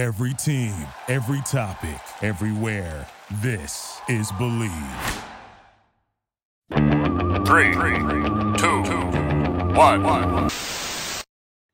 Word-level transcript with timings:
Every 0.00 0.32
team, 0.32 0.72
every 1.08 1.42
topic, 1.42 2.00
everywhere. 2.22 3.06
This 3.42 4.00
is 4.08 4.32
Believe. 4.38 4.72
Three, 7.44 7.74
two, 7.74 8.80
one. 9.76 10.48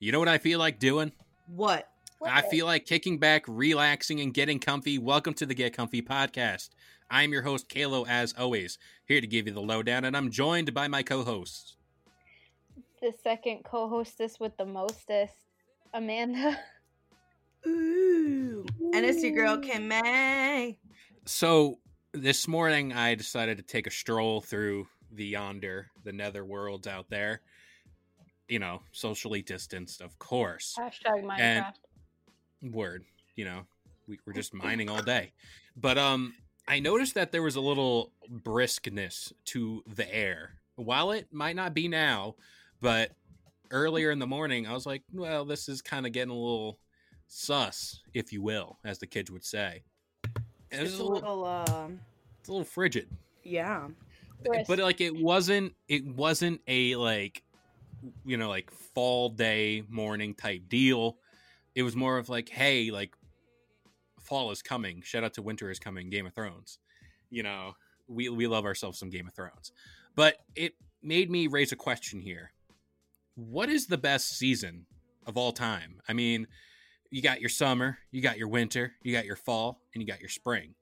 You 0.00 0.10
know 0.10 0.18
what 0.18 0.26
I 0.26 0.38
feel 0.38 0.58
like 0.58 0.80
doing? 0.80 1.12
What? 1.46 1.88
I 2.20 2.42
feel 2.42 2.66
like 2.66 2.84
kicking 2.84 3.18
back, 3.18 3.44
relaxing, 3.46 4.20
and 4.20 4.34
getting 4.34 4.58
comfy. 4.58 4.98
Welcome 4.98 5.34
to 5.34 5.46
the 5.46 5.54
Get 5.54 5.76
Comfy 5.76 6.02
podcast. 6.02 6.70
I'm 7.08 7.30
your 7.30 7.42
host, 7.42 7.68
Kalo, 7.68 8.06
as 8.06 8.34
always, 8.36 8.76
here 9.06 9.20
to 9.20 9.26
give 9.28 9.46
you 9.46 9.52
the 9.52 9.60
lowdown, 9.60 10.04
and 10.04 10.16
I'm 10.16 10.32
joined 10.32 10.74
by 10.74 10.88
my 10.88 11.04
co 11.04 11.22
hosts. 11.22 11.76
The 13.00 13.12
second 13.22 13.62
co 13.62 13.88
hostess 13.88 14.40
with 14.40 14.56
the 14.56 14.66
mostest, 14.66 15.36
Amanda. 15.94 16.58
Ooh. 17.66 18.64
And 18.94 19.04
it's 19.04 19.22
your 19.22 19.32
girl, 19.32 19.58
Kim 19.58 19.88
May. 19.88 20.78
So, 21.24 21.78
this 22.12 22.48
morning 22.48 22.92
I 22.92 23.14
decided 23.14 23.58
to 23.58 23.62
take 23.62 23.86
a 23.86 23.90
stroll 23.90 24.40
through 24.40 24.86
the 25.12 25.26
yonder, 25.26 25.88
the 26.04 26.12
nether 26.12 26.44
worlds 26.44 26.86
out 26.86 27.10
there. 27.10 27.40
You 28.48 28.58
know, 28.60 28.82
socially 28.92 29.42
distanced, 29.42 30.00
of 30.00 30.18
course. 30.18 30.76
Hashtag 30.78 31.24
Minecraft. 31.24 31.38
And- 32.62 32.72
Word. 32.74 33.04
You 33.34 33.44
know, 33.44 33.66
we 34.08 34.18
were 34.24 34.32
just 34.32 34.54
mining 34.54 34.88
all 34.88 35.02
day. 35.02 35.32
But 35.76 35.98
um 35.98 36.34
I 36.68 36.80
noticed 36.80 37.14
that 37.14 37.32
there 37.32 37.42
was 37.42 37.56
a 37.56 37.60
little 37.60 38.12
briskness 38.30 39.32
to 39.46 39.84
the 39.86 40.12
air. 40.12 40.52
While 40.76 41.10
it 41.12 41.32
might 41.32 41.54
not 41.56 41.74
be 41.74 41.86
now, 41.86 42.36
but 42.80 43.12
earlier 43.70 44.10
in 44.10 44.18
the 44.18 44.26
morning 44.26 44.66
I 44.66 44.72
was 44.72 44.86
like, 44.86 45.02
well, 45.12 45.44
this 45.44 45.68
is 45.68 45.82
kind 45.82 46.06
of 46.06 46.12
getting 46.12 46.30
a 46.30 46.34
little 46.34 46.78
sus, 47.26 48.00
if 48.14 48.32
you 48.32 48.42
will, 48.42 48.78
as 48.84 48.98
the 48.98 49.06
kids 49.06 49.30
would 49.30 49.44
say. 49.44 49.82
And 50.70 50.80
it 50.80 50.82
was 50.82 50.92
It's 50.92 51.00
a 51.00 51.02
a 51.02 51.04
little, 51.04 51.40
little, 51.40 51.44
uh, 51.44 51.88
it's 52.40 52.48
a 52.48 52.52
little 52.52 52.64
frigid. 52.64 53.08
yeah. 53.42 53.88
Brisk. 54.44 54.68
But 54.68 54.78
like 54.80 55.00
it 55.00 55.16
wasn't 55.16 55.72
it 55.88 56.04
wasn't 56.06 56.60
a 56.68 56.94
like 56.96 57.42
you 58.26 58.36
know 58.36 58.50
like 58.50 58.70
fall 58.70 59.30
day 59.30 59.82
morning 59.88 60.34
type 60.34 60.68
deal. 60.68 61.16
It 61.74 61.82
was 61.82 61.96
more 61.96 62.18
of 62.18 62.28
like, 62.28 62.50
hey, 62.50 62.90
like 62.90 63.14
fall 64.20 64.50
is 64.50 64.60
coming. 64.60 65.00
Shout 65.02 65.24
out 65.24 65.32
to 65.34 65.42
winter 65.42 65.70
is 65.70 65.78
coming. 65.78 66.10
Game 66.10 66.26
of 66.26 66.34
Thrones. 66.34 66.78
You 67.30 67.44
know, 67.44 67.76
we 68.08 68.28
we 68.28 68.46
love 68.46 68.66
ourselves 68.66 68.98
some 68.98 69.08
Game 69.08 69.26
of 69.26 69.32
Thrones. 69.34 69.72
But 70.14 70.36
it 70.54 70.74
made 71.02 71.30
me 71.30 71.46
raise 71.46 71.72
a 71.72 71.76
question 71.76 72.20
here. 72.20 72.52
What 73.36 73.70
is 73.70 73.86
the 73.86 73.98
best 73.98 74.36
season 74.36 74.84
of 75.26 75.38
all 75.38 75.52
time? 75.52 76.02
I 76.08 76.12
mean, 76.12 76.46
you 77.10 77.22
got 77.22 77.40
your 77.40 77.48
summer, 77.48 77.98
you 78.10 78.20
got 78.20 78.38
your 78.38 78.48
winter, 78.48 78.92
you 79.02 79.12
got 79.12 79.26
your 79.26 79.36
fall, 79.36 79.80
and 79.94 80.02
you 80.02 80.06
got 80.06 80.20
your 80.20 80.28
spring. 80.28 80.74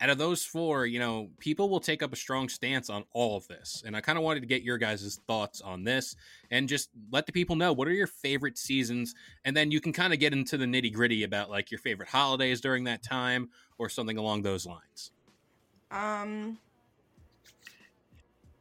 Out 0.00 0.10
of 0.10 0.18
those 0.18 0.44
four, 0.44 0.86
you 0.86 0.98
know, 0.98 1.30
people 1.38 1.70
will 1.70 1.80
take 1.80 2.02
up 2.02 2.12
a 2.12 2.16
strong 2.16 2.48
stance 2.48 2.90
on 2.90 3.04
all 3.12 3.36
of 3.36 3.46
this. 3.46 3.82
And 3.86 3.96
I 3.96 4.00
kind 4.00 4.18
of 4.18 4.24
wanted 4.24 4.40
to 4.40 4.46
get 4.46 4.62
your 4.62 4.76
guys' 4.76 5.20
thoughts 5.26 5.60
on 5.60 5.84
this 5.84 6.16
and 6.50 6.68
just 6.68 6.90
let 7.12 7.26
the 7.26 7.32
people 7.32 7.54
know 7.56 7.72
what 7.72 7.86
are 7.86 7.92
your 7.92 8.08
favorite 8.08 8.58
seasons. 8.58 9.14
And 9.44 9.56
then 9.56 9.70
you 9.70 9.80
can 9.80 9.92
kind 9.92 10.12
of 10.12 10.18
get 10.18 10.32
into 10.32 10.56
the 10.56 10.66
nitty 10.66 10.92
gritty 10.92 11.22
about 11.22 11.48
like 11.48 11.70
your 11.70 11.78
favorite 11.78 12.08
holidays 12.08 12.60
during 12.60 12.84
that 12.84 13.02
time 13.02 13.50
or 13.78 13.88
something 13.88 14.18
along 14.18 14.42
those 14.42 14.66
lines. 14.66 15.12
Um, 15.90 16.58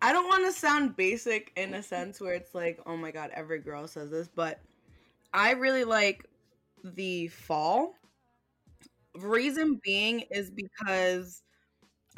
I 0.04 0.12
don't 0.14 0.28
want 0.28 0.46
to 0.46 0.52
sound 0.52 0.96
basic 0.96 1.52
in 1.56 1.74
a 1.74 1.82
sense 1.82 2.22
where 2.22 2.34
it's 2.34 2.54
like, 2.54 2.80
oh 2.86 2.96
my 2.96 3.10
god, 3.10 3.32
every 3.34 3.60
girl 3.60 3.88
says 3.88 4.12
this, 4.12 4.28
but 4.28 4.60
I 5.34 5.52
really 5.52 5.84
like 5.84 6.26
the 6.84 7.28
fall. 7.28 7.94
Reason 9.16 9.80
being 9.84 10.22
is 10.32 10.52
because 10.52 11.44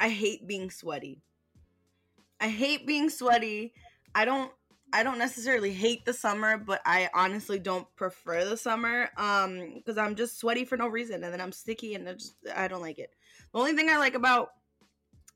I 0.00 0.08
hate 0.08 0.46
being 0.46 0.70
sweaty. 0.70 1.22
I 2.40 2.48
hate 2.48 2.86
being 2.86 3.10
sweaty. 3.10 3.72
I 4.14 4.24
don't 4.24 4.50
I 4.92 5.02
don't 5.02 5.18
necessarily 5.18 5.72
hate 5.72 6.04
the 6.04 6.12
summer, 6.12 6.56
but 6.56 6.80
I 6.86 7.10
honestly 7.12 7.58
don't 7.58 7.86
prefer 7.96 8.44
the 8.44 8.56
summer 8.56 9.10
um 9.16 9.74
because 9.74 9.98
I'm 9.98 10.14
just 10.14 10.38
sweaty 10.38 10.64
for 10.64 10.76
no 10.76 10.88
reason 10.88 11.22
and 11.24 11.32
then 11.32 11.40
I'm 11.40 11.52
sticky 11.52 11.94
and 11.94 12.08
I 12.08 12.14
just 12.14 12.34
I 12.54 12.68
don't 12.68 12.82
like 12.82 12.98
it. 12.98 13.10
The 13.52 13.58
only 13.58 13.74
thing 13.74 13.90
I 13.90 13.98
like 13.98 14.14
about 14.14 14.50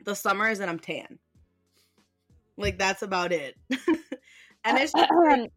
the 0.04 0.14
summer 0.14 0.48
is 0.48 0.58
that 0.58 0.68
I'm 0.68 0.78
tan. 0.78 1.18
Like 2.56 2.78
that's 2.78 3.02
about 3.02 3.32
it. 3.32 3.56
and 4.64 4.78
it's 4.78 4.92
just 4.92 5.10
like, 5.28 5.50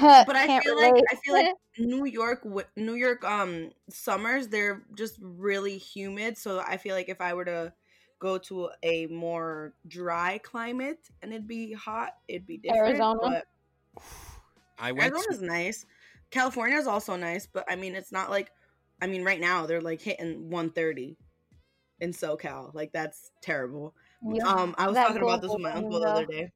but 0.00 0.36
I 0.36 0.46
Can't 0.46 0.64
feel 0.64 0.76
like. 0.76 0.94
I 1.10 1.14
feel 1.16 1.34
like 1.34 1.54
New 1.78 2.04
York 2.04 2.46
New 2.76 2.94
York 2.94 3.24
um 3.24 3.70
summers 3.90 4.48
they're 4.48 4.82
just 4.96 5.18
really 5.20 5.78
humid, 5.78 6.38
so 6.38 6.60
I 6.60 6.76
feel 6.76 6.94
like 6.94 7.08
if 7.08 7.20
I 7.20 7.34
were 7.34 7.44
to 7.44 7.72
go 8.18 8.38
to 8.38 8.70
a 8.82 9.06
more 9.06 9.74
dry 9.86 10.38
climate 10.38 11.10
and 11.20 11.32
it'd 11.32 11.48
be 11.48 11.72
hot, 11.72 12.14
it'd 12.28 12.46
be 12.46 12.58
different. 12.58 12.88
Arizona? 12.88 13.20
But 13.22 14.02
I 14.78 14.92
went 14.92 15.12
Arizona's 15.12 15.42
nice. 15.42 15.86
California's 16.30 16.86
also 16.86 17.16
nice, 17.16 17.46
but 17.46 17.64
I 17.68 17.76
mean 17.76 17.94
it's 17.94 18.12
not 18.12 18.30
like 18.30 18.50
I 19.02 19.06
mean 19.06 19.24
right 19.24 19.40
now 19.40 19.66
they're 19.66 19.80
like 19.80 20.00
hitting 20.00 20.50
130 20.50 21.16
in 22.00 22.12
SoCal. 22.12 22.74
Like 22.74 22.92
that's 22.92 23.30
terrible. 23.42 23.94
Yeah. 24.22 24.46
Um, 24.46 24.74
I 24.78 24.88
was 24.88 24.96
talking 24.96 25.22
about 25.22 25.42
this 25.42 25.50
with 25.50 25.60
my 25.60 25.72
uncle 25.72 26.00
the 26.00 26.08
other 26.08 26.26
day. 26.26 26.50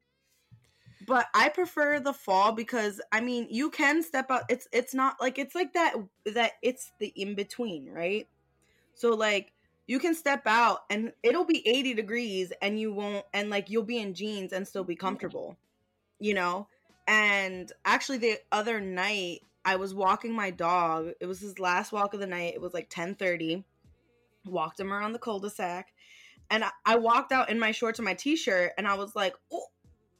But 1.08 1.26
I 1.32 1.48
prefer 1.48 2.00
the 2.00 2.12
fall 2.12 2.52
because 2.52 3.00
I 3.10 3.22
mean 3.22 3.46
you 3.48 3.70
can 3.70 4.02
step 4.02 4.30
out. 4.30 4.42
It's 4.50 4.68
it's 4.72 4.92
not 4.92 5.16
like 5.22 5.38
it's 5.38 5.54
like 5.54 5.72
that 5.72 5.94
that 6.26 6.52
it's 6.60 6.92
the 6.98 7.10
in 7.16 7.34
between, 7.34 7.90
right? 7.90 8.28
So 8.94 9.14
like 9.14 9.52
you 9.86 9.98
can 9.98 10.14
step 10.14 10.42
out 10.46 10.80
and 10.90 11.14
it'll 11.22 11.46
be 11.46 11.66
80 11.66 11.94
degrees 11.94 12.52
and 12.60 12.78
you 12.78 12.92
won't 12.92 13.24
and 13.32 13.48
like 13.48 13.70
you'll 13.70 13.84
be 13.84 13.98
in 13.98 14.12
jeans 14.12 14.52
and 14.52 14.68
still 14.68 14.84
be 14.84 14.94
mm-hmm. 14.94 15.06
comfortable. 15.06 15.56
You 16.20 16.34
know? 16.34 16.68
And 17.06 17.72
actually 17.86 18.18
the 18.18 18.38
other 18.52 18.78
night 18.78 19.40
I 19.64 19.76
was 19.76 19.94
walking 19.94 20.34
my 20.34 20.50
dog. 20.50 21.12
It 21.20 21.26
was 21.26 21.40
his 21.40 21.58
last 21.58 21.90
walk 21.90 22.12
of 22.12 22.20
the 22.20 22.26
night. 22.26 22.52
It 22.52 22.60
was 22.60 22.74
like 22.74 22.90
10:30. 22.90 23.64
Walked 24.44 24.78
him 24.78 24.92
around 24.92 25.14
the 25.14 25.18
cul-de-sac 25.18 25.88
and 26.50 26.64
I, 26.64 26.70
I 26.84 26.96
walked 26.96 27.32
out 27.32 27.48
in 27.48 27.58
my 27.58 27.72
shorts 27.72 27.98
and 27.98 28.04
my 28.04 28.14
t-shirt 28.14 28.72
and 28.76 28.86
I 28.86 28.94
was 28.94 29.16
like, 29.16 29.34
"Oh, 29.50 29.68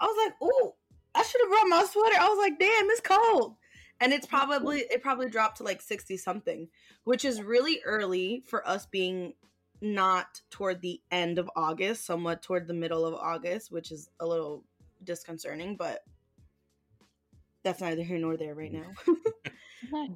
I 0.01 0.07
was 0.07 0.17
like, 0.27 0.35
oh, 0.41 0.75
I 1.15 1.23
should 1.23 1.41
have 1.41 1.51
brought 1.51 1.69
my 1.69 1.85
sweater." 1.85 2.17
I 2.21 2.29
was 2.29 2.39
like, 2.39 2.59
"Damn, 2.59 2.91
it's 2.91 3.01
cold." 3.01 3.57
And 4.01 4.13
it's 4.13 4.27
probably 4.27 4.81
it 4.91 5.03
probably 5.03 5.29
dropped 5.29 5.59
to 5.59 5.65
like 5.65 5.83
60 5.83 6.17
something, 6.17 6.69
which 7.05 7.25
is 7.25 7.43
really 7.43 7.81
early 7.85 8.45
for 8.47 8.67
us 8.67 8.87
being 8.87 9.35
not 9.81 10.41
toward 10.51 10.81
the 10.81 11.01
end 11.11 11.39
of 11.39 11.51
August, 11.57 12.05
somewhat 12.05 12.43
toward 12.43 12.67
the 12.67 12.75
middle 12.75 13.05
of 13.05 13.15
August, 13.15 13.71
which 13.73 13.93
is 13.93 14.09
a 14.21 14.27
little 14.27 14.65
disconcerting, 15.05 15.77
but 15.77 16.05
that's 17.63 17.81
neither 17.81 18.03
here 18.03 18.19
nor 18.19 18.37
there 18.37 18.55
right 18.55 18.73
now. 18.73 18.91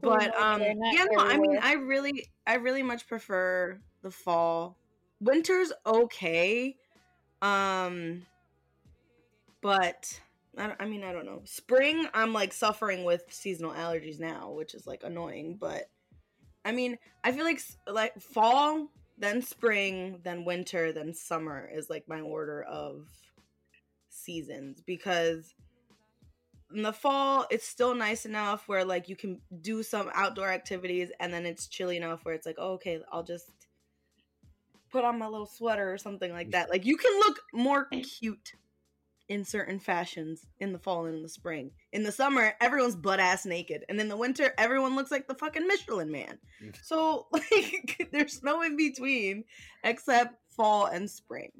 But 0.02 0.36
um 0.36 0.60
yeah 0.60 1.06
no 1.10 1.22
i 1.22 1.38
mean 1.38 1.58
i 1.62 1.74
really 1.74 2.28
i 2.46 2.54
really 2.54 2.82
much 2.82 3.06
prefer 3.06 3.80
the 4.02 4.10
fall 4.10 4.76
winter's 5.20 5.72
okay 5.86 6.76
um 7.40 8.26
but 9.60 10.20
I, 10.58 10.74
I 10.80 10.86
mean 10.86 11.04
i 11.04 11.12
don't 11.12 11.26
know. 11.26 11.42
Spring 11.44 12.06
i'm 12.14 12.32
like 12.32 12.52
suffering 12.52 13.04
with 13.04 13.24
seasonal 13.30 13.72
allergies 13.72 14.20
now 14.20 14.50
which 14.50 14.74
is 14.74 14.86
like 14.86 15.02
annoying 15.04 15.56
but 15.60 15.90
i 16.64 16.72
mean 16.72 16.98
i 17.24 17.32
feel 17.32 17.44
like 17.44 17.60
like 17.86 18.20
fall 18.20 18.88
then 19.18 19.42
spring 19.42 20.20
then 20.24 20.44
winter 20.44 20.92
then 20.92 21.14
summer 21.14 21.68
is 21.72 21.88
like 21.90 22.08
my 22.08 22.20
order 22.20 22.62
of 22.62 23.08
seasons 24.08 24.82
because 24.86 25.54
in 26.74 26.82
the 26.82 26.92
fall 26.92 27.46
it's 27.50 27.66
still 27.66 27.94
nice 27.94 28.24
enough 28.24 28.66
where 28.68 28.84
like 28.84 29.08
you 29.08 29.16
can 29.16 29.40
do 29.60 29.82
some 29.82 30.10
outdoor 30.14 30.48
activities 30.48 31.10
and 31.20 31.32
then 31.32 31.44
it's 31.44 31.66
chilly 31.66 31.96
enough 31.96 32.24
where 32.24 32.34
it's 32.34 32.46
like 32.46 32.56
oh, 32.58 32.72
okay 32.72 33.00
i'll 33.10 33.22
just 33.22 33.50
put 34.92 35.04
on 35.04 35.18
my 35.18 35.26
little 35.26 35.46
sweater 35.46 35.92
or 35.92 35.98
something 35.98 36.30
like 36.30 36.48
mm. 36.48 36.52
that. 36.52 36.70
Like 36.70 36.84
you 36.84 36.96
can 36.96 37.12
look 37.18 37.40
more 37.52 37.86
cute 37.86 38.52
in 39.28 39.44
certain 39.44 39.78
fashions 39.78 40.46
in 40.60 40.72
the 40.72 40.78
fall 40.78 41.06
and 41.06 41.16
in 41.16 41.22
the 41.22 41.28
spring 41.28 41.70
in 41.92 42.02
the 42.02 42.12
summer 42.12 42.54
everyone's 42.60 42.96
butt 42.96 43.20
ass 43.20 43.46
naked 43.46 43.84
and 43.88 44.00
in 44.00 44.08
the 44.08 44.16
winter 44.16 44.52
everyone 44.58 44.94
looks 44.96 45.10
like 45.10 45.26
the 45.28 45.34
fucking 45.34 45.66
michelin 45.66 46.10
man 46.10 46.38
mm. 46.62 46.74
so 46.82 47.26
like 47.32 48.08
there's 48.12 48.42
no 48.42 48.62
in 48.62 48.76
between 48.76 49.44
except 49.84 50.34
fall 50.50 50.86
and 50.86 51.10
spring 51.10 51.52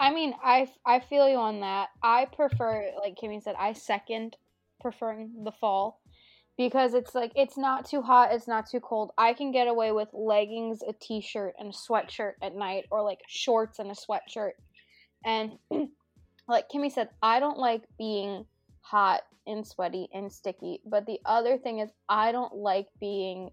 I 0.00 0.14
mean, 0.14 0.32
I 0.42 0.66
I 0.86 1.00
feel 1.00 1.28
you 1.28 1.36
on 1.36 1.60
that. 1.60 1.90
I 2.02 2.24
prefer, 2.24 2.90
like 2.98 3.16
Kimmy 3.22 3.42
said, 3.42 3.54
I 3.58 3.74
second 3.74 4.34
preferring 4.80 5.44
the 5.44 5.52
fall 5.52 6.00
because 6.56 6.94
it's 6.94 7.14
like 7.14 7.32
it's 7.36 7.58
not 7.58 7.84
too 7.84 8.00
hot, 8.00 8.32
it's 8.32 8.48
not 8.48 8.68
too 8.68 8.80
cold. 8.80 9.12
I 9.18 9.34
can 9.34 9.52
get 9.52 9.68
away 9.68 9.92
with 9.92 10.08
leggings, 10.14 10.82
a 10.88 10.94
t-shirt, 10.94 11.54
and 11.58 11.68
a 11.68 11.76
sweatshirt 11.76 12.32
at 12.40 12.54
night, 12.54 12.86
or 12.90 13.02
like 13.02 13.20
shorts 13.28 13.78
and 13.78 13.90
a 13.90 13.94
sweatshirt. 13.94 14.52
And 15.24 15.58
like 16.48 16.68
Kimmy 16.68 16.90
said, 16.90 17.08
I 17.22 17.40
don't 17.40 17.58
like 17.58 17.82
being 17.98 18.44
hot 18.80 19.22
and 19.46 19.66
sweaty 19.66 20.08
and 20.12 20.32
sticky. 20.32 20.80
But 20.84 21.06
the 21.06 21.20
other 21.24 21.58
thing 21.58 21.80
is, 21.80 21.90
I 22.08 22.32
don't 22.32 22.54
like 22.54 22.88
being 23.00 23.50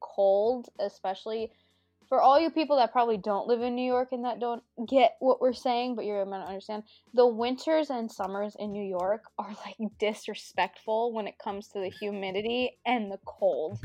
cold, 0.00 0.68
especially 0.80 1.52
for 2.08 2.20
all 2.20 2.38
you 2.38 2.50
people 2.50 2.76
that 2.76 2.92
probably 2.92 3.16
don't 3.16 3.46
live 3.46 3.62
in 3.62 3.74
New 3.74 3.86
York 3.86 4.08
and 4.12 4.24
that 4.26 4.38
don't 4.38 4.62
get 4.86 5.16
what 5.20 5.40
we're 5.40 5.54
saying, 5.54 5.94
but 5.96 6.04
you're 6.04 6.22
gonna 6.22 6.44
understand. 6.44 6.82
The 7.14 7.26
winters 7.26 7.88
and 7.88 8.12
summers 8.12 8.54
in 8.58 8.70
New 8.70 8.84
York 8.84 9.22
are 9.38 9.56
like 9.64 9.76
disrespectful 9.98 11.14
when 11.14 11.26
it 11.26 11.38
comes 11.38 11.68
to 11.68 11.78
the 11.78 11.88
humidity 11.88 12.76
and 12.84 13.10
the 13.10 13.18
cold. 13.24 13.78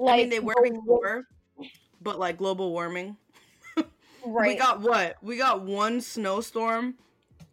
I 0.00 0.16
mean, 0.16 0.30
they 0.30 0.40
were 0.40 0.54
before, 0.62 1.24
but 2.00 2.18
like 2.18 2.38
global 2.38 2.72
warming. 2.72 3.18
Right? 4.24 4.48
We 4.48 4.56
got 4.56 4.80
what? 4.80 5.16
We 5.22 5.36
got 5.36 5.62
one 5.62 6.00
snowstorm 6.00 6.94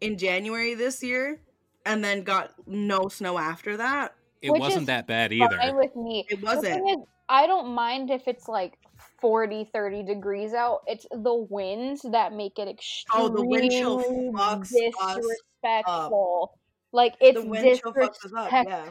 in 0.02 0.18
January 0.18 0.74
this 0.76 1.04
year, 1.04 1.40
and 1.86 2.04
then 2.04 2.24
got 2.24 2.54
no 2.68 3.08
snow 3.08 3.38
after 3.38 3.78
that. 3.78 4.16
It 4.42 4.52
Which 4.52 4.60
wasn't 4.60 4.88
that 4.88 5.08
bad 5.08 5.34
either. 5.34 5.58
with 5.76 5.96
me. 5.96 6.26
It 6.30 6.42
wasn't. 6.42 6.66
thing 6.66 6.88
is, 6.90 6.98
I 7.30 7.48
don't 7.48 7.74
mind 7.74 8.12
if 8.12 8.28
it's 8.28 8.48
like 8.48 8.78
40, 9.20 9.70
30 9.74 10.04
degrees 10.04 10.54
out. 10.54 10.82
It's 10.88 11.08
the 11.12 11.34
winds 11.50 12.02
that 12.04 12.34
make 12.34 12.60
it 12.60 12.68
extremely 12.68 13.30
Oh, 13.30 13.36
the 13.36 13.46
wind 13.46 13.72
chill 13.72 14.00
fucks 14.34 14.72
us 15.02 15.16
disrespectful. 15.16 16.60
Like 16.92 17.16
it's 17.20 17.42
The 17.42 17.48
wind 17.48 17.80
chill 17.82 17.94
fucks 17.94 18.26
us 18.26 18.34
up, 18.38 18.52
yeah. 18.52 18.90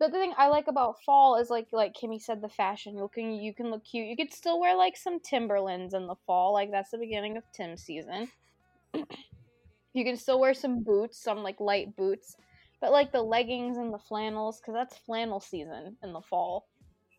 The 0.00 0.10
thing 0.10 0.32
I 0.36 0.48
like 0.48 0.66
about 0.66 1.02
fall 1.04 1.36
is 1.36 1.50
like 1.50 1.68
like 1.72 1.94
Kimmy 1.94 2.20
said, 2.20 2.40
the 2.40 2.48
fashion. 2.48 2.96
You 2.96 3.10
can 3.12 3.32
you 3.32 3.54
can 3.54 3.70
look 3.70 3.84
cute. 3.84 4.08
You 4.08 4.16
could 4.16 4.32
still 4.32 4.58
wear 4.58 4.74
like 4.74 4.96
some 4.96 5.20
Timberlands 5.20 5.94
in 5.94 6.06
the 6.06 6.16
fall. 6.26 6.52
Like 6.52 6.70
that's 6.70 6.90
the 6.90 6.98
beginning 6.98 7.36
of 7.36 7.44
Tim 7.52 7.76
season. 7.76 8.28
you 8.94 10.04
can 10.04 10.16
still 10.16 10.40
wear 10.40 10.54
some 10.54 10.82
boots, 10.82 11.22
some 11.22 11.42
like 11.42 11.60
light 11.60 11.94
boots. 11.96 12.36
But 12.80 12.92
like 12.92 13.12
the 13.12 13.22
leggings 13.22 13.76
and 13.76 13.92
the 13.92 13.98
flannels, 13.98 14.58
because 14.58 14.74
that's 14.74 14.96
flannel 14.96 15.38
season 15.38 15.96
in 16.02 16.14
the 16.14 16.22
fall. 16.22 16.66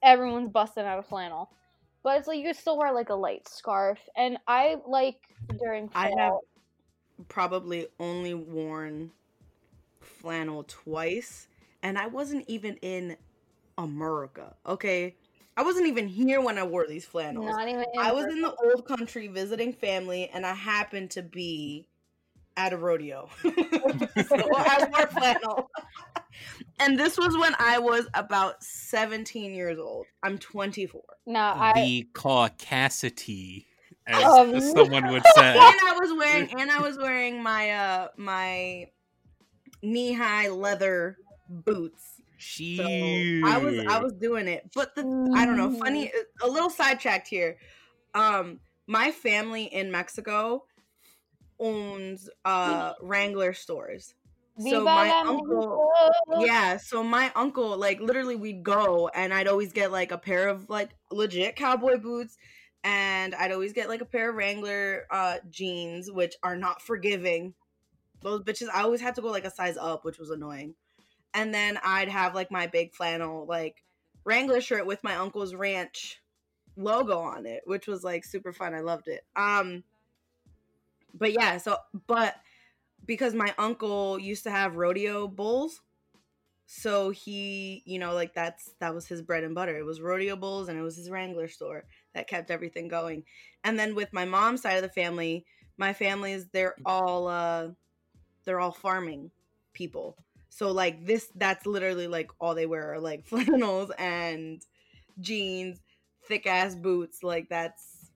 Everyone's 0.02 0.50
busting 0.50 0.84
out 0.84 0.98
of 0.98 1.06
flannel. 1.06 1.52
But 2.04 2.18
it's 2.18 2.28
like 2.28 2.40
you 2.40 2.46
could 2.46 2.56
still 2.56 2.80
wear 2.80 2.92
like 2.92 3.10
a 3.10 3.16
light 3.16 3.48
scarf. 3.48 4.00
And 4.18 4.40
I 4.48 4.78
like 4.88 5.18
during 5.60 5.88
fall. 5.88 6.02
I 6.02 6.12
have 6.20 6.34
probably 7.28 7.88
only 8.00 8.34
worn 8.34 9.12
flannel 10.00 10.66
twice, 10.68 11.48
and 11.84 11.98
I 11.98 12.08
wasn't 12.08 12.46
even 12.48 12.76
in 12.78 13.18
America. 13.78 14.56
Okay, 14.66 15.16
I 15.58 15.64
wasn't 15.64 15.88
even 15.88 16.08
here 16.08 16.42
when 16.42 16.58
I 16.58 16.64
wore 16.64 16.88
these 16.88 17.06
flannels. 17.06 17.46
not 17.46 17.68
even. 17.68 17.86
I 18.00 18.12
was 18.12 18.26
in 18.26 18.42
the 18.42 18.54
old 18.54 18.86
country 18.86 19.28
visiting 19.28 19.74
family, 19.74 20.30
and 20.34 20.46
I 20.46 20.54
happened 20.54 21.12
to 21.12 21.22
be 21.22 21.88
at 22.58 22.74
a 22.74 22.78
rodeo. 22.78 23.30
so 23.42 23.52
I 23.54 24.88
wore 24.92 25.08
flannel. 25.08 25.72
and 26.80 27.00
this 27.00 27.18
was 27.18 27.38
when 27.38 27.56
I 27.60 27.80
was 27.80 28.08
about 28.14 28.64
17 28.64 29.54
years 29.54 29.80
old. 29.80 30.06
I'm 30.24 30.38
24. 30.38 31.02
No, 31.26 31.40
I. 31.40 31.74
the 31.76 32.08
caucasity, 32.14 33.66
as 34.08 34.24
Um, 34.24 34.60
someone 34.76 35.12
would 35.12 35.24
say. 35.36 35.58
And 35.58 35.80
I 35.88 35.98
was 36.00 36.14
wearing 36.18 36.60
and 36.60 36.72
I 36.72 36.80
was 36.80 36.98
wearing 36.98 37.42
my 37.42 37.72
uh 37.72 38.08
my 38.18 38.88
knee-high 39.84 40.50
leather 40.50 41.18
boots. 41.52 42.22
She. 42.38 42.78
So 42.78 42.84
I 43.48 43.58
was 43.58 43.78
I 43.88 44.00
was 44.00 44.14
doing 44.14 44.48
it. 44.48 44.70
But 44.74 44.96
the 44.96 45.02
I 45.36 45.46
don't 45.46 45.58
know, 45.58 45.72
funny 45.78 46.12
a 46.42 46.48
little 46.48 46.70
sidetracked 46.70 47.28
here. 47.28 47.58
Um 48.16 48.60
my 48.88 49.12
family 49.12 49.66
in 49.66 49.92
Mexico 49.92 50.64
owns 51.60 52.30
uh 52.46 52.94
Wrangler 53.02 53.54
stores. 53.54 54.16
So 54.60 54.84
my 54.84 55.10
uncle 55.26 55.92
Mexico! 56.28 56.46
yeah, 56.46 56.78
so 56.78 57.04
my 57.04 57.32
uncle 57.36 57.78
like 57.78 58.00
literally 58.02 58.36
we'd 58.36 58.64
go 58.64 59.10
and 59.14 59.34
I'd 59.34 59.48
always 59.48 59.72
get 59.72 59.92
like 59.92 60.12
a 60.12 60.18
pair 60.18 60.48
of 60.50 60.70
like 60.70 60.90
legit 61.12 61.56
cowboy 61.56 61.98
boots 61.98 62.38
and 62.84 63.36
I'd 63.36 63.52
always 63.52 63.74
get 63.74 63.88
like 63.88 64.02
a 64.02 64.06
pair 64.06 64.30
of 64.30 64.36
Wrangler 64.36 65.06
uh 65.12 65.38
jeans 65.50 66.10
which 66.12 66.36
are 66.42 66.56
not 66.56 66.82
forgiving. 66.82 67.54
Those 68.24 68.42
bitches 68.42 68.68
I 68.74 68.82
always 68.82 69.02
had 69.02 69.16
to 69.16 69.22
go 69.22 69.30
like 69.30 69.46
a 69.46 69.52
size 69.52 69.78
up, 69.78 70.04
which 70.06 70.18
was 70.18 70.32
annoying. 70.32 70.74
And 71.34 71.54
then 71.54 71.80
I'd 71.84 72.10
have 72.10 72.36
like 72.36 72.52
my 72.52 72.68
big 72.68 72.94
flannel 72.94 73.46
like 73.48 73.84
Wrangler 74.24 74.62
shirt 74.62 74.86
with 74.86 75.04
my 75.04 75.16
uncle's 75.16 75.56
ranch 75.56 76.22
logo 76.76 77.20
on 77.20 77.46
it, 77.46 77.62
which 77.66 77.88
was 77.88 78.04
like 78.04 78.26
super 78.26 78.54
fun. 78.54 78.74
I 78.74 78.80
loved 78.82 79.08
it. 79.08 79.24
Um 79.36 79.84
but 81.14 81.34
yeah, 81.34 81.58
so 81.58 81.78
but 82.08 82.36
because 83.06 83.34
my 83.34 83.54
uncle 83.58 84.20
used 84.20 84.44
to 84.44 84.52
have 84.52 84.76
rodeo 84.76 85.28
bulls, 85.28 85.82
so 86.74 87.10
he, 87.10 87.84
you 87.86 88.00
know, 88.00 88.14
like 88.14 88.34
that's 88.34 88.74
that 88.80 88.96
was 88.96 89.06
his 89.06 89.22
bread 89.22 89.44
and 89.44 89.54
butter. 89.54 89.78
It 89.78 89.86
was 89.86 90.00
rodeo 90.00 90.38
bulls 90.38 90.70
and 90.70 90.80
it 90.80 90.82
was 90.82 90.96
his 90.96 91.10
Wrangler 91.10 91.50
store 91.50 91.84
that 92.14 92.30
kept 92.30 92.50
everything 92.50 92.88
going. 92.88 93.24
And 93.64 93.78
then 93.78 93.94
with 93.94 94.14
my 94.14 94.24
mom's 94.24 94.62
side 94.62 94.78
of 94.78 94.82
the 94.82 94.90
family, 94.90 95.46
my 95.78 95.92
families 95.94 96.48
they're 96.54 96.76
all 96.86 97.28
uh 97.28 97.70
they're 98.46 98.60
all 98.60 98.72
farming 98.72 99.32
people. 99.74 100.18
So 100.54 100.72
like 100.72 101.06
this 101.06 101.30
that's 101.34 101.66
literally 101.66 102.08
like 102.08 102.30
all 102.40 102.54
they 102.54 102.66
wear 102.66 102.94
are 102.94 103.00
like 103.00 103.26
flannels 103.26 103.90
and 103.98 104.62
jeans, 105.20 105.80
thick 106.28 106.46
ass 106.46 106.76
boots. 106.76 107.24
Like 107.24 107.50
that's 107.50 108.12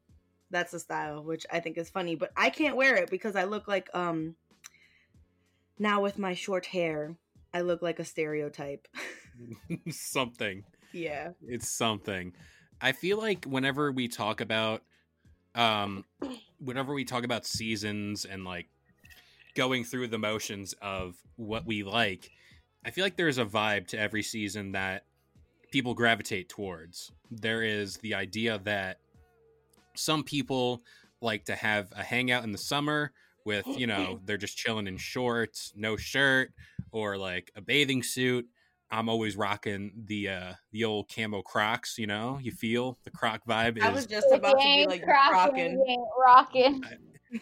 that's 0.51 0.73
a 0.73 0.79
style 0.79 1.23
which 1.23 1.45
I 1.51 1.61
think 1.61 1.77
is 1.77 1.89
funny, 1.89 2.15
but 2.15 2.31
I 2.35 2.49
can't 2.49 2.75
wear 2.75 2.97
it 2.97 3.09
because 3.09 3.35
I 3.35 3.45
look 3.45 3.67
like 3.67 3.89
um 3.95 4.35
now 5.79 6.01
with 6.01 6.19
my 6.19 6.33
short 6.33 6.67
hair, 6.67 7.15
I 7.53 7.61
look 7.61 7.81
like 7.81 7.99
a 7.99 8.05
stereotype. 8.05 8.87
something. 9.89 10.63
yeah. 10.91 11.31
It's 11.47 11.69
something. 11.69 12.33
I 12.81 12.91
feel 12.91 13.17
like 13.17 13.45
whenever 13.45 13.93
we 13.93 14.09
talk 14.09 14.41
about 14.41 14.83
um 15.55 16.03
whenever 16.59 16.93
we 16.93 17.05
talk 17.05 17.23
about 17.23 17.45
seasons 17.45 18.25
and 18.25 18.43
like 18.43 18.67
going 19.55 19.83
through 19.83 20.07
the 20.07 20.17
motions 20.17 20.73
of 20.81 21.15
what 21.37 21.65
we 21.65 21.83
like, 21.83 22.29
I 22.85 22.91
feel 22.91 23.03
like 23.03 23.17
there's 23.17 23.37
a 23.37 23.45
vibe 23.45 23.87
to 23.87 23.99
every 23.99 24.21
season 24.21 24.73
that 24.73 25.05
people 25.71 25.93
gravitate 25.93 26.49
towards. 26.49 27.11
There 27.31 27.63
is 27.63 27.97
the 27.97 28.13
idea 28.13 28.59
that 28.63 28.99
some 29.95 30.23
people 30.23 30.83
like 31.21 31.45
to 31.45 31.55
have 31.55 31.91
a 31.95 32.03
hangout 32.03 32.43
in 32.43 32.51
the 32.51 32.57
summer 32.57 33.11
with, 33.45 33.65
you 33.67 33.87
know, 33.87 34.19
they're 34.25 34.37
just 34.37 34.57
chilling 34.57 34.87
in 34.87 34.97
shorts, 34.97 35.73
no 35.75 35.97
shirt, 35.97 36.51
or 36.91 37.17
like 37.17 37.51
a 37.55 37.61
bathing 37.61 38.03
suit. 38.03 38.47
I'm 38.91 39.09
always 39.09 39.35
rocking 39.35 39.91
the 40.05 40.29
uh 40.29 40.53
the 40.71 40.85
old 40.85 41.09
camo 41.13 41.41
Crocs. 41.41 41.97
You 41.97 42.05
know, 42.07 42.39
you 42.41 42.51
feel 42.51 42.99
the 43.03 43.09
Croc 43.09 43.41
vibe 43.47 43.81
I 43.81 43.89
was 43.89 44.05
just 44.05 44.27
about 44.31 44.51
to 44.51 44.57
be 44.63 44.85
like 44.87 45.05
rocking. 45.07 45.83
rocking. 46.23 46.83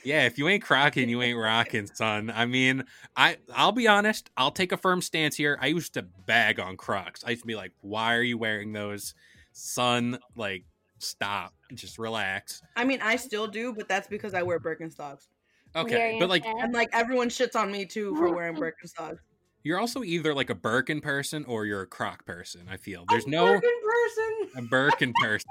Yeah. 0.04 0.26
If 0.26 0.38
you 0.38 0.48
ain't 0.48 0.64
crocking, 0.64 1.10
you 1.10 1.22
ain't 1.22 1.38
rocking, 1.38 1.88
son. 1.88 2.32
I 2.34 2.46
mean, 2.46 2.84
I 3.16 3.38
I'll 3.54 3.72
be 3.72 3.88
honest. 3.88 4.30
I'll 4.38 4.52
take 4.52 4.72
a 4.72 4.78
firm 4.78 5.02
stance 5.02 5.36
here. 5.36 5.58
I 5.62 5.68
used 5.68 5.94
to 5.96 6.04
bag 6.04 6.60
on 6.60 6.78
Crocs. 6.78 7.24
I 7.26 7.32
used 7.32 7.44
to 7.44 7.48
be 7.48 7.56
like, 7.56 7.72
"Why 7.82 8.16
are 8.16 8.22
you 8.24 8.38
wearing 8.38 8.74
those, 8.74 9.14
son? 9.52 10.20
Like, 10.36 10.66
stop. 11.00 11.54
Just 11.74 11.98
relax." 12.00 12.62
I 12.76 12.84
mean, 12.84 13.00
I 13.02 13.16
still 13.16 13.48
do, 13.48 13.74
but 13.74 13.88
that's 13.88 14.08
because 14.08 14.34
I 14.34 14.44
wear 14.44 14.60
Birkenstocks. 14.60 15.28
Okay, 15.76 15.92
Very 15.92 16.20
but 16.20 16.30
like. 16.30 16.46
And 16.46 16.74
like 16.74 16.90
everyone 16.94 17.30
shits 17.30 17.56
on 17.56 17.72
me 17.72 17.86
too 17.86 18.16
for 18.16 18.34
wearing 18.34 18.56
Birkenstocks. 18.56 19.18
you're 19.64 19.80
also 19.80 20.04
either 20.04 20.34
like 20.34 20.50
a 20.50 20.56
Birkin 20.56 21.02
person 21.02 21.46
or 21.46 21.66
you're 21.66 21.82
a 21.82 21.88
Croc 21.88 22.26
person. 22.26 22.68
I 22.70 22.78
feel 22.78 23.06
there's 23.10 23.26
A 23.26 23.30
no 23.30 23.46
Birkin 23.46 23.72
person. 23.84 24.50
a 24.58 24.62
Birkin 24.70 25.14
person. 25.22 25.50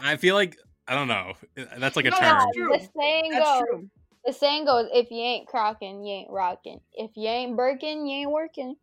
I 0.00 0.16
feel 0.16 0.34
like 0.34 0.56
I 0.88 0.94
don't 0.94 1.08
know. 1.08 1.34
That's 1.78 1.96
like 1.96 2.04
a 2.06 2.10
No, 2.10 2.16
term. 2.16 2.38
that's 2.38 2.56
true. 2.56 2.68
The 2.72 2.88
saying 2.98 3.30
That's 3.32 3.50
goes. 3.50 3.62
true. 3.68 3.90
The 4.24 4.32
saying 4.32 4.64
goes: 4.64 4.88
if 4.92 5.10
you 5.10 5.18
ain't 5.20 5.46
crocking, 5.46 6.04
you 6.04 6.14
ain't 6.14 6.30
rocking. 6.30 6.80
If 6.92 7.12
you 7.16 7.28
ain't 7.28 7.56
Birkin, 7.56 8.06
you 8.06 8.22
ain't 8.22 8.30
working. 8.30 8.76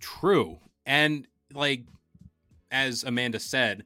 True. 0.00 0.58
And 0.86 1.26
like 1.52 1.84
as 2.70 3.04
Amanda 3.04 3.38
said, 3.38 3.84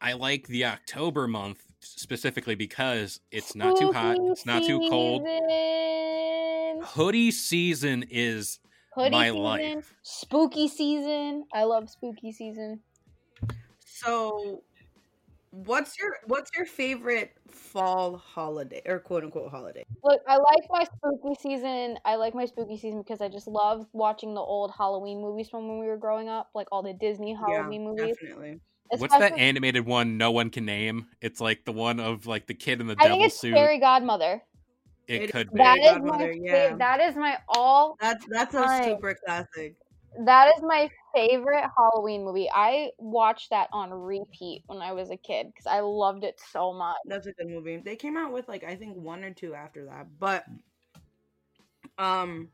I 0.00 0.12
like 0.12 0.46
the 0.46 0.66
October 0.66 1.26
month 1.26 1.64
specifically 1.80 2.54
because 2.54 3.20
it's 3.30 3.54
not 3.54 3.76
too 3.76 3.92
hot, 3.92 4.16
it's 4.20 4.46
not 4.46 4.62
too 4.62 4.80
cold. 4.88 5.22
Hoodie 6.84 7.30
season 7.30 8.04
is 8.10 8.60
Hoodie 8.94 9.10
my 9.10 9.28
season, 9.28 9.42
life. 9.42 9.94
Spooky 10.02 10.68
season. 10.68 11.44
I 11.52 11.64
love 11.64 11.90
spooky 11.90 12.32
season. 12.32 12.80
So, 13.84 14.62
what's 15.64 15.98
your 15.98 16.16
what's 16.26 16.50
your 16.56 16.66
favorite 16.66 17.32
fall 17.50 18.16
holiday 18.16 18.82
or 18.86 18.98
quote 18.98 19.24
unquote 19.24 19.50
holiday? 19.50 19.84
Look, 20.02 20.20
I 20.26 20.36
like 20.36 20.64
my 20.70 20.84
spooky 20.84 21.34
season. 21.40 21.98
I 22.04 22.16
like 22.16 22.34
my 22.34 22.44
spooky 22.46 22.76
season 22.76 23.02
because 23.02 23.20
I 23.20 23.28
just 23.28 23.46
love 23.46 23.86
watching 23.92 24.34
the 24.34 24.40
old 24.40 24.72
Halloween 24.76 25.20
movies 25.20 25.48
from 25.48 25.68
when 25.68 25.78
we 25.78 25.86
were 25.86 25.96
growing 25.96 26.28
up, 26.28 26.50
like 26.54 26.66
all 26.72 26.82
the 26.82 26.92
Disney 26.94 27.34
Halloween 27.34 27.84
movies. 27.84 28.16
definitely. 28.20 28.60
What's 28.90 29.16
that 29.16 29.38
animated 29.38 29.86
one 29.86 30.18
no 30.18 30.30
one 30.30 30.50
can 30.50 30.64
name? 30.64 31.06
It's 31.20 31.40
like 31.40 31.64
the 31.64 31.72
one 31.72 32.00
of 32.00 32.26
like 32.26 32.46
the 32.46 32.54
kid 32.54 32.80
in 32.80 32.86
the 32.86 32.96
I 32.98 33.04
devil 33.04 33.18
think 33.18 33.26
it's 33.28 33.40
suit. 33.40 33.54
Fairy 33.54 33.78
Godmother. 33.78 34.42
it 35.08 35.22
It 35.22 35.30
could 35.32 35.46
is 35.48 35.52
be. 35.52 35.58
That 35.58 35.78
Fairy 35.78 35.80
is 35.80 35.92
my 36.02 36.08
Godmother, 36.10 36.32
yeah. 36.32 36.76
that 36.76 37.00
is 37.00 37.16
my 37.16 37.38
all 37.48 37.96
That's 38.00 38.24
that's 38.28 38.54
a 38.54 38.84
super 38.84 39.14
classic. 39.24 39.74
that 40.24 40.52
is 40.56 40.62
my 40.62 40.88
favorite 41.14 41.64
Halloween 41.76 42.24
movie. 42.24 42.48
I 42.52 42.90
watched 42.98 43.50
that 43.50 43.68
on 43.72 43.90
repeat 43.92 44.62
when 44.66 44.80
I 44.80 44.92
was 44.92 45.10
a 45.10 45.16
kid 45.16 45.46
because 45.46 45.66
I 45.66 45.80
loved 45.80 46.24
it 46.24 46.40
so 46.50 46.72
much. 46.72 46.96
That's 47.06 47.26
a 47.26 47.32
good 47.32 47.48
movie. 47.48 47.76
They 47.76 47.96
came 47.96 48.16
out 48.16 48.32
with 48.32 48.48
like 48.48 48.64
I 48.64 48.74
think 48.74 48.96
one 48.96 49.24
or 49.24 49.32
two 49.32 49.54
after 49.54 49.84
that, 49.86 50.06
but 50.18 50.44
um, 51.98 52.48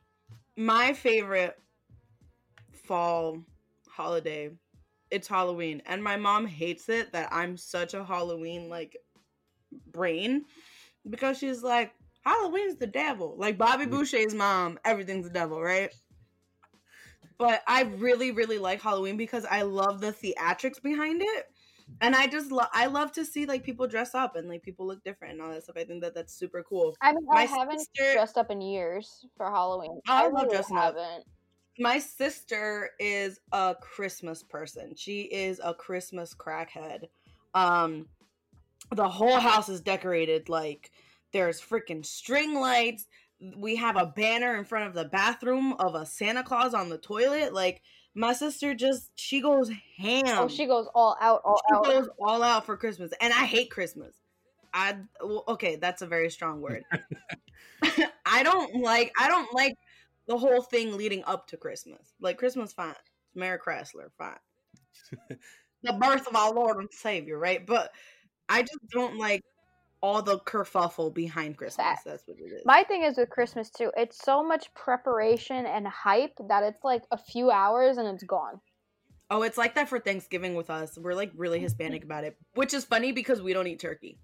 my 0.57 0.93
favorite 0.93 1.59
fall 2.73 3.39
holiday, 3.89 4.51
it's 5.11 5.29
Halloween, 5.29 5.83
and 5.87 6.03
my 6.03 6.17
mom 6.17 6.47
hates 6.47 6.89
it 6.89 7.13
that 7.13 7.33
I'm 7.33 7.57
such 7.57 7.95
a 7.95 8.05
Halloween 8.05 8.69
like 8.69 8.97
brain 9.93 10.45
because 11.09 11.39
she's 11.39 11.63
like 11.63 11.93
Halloween's 12.25 12.77
the 12.77 12.87
devil. 12.87 13.35
Like 13.39 13.57
Bobby 13.57 13.87
Boucher's 13.87 14.35
mom, 14.35 14.79
everything's 14.85 15.27
the 15.27 15.33
devil, 15.33 15.61
right? 15.61 15.93
But 17.41 17.63
I 17.67 17.83
really, 17.83 18.31
really 18.31 18.59
like 18.59 18.81
Halloween 18.81 19.17
because 19.17 19.45
I 19.47 19.63
love 19.63 20.01
the 20.01 20.13
theatrics 20.13 20.81
behind 20.81 21.23
it 21.23 21.47
and 22.01 22.15
I 22.15 22.27
just 22.27 22.53
love 22.53 22.69
I 22.73 22.87
love 22.87 23.13
to 23.13 23.25
see 23.25 23.47
like 23.47 23.65
people 23.65 23.87
dress 23.87 24.15
up 24.15 24.37
and 24.37 24.49
like 24.49 24.63
people 24.63 24.87
look 24.87 25.03
different 25.05 25.35
and 25.35 25.43
all 25.43 25.51
that 25.51 25.65
stuff. 25.65 25.77
I 25.77 25.85
think 25.85 26.03
that 26.03 26.15
that's 26.15 26.35
super 26.35 26.63
cool. 26.63 26.97
I 27.01 27.13
mean, 27.13 27.27
I 27.33 27.45
haven't 27.45 27.79
sister- 27.81 28.13
dressed 28.13 28.39
up 28.39 28.51
in 28.51 28.61
years 28.61 29.27
for 29.37 29.51
Halloween. 29.51 30.01
I 30.07 30.25
I, 30.25 30.29
love 30.29 30.33
really 30.45 30.49
dressing 30.51 30.77
up. 30.77 30.97
haven't. 30.97 31.25
My 31.79 31.99
sister 31.99 32.91
is 32.99 33.41
a 33.53 33.75
Christmas 33.81 34.43
person. 34.43 34.95
She 34.95 35.23
is 35.23 35.61
a 35.65 35.75
Christmas 35.75 36.35
crackhead. 36.35 37.05
Um 37.55 38.07
the 38.95 39.09
whole 39.09 39.39
house 39.39 39.69
is 39.69 39.81
decorated 39.81 40.49
like 40.49 40.91
there's 41.33 41.61
freaking 41.61 42.05
string 42.05 42.55
lights. 42.55 43.07
We 43.57 43.77
have 43.77 43.97
a 43.97 44.07
banner 44.07 44.57
in 44.57 44.65
front 44.65 44.87
of 44.87 44.95
the 44.95 45.05
bathroom 45.05 45.75
of 45.75 45.95
a 45.95 46.05
Santa 46.05 46.43
Claus 46.43 46.75
on 46.75 46.89
the 46.89 46.99
toilet. 46.99 47.55
Like 47.55 47.83
my 48.15 48.33
sister 48.33 48.75
just 48.75 49.11
she 49.15 49.41
goes 49.41 49.71
ham. 49.97 50.25
Oh, 50.27 50.49
she 50.49 50.67
goes 50.67 50.89
all 50.95 51.17
out, 51.21 51.43
all 51.45 51.61
she 51.69 51.75
out. 51.75 51.85
goes 51.85 52.09
all 52.19 52.43
out 52.43 52.67
for 52.67 52.77
Christmas, 52.77 53.13
and 53.21 53.33
I 53.33 53.45
hate 53.45 53.71
Christmas. 53.71 54.15
I 54.73 54.97
well, 55.23 55.45
okay, 55.49 55.77
that's 55.77 56.03
a 56.03 56.07
very 56.07 56.31
strong 56.31 56.61
word. 56.61 56.85
I 58.27 58.43
don't 58.43 58.83
like. 58.83 59.13
I 59.19 59.29
don't 59.29 59.53
like 59.55 59.75
the 60.27 60.37
whole 60.37 60.63
thing 60.63 60.97
leading 60.97 61.25
up 61.25 61.47
to 61.49 61.57
Christmas. 61.57 62.15
Like 62.21 62.39
Christmas, 62.39 62.73
fine. 62.73 62.95
Mary 63.35 63.59
Chrysler, 63.59 64.11
fine. 64.19 64.39
the 65.83 65.93
birth 65.95 66.27
of 66.27 66.37
our 66.37 66.53
Lord 66.53 66.79
and 66.79 66.89
Savior, 66.93 67.39
right? 67.39 67.65
But 67.65 67.91
I 68.49 68.63
just 68.63 68.81
don't 68.91 69.19
like 69.19 69.43
all 70.03 70.23
the 70.23 70.39
kerfuffle 70.41 71.13
behind 71.13 71.57
Christmas. 71.57 71.85
Facts. 71.85 72.03
That's 72.05 72.23
what 72.27 72.39
it 72.39 72.53
is. 72.53 72.63
My 72.65 72.83
thing 72.85 73.03
is 73.03 73.17
with 73.17 73.31
Christmas 73.31 73.71
too. 73.71 73.91
It's 73.97 74.19
so 74.25 74.43
much 74.43 74.73
preparation 74.75 75.67
and 75.67 75.87
hype 75.87 76.33
that 76.49 76.63
it's 76.63 76.83
like 76.85 77.03
a 77.11 77.19
few 77.19 77.51
hours 77.51 77.99
and 77.99 78.09
it's 78.09 78.25
gone. 78.25 78.61
oh, 79.31 79.43
it's 79.43 79.57
like 79.59 79.75
that 79.77 79.89
for 79.89 80.01
Thanksgiving 80.01 80.55
with 80.55 80.71
us. 80.71 80.99
We're 80.99 81.15
like 81.15 81.31
really 81.37 81.59
mm-hmm. 81.59 81.65
Hispanic 81.65 82.03
about 82.05 82.25
it, 82.25 82.37
which 82.55 82.75
is 82.75 82.85
funny 82.85 83.13
because 83.13 83.41
we 83.41 83.53
don't 83.53 83.67
eat 83.67 83.79
turkey. 83.79 84.19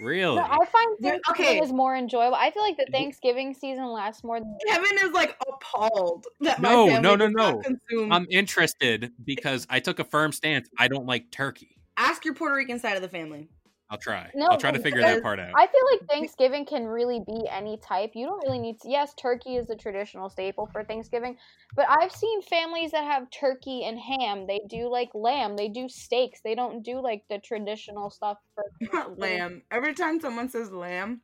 Really? 0.00 0.36
No, 0.36 0.42
I 0.42 0.58
find 0.58 0.96
Yeah, 1.00 1.10
Thanksgiving 1.10 1.56
okay. 1.56 1.60
is 1.60 1.72
more 1.72 1.96
enjoyable. 1.96 2.36
I 2.36 2.50
feel 2.52 2.62
like 2.62 2.76
the 2.76 2.86
Thanksgiving 2.92 3.52
season 3.54 3.86
lasts 3.86 4.22
more 4.22 4.38
than 4.38 4.56
Kevin 4.68 4.98
is 5.02 5.12
like 5.12 5.36
appalled 5.48 6.26
that 6.40 6.60
No, 6.60 6.86
my 6.86 6.92
family 6.92 7.02
no, 7.02 7.16
no, 7.16 7.26
no. 7.26 7.60
consume 7.60 8.12
I'm 8.12 8.26
interested 8.30 9.10
because 9.24 9.66
I 9.68 9.80
took 9.80 9.98
a 9.98 10.04
firm 10.04 10.30
stance. 10.32 10.68
I 10.78 10.86
don't 10.88 11.06
like 11.06 11.30
turkey. 11.32 11.76
Ask 11.96 12.24
your 12.24 12.34
Puerto 12.34 12.54
Rican 12.54 12.78
side 12.78 12.94
of 12.94 13.02
the 13.02 13.08
family. 13.08 13.48
I'll 13.90 13.98
try. 13.98 14.30
No, 14.34 14.48
I'll 14.50 14.58
try 14.58 14.70
to 14.70 14.78
figure 14.78 15.00
that 15.00 15.22
part 15.22 15.40
out. 15.40 15.52
I 15.56 15.66
feel 15.66 15.80
like 15.92 16.08
Thanksgiving 16.10 16.66
can 16.66 16.84
really 16.86 17.20
be 17.26 17.48
any 17.50 17.78
type. 17.78 18.10
You 18.14 18.26
don't 18.26 18.44
really 18.44 18.58
need 18.58 18.78
to. 18.80 18.90
Yes, 18.90 19.14
turkey 19.14 19.56
is 19.56 19.66
the 19.66 19.76
traditional 19.76 20.28
staple 20.28 20.68
for 20.72 20.84
Thanksgiving, 20.84 21.36
but 21.74 21.86
I've 21.88 22.12
seen 22.12 22.42
families 22.42 22.90
that 22.90 23.04
have 23.04 23.30
turkey 23.30 23.84
and 23.84 23.98
ham. 23.98 24.46
They 24.46 24.60
do 24.68 24.90
like 24.90 25.08
lamb. 25.14 25.56
They 25.56 25.68
do 25.68 25.88
steaks. 25.88 26.40
They 26.44 26.54
don't 26.54 26.82
do 26.82 27.00
like 27.00 27.22
the 27.30 27.38
traditional 27.38 28.10
stuff 28.10 28.36
for 28.54 29.14
lamb. 29.16 29.62
Every 29.70 29.94
time 29.94 30.20
someone 30.20 30.50
says 30.50 30.70
lamb, 30.70 31.22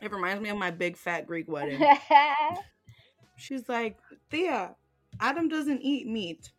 it 0.00 0.12
reminds 0.12 0.40
me 0.40 0.50
of 0.50 0.56
my 0.56 0.70
big 0.70 0.96
fat 0.96 1.26
Greek 1.26 1.48
wedding. 1.50 1.84
She's 3.36 3.68
like, 3.68 3.98
Thea, 4.30 4.76
Adam 5.20 5.48
doesn't 5.48 5.80
eat 5.82 6.06
meat. 6.06 6.52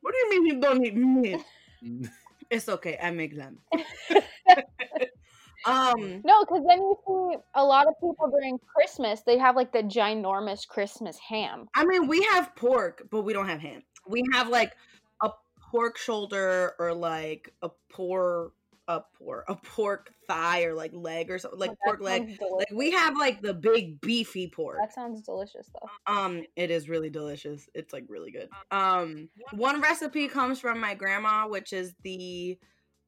What 0.00 0.12
do 0.12 0.18
you 0.18 0.30
mean 0.30 0.46
you 0.46 0.60
don't 0.60 0.84
eat 0.84 0.96
meat? 0.96 1.40
It's 2.54 2.68
okay, 2.68 2.96
I 3.02 3.10
make 3.10 3.36
them. 3.36 3.58
um, 5.66 6.22
no, 6.24 6.44
because 6.44 6.62
then 6.68 6.78
you 6.78 6.96
see 7.04 7.38
a 7.56 7.64
lot 7.64 7.88
of 7.88 7.94
people 7.94 8.30
during 8.30 8.58
Christmas. 8.76 9.22
They 9.26 9.38
have 9.38 9.56
like 9.56 9.72
the 9.72 9.82
ginormous 9.82 10.66
Christmas 10.68 11.18
ham. 11.18 11.66
I 11.74 11.84
mean, 11.84 12.06
we 12.06 12.22
have 12.32 12.54
pork, 12.54 13.08
but 13.10 13.22
we 13.22 13.32
don't 13.32 13.48
have 13.48 13.58
ham. 13.58 13.82
We 14.06 14.22
have 14.32 14.50
like 14.50 14.72
a 15.20 15.30
pork 15.72 15.98
shoulder 15.98 16.74
or 16.78 16.94
like 16.94 17.52
a 17.62 17.70
pork, 17.90 18.52
a 18.88 19.00
pork, 19.18 19.44
a 19.48 19.54
pork 19.56 20.12
thigh 20.26 20.64
or 20.64 20.74
like 20.74 20.92
leg 20.94 21.30
or 21.30 21.38
something, 21.38 21.58
like 21.58 21.70
That 21.70 21.78
pork 21.84 22.00
leg. 22.00 22.38
Like 22.40 22.70
we 22.72 22.90
have 22.90 23.16
like 23.18 23.40
the 23.40 23.54
big 23.54 24.00
beefy 24.00 24.48
pork. 24.48 24.78
That 24.80 24.92
sounds 24.92 25.22
delicious 25.22 25.70
though. 25.72 26.12
Um, 26.12 26.42
it 26.56 26.70
is 26.70 26.88
really 26.88 27.10
delicious. 27.10 27.68
It's 27.74 27.92
like 27.92 28.04
really 28.08 28.30
good. 28.30 28.48
Um, 28.70 29.28
one 29.52 29.80
recipe 29.80 30.28
comes 30.28 30.60
from 30.60 30.80
my 30.80 30.94
grandma, 30.94 31.48
which 31.48 31.72
is 31.72 31.94
the 32.02 32.58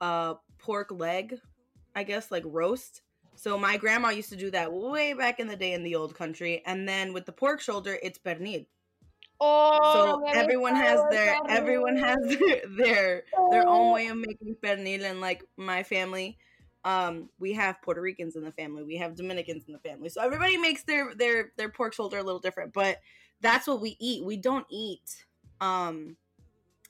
uh 0.00 0.34
pork 0.58 0.90
leg, 0.90 1.38
I 1.94 2.04
guess, 2.04 2.30
like 2.30 2.44
roast. 2.46 3.02
So 3.34 3.58
my 3.58 3.76
grandma 3.76 4.08
used 4.08 4.30
to 4.30 4.36
do 4.36 4.50
that 4.52 4.72
way 4.72 5.12
back 5.12 5.40
in 5.40 5.46
the 5.46 5.56
day 5.56 5.74
in 5.74 5.82
the 5.82 5.94
old 5.94 6.14
country, 6.14 6.62
and 6.64 6.88
then 6.88 7.12
with 7.12 7.26
the 7.26 7.32
pork 7.32 7.60
shoulder, 7.60 7.98
it's 8.02 8.18
pernil. 8.18 8.66
Oh, 9.40 9.78
So 9.92 10.22
everyone 10.32 10.74
has 10.76 11.04
their 11.10 11.36
everyone 11.48 11.96
has 11.96 12.16
their 12.38 12.62
their, 12.76 13.22
their 13.50 13.64
Oh. 13.68 13.72
own 13.80 13.92
way 13.92 14.06
of 14.08 14.16
making 14.16 14.56
pernil, 14.62 15.02
and 15.04 15.20
like 15.20 15.44
my 15.56 15.82
family. 15.82 16.38
Um, 16.84 17.30
we 17.40 17.52
have 17.54 17.82
Puerto 17.82 18.00
Ricans 18.00 18.36
in 18.36 18.44
the 18.44 18.52
family. 18.52 18.84
We 18.84 18.96
have 18.98 19.16
Dominicans 19.16 19.64
in 19.66 19.72
the 19.72 19.80
family. 19.80 20.08
So 20.08 20.22
everybody 20.22 20.56
makes 20.56 20.84
their 20.84 21.14
their 21.14 21.52
their 21.56 21.68
pork 21.70 21.92
shoulder 21.94 22.18
a 22.18 22.22
little 22.22 22.40
different, 22.40 22.72
but 22.72 23.00
that's 23.40 23.66
what 23.66 23.80
we 23.80 23.96
eat. 24.00 24.24
We 24.24 24.36
don't 24.36 24.66
eat 24.70 25.26
um 25.60 26.16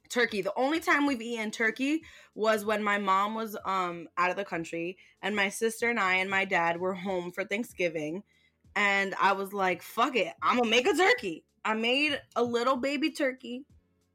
turkey. 0.08 0.42
The 0.42 0.52
only 0.56 0.80
time 0.80 1.06
we've 1.06 1.20
eaten 1.22 1.50
turkey 1.50 2.02
was 2.34 2.64
when 2.64 2.82
my 2.82 2.98
mom 2.98 3.34
was 3.34 3.56
um 3.64 4.08
out 4.16 4.30
of 4.30 4.36
the 4.36 4.44
country 4.44 4.98
and 5.22 5.34
my 5.34 5.48
sister 5.48 5.88
and 5.90 5.98
I 5.98 6.14
and 6.16 6.30
my 6.30 6.44
dad 6.44 6.78
were 6.80 6.94
home 6.94 7.32
for 7.32 7.44
Thanksgiving 7.44 8.22
and 8.74 9.14
I 9.20 9.32
was 9.32 9.52
like, 9.52 9.82
"Fuck 9.82 10.16
it. 10.16 10.34
I'm 10.42 10.56
going 10.58 10.70
to 10.70 10.76
make 10.76 10.86
a 10.86 10.94
turkey." 10.94 11.44
I 11.66 11.74
made 11.74 12.18
a 12.36 12.42
little 12.42 12.76
baby 12.76 13.10
turkey. 13.10 13.64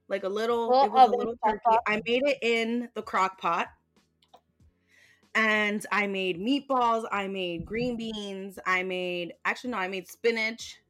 Like 0.08 0.24
a 0.24 0.30
little 0.30 0.70
Little 0.70 0.86
it 0.86 0.92
was 0.92 1.10
a 1.10 1.16
little 1.16 1.36
turkey. 1.46 1.60
pot. 1.64 1.80
I 1.88 2.02
made 2.06 2.24
it 2.26 2.38
in 2.42 2.90
the 2.96 3.02
crock 3.02 3.40
pot 3.40 3.68
and 5.36 5.86
I 5.90 6.08
made 6.08 6.38
meatballs, 6.38 7.06
I 7.10 7.30
made 7.30 7.64
green 7.66 7.96
beans, 7.96 8.60
I 8.66 8.84
made 8.84 9.36
actually 9.46 9.70
no, 9.72 9.78
I 9.78 9.88
made 9.88 10.10
spinach, 10.10 10.82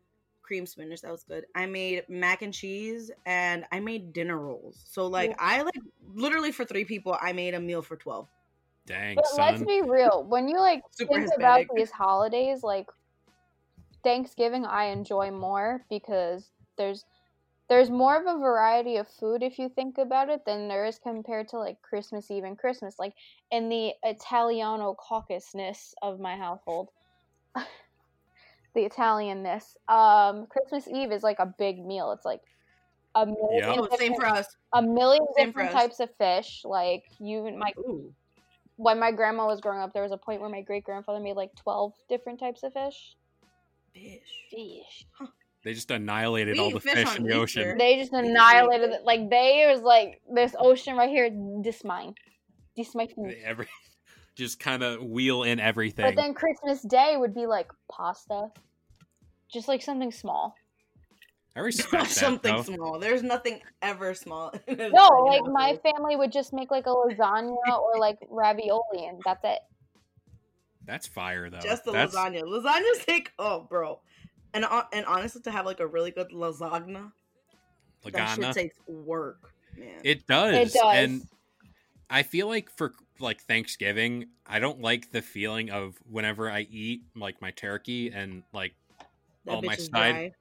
cream 0.41 0.65
spinach, 0.65 1.01
that 1.01 1.11
was 1.11 1.23
good. 1.23 1.45
I 1.53 1.67
made 1.67 2.09
mac 2.09 2.41
and 2.41 2.51
cheese 2.51 3.11
and 3.27 3.63
I 3.71 3.79
made 3.79 4.11
dinner 4.11 4.39
rolls. 4.39 4.83
So 4.89 5.05
like 5.05 5.29
Yeah. 5.31 5.35
I 5.37 5.61
like 5.61 5.79
literally 6.15 6.51
for 6.51 6.65
3 6.65 6.83
people 6.85 7.15
I 7.21 7.31
made 7.33 7.53
a 7.53 7.59
meal 7.59 7.83
for 7.83 7.97
12. 7.97 8.27
Dang, 8.87 9.15
But 9.17 9.25
let's 9.37 9.63
be 9.63 9.83
real. 9.83 10.23
When 10.23 10.47
you 10.47 10.59
like 10.59 10.81
Super 10.89 11.13
think 11.13 11.29
about 11.37 11.65
these 11.75 11.91
holidays, 11.91 12.63
like 12.63 12.87
Thanksgiving, 14.03 14.65
I 14.65 14.85
enjoy 14.85 15.31
more 15.31 15.85
because 15.89 16.49
there's 16.77 17.05
there's 17.69 17.89
more 17.89 18.19
of 18.19 18.25
a 18.27 18.37
variety 18.37 18.97
of 18.97 19.07
food 19.07 19.41
if 19.41 19.57
you 19.57 19.69
think 19.69 19.97
about 19.97 20.27
it 20.27 20.41
than 20.45 20.67
there 20.67 20.85
is 20.85 20.99
compared 20.99 21.47
to 21.49 21.57
like 21.57 21.81
Christmas 21.81 22.29
Eve 22.29 22.43
and 22.43 22.57
Christmas. 22.57 22.95
Like 22.99 23.13
in 23.49 23.69
the 23.69 23.93
Italiano 24.03 24.93
caucusness 24.95 25.93
of 26.01 26.19
my 26.19 26.35
household, 26.35 26.89
the 27.55 28.89
Italianness. 28.89 29.63
Um, 29.87 30.47
Christmas 30.47 30.87
Eve 30.87 31.11
is 31.13 31.23
like 31.23 31.39
a 31.39 31.53
big 31.57 31.79
meal. 31.79 32.11
It's 32.11 32.25
like 32.25 32.41
a 33.15 33.25
million, 33.25 33.39
Yeah. 33.51 33.75
Oh, 33.77 33.95
same 33.97 34.15
for 34.15 34.25
us. 34.25 34.47
a 34.73 34.81
million 34.81 35.25
Same 35.37 35.47
different 35.47 35.71
types 35.71 35.99
of 36.01 36.09
fish. 36.17 36.63
Like 36.65 37.03
you, 37.19 37.45
and 37.45 37.57
my 37.57 37.71
Ooh. 37.77 38.13
when 38.75 38.99
my 38.99 39.11
grandma 39.11 39.47
was 39.47 39.61
growing 39.61 39.81
up, 39.81 39.93
there 39.93 40.03
was 40.03 40.11
a 40.11 40.17
point 40.17 40.41
where 40.41 40.49
my 40.49 40.61
great 40.61 40.83
grandfather 40.83 41.19
made 41.19 41.35
like 41.35 41.55
twelve 41.55 41.93
different 42.09 42.39
types 42.39 42.63
of 42.63 42.73
fish. 42.73 43.15
Fish. 43.93 44.19
Fish. 44.49 45.05
They 45.63 45.73
just 45.73 45.91
annihilated 45.91 46.55
We 46.57 46.59
all 46.59 46.71
the 46.71 46.79
fish 46.79 46.93
fish 46.93 47.15
in 47.17 47.23
the 47.23 47.29
Easter. 47.29 47.41
ocean. 47.41 47.77
They 47.77 47.97
just 47.97 48.13
annihilated 48.13 48.89
it. 48.91 49.03
Like 49.03 49.29
they 49.29 49.67
was 49.71 49.81
like 49.81 50.21
this 50.33 50.55
ocean 50.57 50.95
right 50.97 51.09
here. 51.09 51.29
This 51.63 51.83
mine. 51.83 52.15
This 52.75 52.95
my 52.95 53.07
food. 53.07 53.35
Every 53.43 53.67
just 54.35 54.59
kind 54.59 54.81
of 54.81 55.03
wheel 55.03 55.43
in 55.43 55.59
everything. 55.59 56.05
But 56.05 56.15
then 56.15 56.33
Christmas 56.33 56.81
Day 56.81 57.15
would 57.17 57.35
be 57.35 57.45
like 57.45 57.69
pasta, 57.91 58.47
just 59.53 59.67
like 59.67 59.81
something 59.83 60.11
small. 60.11 60.55
I 61.55 61.59
respect 61.59 61.91
that 61.91 62.07
Something 62.09 62.55
though. 62.55 62.63
small. 62.63 62.99
There's 62.99 63.23
nothing 63.23 63.59
ever 63.81 64.13
small. 64.15 64.53
No, 64.67 65.07
like 65.27 65.43
my 65.51 65.77
family 65.83 66.15
would 66.15 66.31
just 66.31 66.53
make 66.53 66.71
like 66.71 66.85
a 66.87 66.89
lasagna 66.89 67.53
or 67.67 67.99
like 67.99 68.17
ravioli, 68.29 69.05
and 69.07 69.21
that's 69.25 69.43
it. 69.43 69.59
That's 70.85 71.07
fire 71.07 71.49
though. 71.49 71.59
just 71.59 71.85
the 71.85 71.91
That's, 71.91 72.15
lasagna. 72.15 72.43
Lasagna's 72.43 73.05
take 73.05 73.31
oh, 73.39 73.65
bro. 73.69 73.99
And 74.53 74.65
uh, 74.65 74.83
and 74.91 75.05
honestly, 75.05 75.41
to 75.43 75.51
have 75.51 75.65
like 75.65 75.79
a 75.79 75.87
really 75.87 76.11
good 76.11 76.29
lasagna, 76.31 77.11
That 78.03 78.35
shit 78.35 78.45
Lagana. 78.45 78.53
takes 78.53 78.77
work, 78.87 79.53
man. 79.77 79.99
It 80.03 80.27
does. 80.27 80.55
It 80.55 80.73
does. 80.73 80.95
And 80.95 81.21
I 82.09 82.23
feel 82.23 82.47
like 82.47 82.69
for 82.75 82.93
like 83.19 83.41
Thanksgiving, 83.41 84.27
I 84.45 84.59
don't 84.59 84.81
like 84.81 85.11
the 85.11 85.21
feeling 85.21 85.69
of 85.69 85.95
whenever 86.09 86.51
I 86.51 86.67
eat 86.69 87.03
like 87.15 87.41
my 87.41 87.51
turkey 87.51 88.11
and 88.11 88.43
like 88.53 88.73
that 89.45 89.55
oh, 89.55 89.61
my 89.61 89.75
side- 89.75 89.89
dry. 89.89 90.31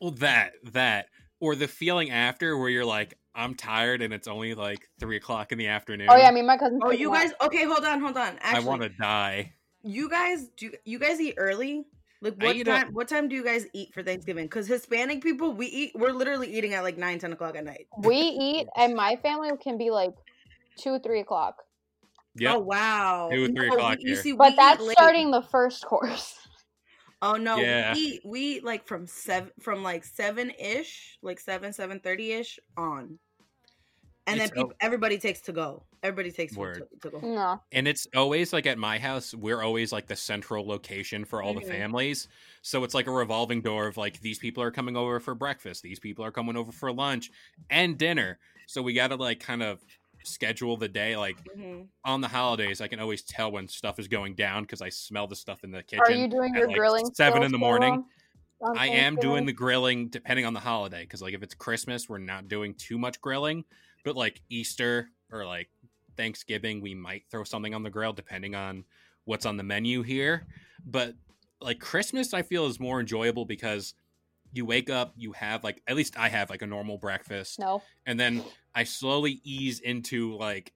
well 0.00 0.10
that 0.12 0.52
that 0.72 1.06
or 1.40 1.56
the 1.56 1.68
feeling 1.68 2.10
after 2.10 2.58
where 2.58 2.68
you're 2.68 2.84
like 2.84 3.14
I'm 3.34 3.54
tired 3.54 4.02
and 4.02 4.12
it's 4.14 4.28
only 4.28 4.54
like 4.54 4.88
three 5.00 5.16
o'clock 5.16 5.52
in 5.52 5.58
the 5.58 5.68
afternoon. 5.68 6.08
Oh 6.10 6.16
yeah, 6.16 6.28
I 6.28 6.30
mean 6.30 6.46
my 6.46 6.56
cousin. 6.56 6.80
Oh, 6.82 6.90
you 6.90 7.10
guys? 7.10 7.32
Okay, 7.40 7.64
hold 7.64 7.84
on, 7.84 8.00
hold 8.00 8.16
on. 8.16 8.38
I 8.42 8.60
want 8.60 8.82
to 8.82 8.88
die. 8.90 9.52
You 9.84 10.08
guys 10.08 10.48
do. 10.56 10.72
You 10.84 10.98
guys 10.98 11.20
eat 11.20 11.34
early? 11.36 11.84
Like 12.20 12.34
what 12.42 12.56
eat 12.56 12.66
at- 12.66 12.84
time? 12.84 12.94
What 12.94 13.06
time 13.08 13.28
do 13.28 13.34
you 13.36 13.44
guys 13.44 13.66
eat 13.74 13.92
for 13.92 14.02
Thanksgiving? 14.02 14.46
Because 14.46 14.66
Hispanic 14.66 15.22
people, 15.22 15.52
we 15.52 15.66
eat. 15.66 15.92
We're 15.94 16.12
literally 16.12 16.52
eating 16.52 16.74
at 16.74 16.82
like 16.82 16.96
nine, 16.98 17.18
ten 17.18 17.32
o'clock 17.32 17.54
at 17.56 17.64
night. 17.64 17.86
We 17.98 18.16
eat, 18.16 18.66
and 18.76 18.94
my 18.94 19.16
family 19.16 19.50
can 19.62 19.76
be 19.78 19.90
like 19.90 20.14
two, 20.78 20.98
three 21.00 21.20
o'clock. 21.20 21.62
Yeah. 22.34 22.54
Oh 22.54 22.60
wow. 22.60 23.28
Two 23.30 23.44
or 23.44 23.48
three 23.48 23.68
No, 23.68 23.74
o'clock 23.74 23.98
we- 24.02 24.10
You 24.10 24.16
see, 24.16 24.32
But 24.32 24.54
that's 24.56 24.80
late. 24.82 24.92
starting 24.98 25.30
the 25.30 25.42
first 25.42 25.84
course. 25.84 26.34
Oh 27.22 27.36
no, 27.36 27.56
Yeah. 27.56 27.94
we 27.94 28.00
eat, 28.00 28.20
we 28.26 28.40
eat 28.56 28.64
like 28.64 28.86
from 28.86 29.06
seven, 29.06 29.50
from 29.62 29.82
like 29.82 30.04
seven 30.04 30.50
ish, 30.50 31.16
like 31.22 31.40
seven, 31.40 31.72
seven 31.72 31.98
thirty 32.00 32.32
ish 32.32 32.58
on, 32.76 33.18
and 34.26 34.40
It's 34.40 34.50
then 34.50 34.56
people, 34.64 34.72
everybody 34.80 35.18
takes 35.18 35.40
to 35.42 35.52
go. 35.52 35.84
Everybody 36.02 36.30
takes 36.32 36.54
Word. 36.56 36.86
to, 37.02 37.10
to 37.10 37.18
go. 37.18 37.26
No, 37.26 37.60
and 37.72 37.86
it's 37.88 38.06
always 38.14 38.52
like 38.52 38.66
at 38.66 38.78
my 38.78 38.98
house 38.98 39.34
we're 39.34 39.62
always 39.62 39.92
like 39.92 40.06
the 40.06 40.16
central 40.16 40.66
location 40.66 41.24
for 41.24 41.42
all 41.42 41.54
Mhm. 41.54 41.60
the 41.62 41.66
families 41.66 42.28
so 42.62 42.84
it's 42.84 42.94
like 42.94 43.06
a 43.06 43.10
revolving 43.10 43.60
door 43.62 43.86
of 43.86 43.96
like 43.96 44.20
these 44.20 44.38
people 44.38 44.62
are 44.62 44.70
coming 44.70 44.96
over 44.96 45.18
for 45.20 45.34
breakfast 45.34 45.82
these 45.82 45.98
people 45.98 46.24
are 46.24 46.30
coming 46.30 46.56
over 46.56 46.72
for 46.72 46.92
lunch 46.92 47.30
and 47.70 47.96
dinner 47.98 48.38
so 48.66 48.82
we 48.82 48.92
gotta 48.92 49.16
like 49.16 49.40
kind 49.40 49.62
of 49.62 49.82
schedule 50.24 50.76
the 50.76 50.88
day 50.88 51.16
like 51.16 51.36
Mhm. 51.56 51.88
on 52.04 52.20
the 52.20 52.28
holidays 52.28 52.80
i 52.82 52.88
can 52.88 53.00
always 53.00 53.22
tell 53.22 53.50
when 53.52 53.68
stuff 53.68 53.98
is 53.98 54.08
going 54.08 54.34
down 54.34 54.62
because 54.64 54.80
i 54.82 54.88
smell 54.90 55.26
the 55.26 55.36
stuff 55.36 55.64
in 55.64 55.70
the 55.70 55.82
kitchen 55.82 56.04
are 56.06 56.10
you 56.12 56.28
doing 56.28 56.54
at, 56.54 56.58
your 56.58 56.68
like, 56.68 56.76
grilling? 56.76 57.06
seven 57.14 57.42
in 57.42 57.52
the 57.52 57.58
morning 57.58 58.04
I 58.76 58.88
am 58.88 59.16
doing 59.16 59.44
the 59.44 59.52
grilling 59.52 60.08
depending 60.08 60.46
on 60.46 60.54
the 60.54 60.60
holiday 60.60 61.02
because 61.02 61.20
like 61.20 61.34
if 61.34 61.42
it's 61.42 61.54
Christmas, 61.54 62.08
we're 62.08 62.16
not 62.16 62.48
doing 62.48 62.74
too 62.74 62.96
much 62.96 63.20
grilling, 63.20 63.62
but 64.04 64.16
like 64.16 64.40
Easter 64.48 65.08
or 65.32 65.44
like 65.44 65.68
Thanksgiving, 66.16 66.80
we 66.80 66.94
might 66.94 67.24
throw 67.30 67.44
something 67.44 67.74
on 67.74 67.82
the 67.82 67.90
grill 67.90 68.12
depending 68.12 68.54
on 68.54 68.84
what's 69.24 69.46
on 69.46 69.56
the 69.56 69.62
menu 69.62 70.02
here. 70.02 70.46
But 70.86 71.14
like 71.60 71.80
Christmas, 71.80 72.34
I 72.34 72.42
feel 72.42 72.66
is 72.66 72.78
more 72.78 73.00
enjoyable 73.00 73.44
because 73.44 73.94
you 74.52 74.64
wake 74.64 74.90
up, 74.90 75.14
you 75.16 75.32
have 75.32 75.64
like 75.64 75.82
at 75.88 75.96
least 75.96 76.18
I 76.18 76.28
have 76.28 76.50
like 76.50 76.62
a 76.62 76.66
normal 76.66 76.98
breakfast, 76.98 77.58
No, 77.58 77.82
and 78.06 78.20
then 78.20 78.44
I 78.74 78.84
slowly 78.84 79.40
ease 79.42 79.80
into 79.80 80.36
like 80.36 80.72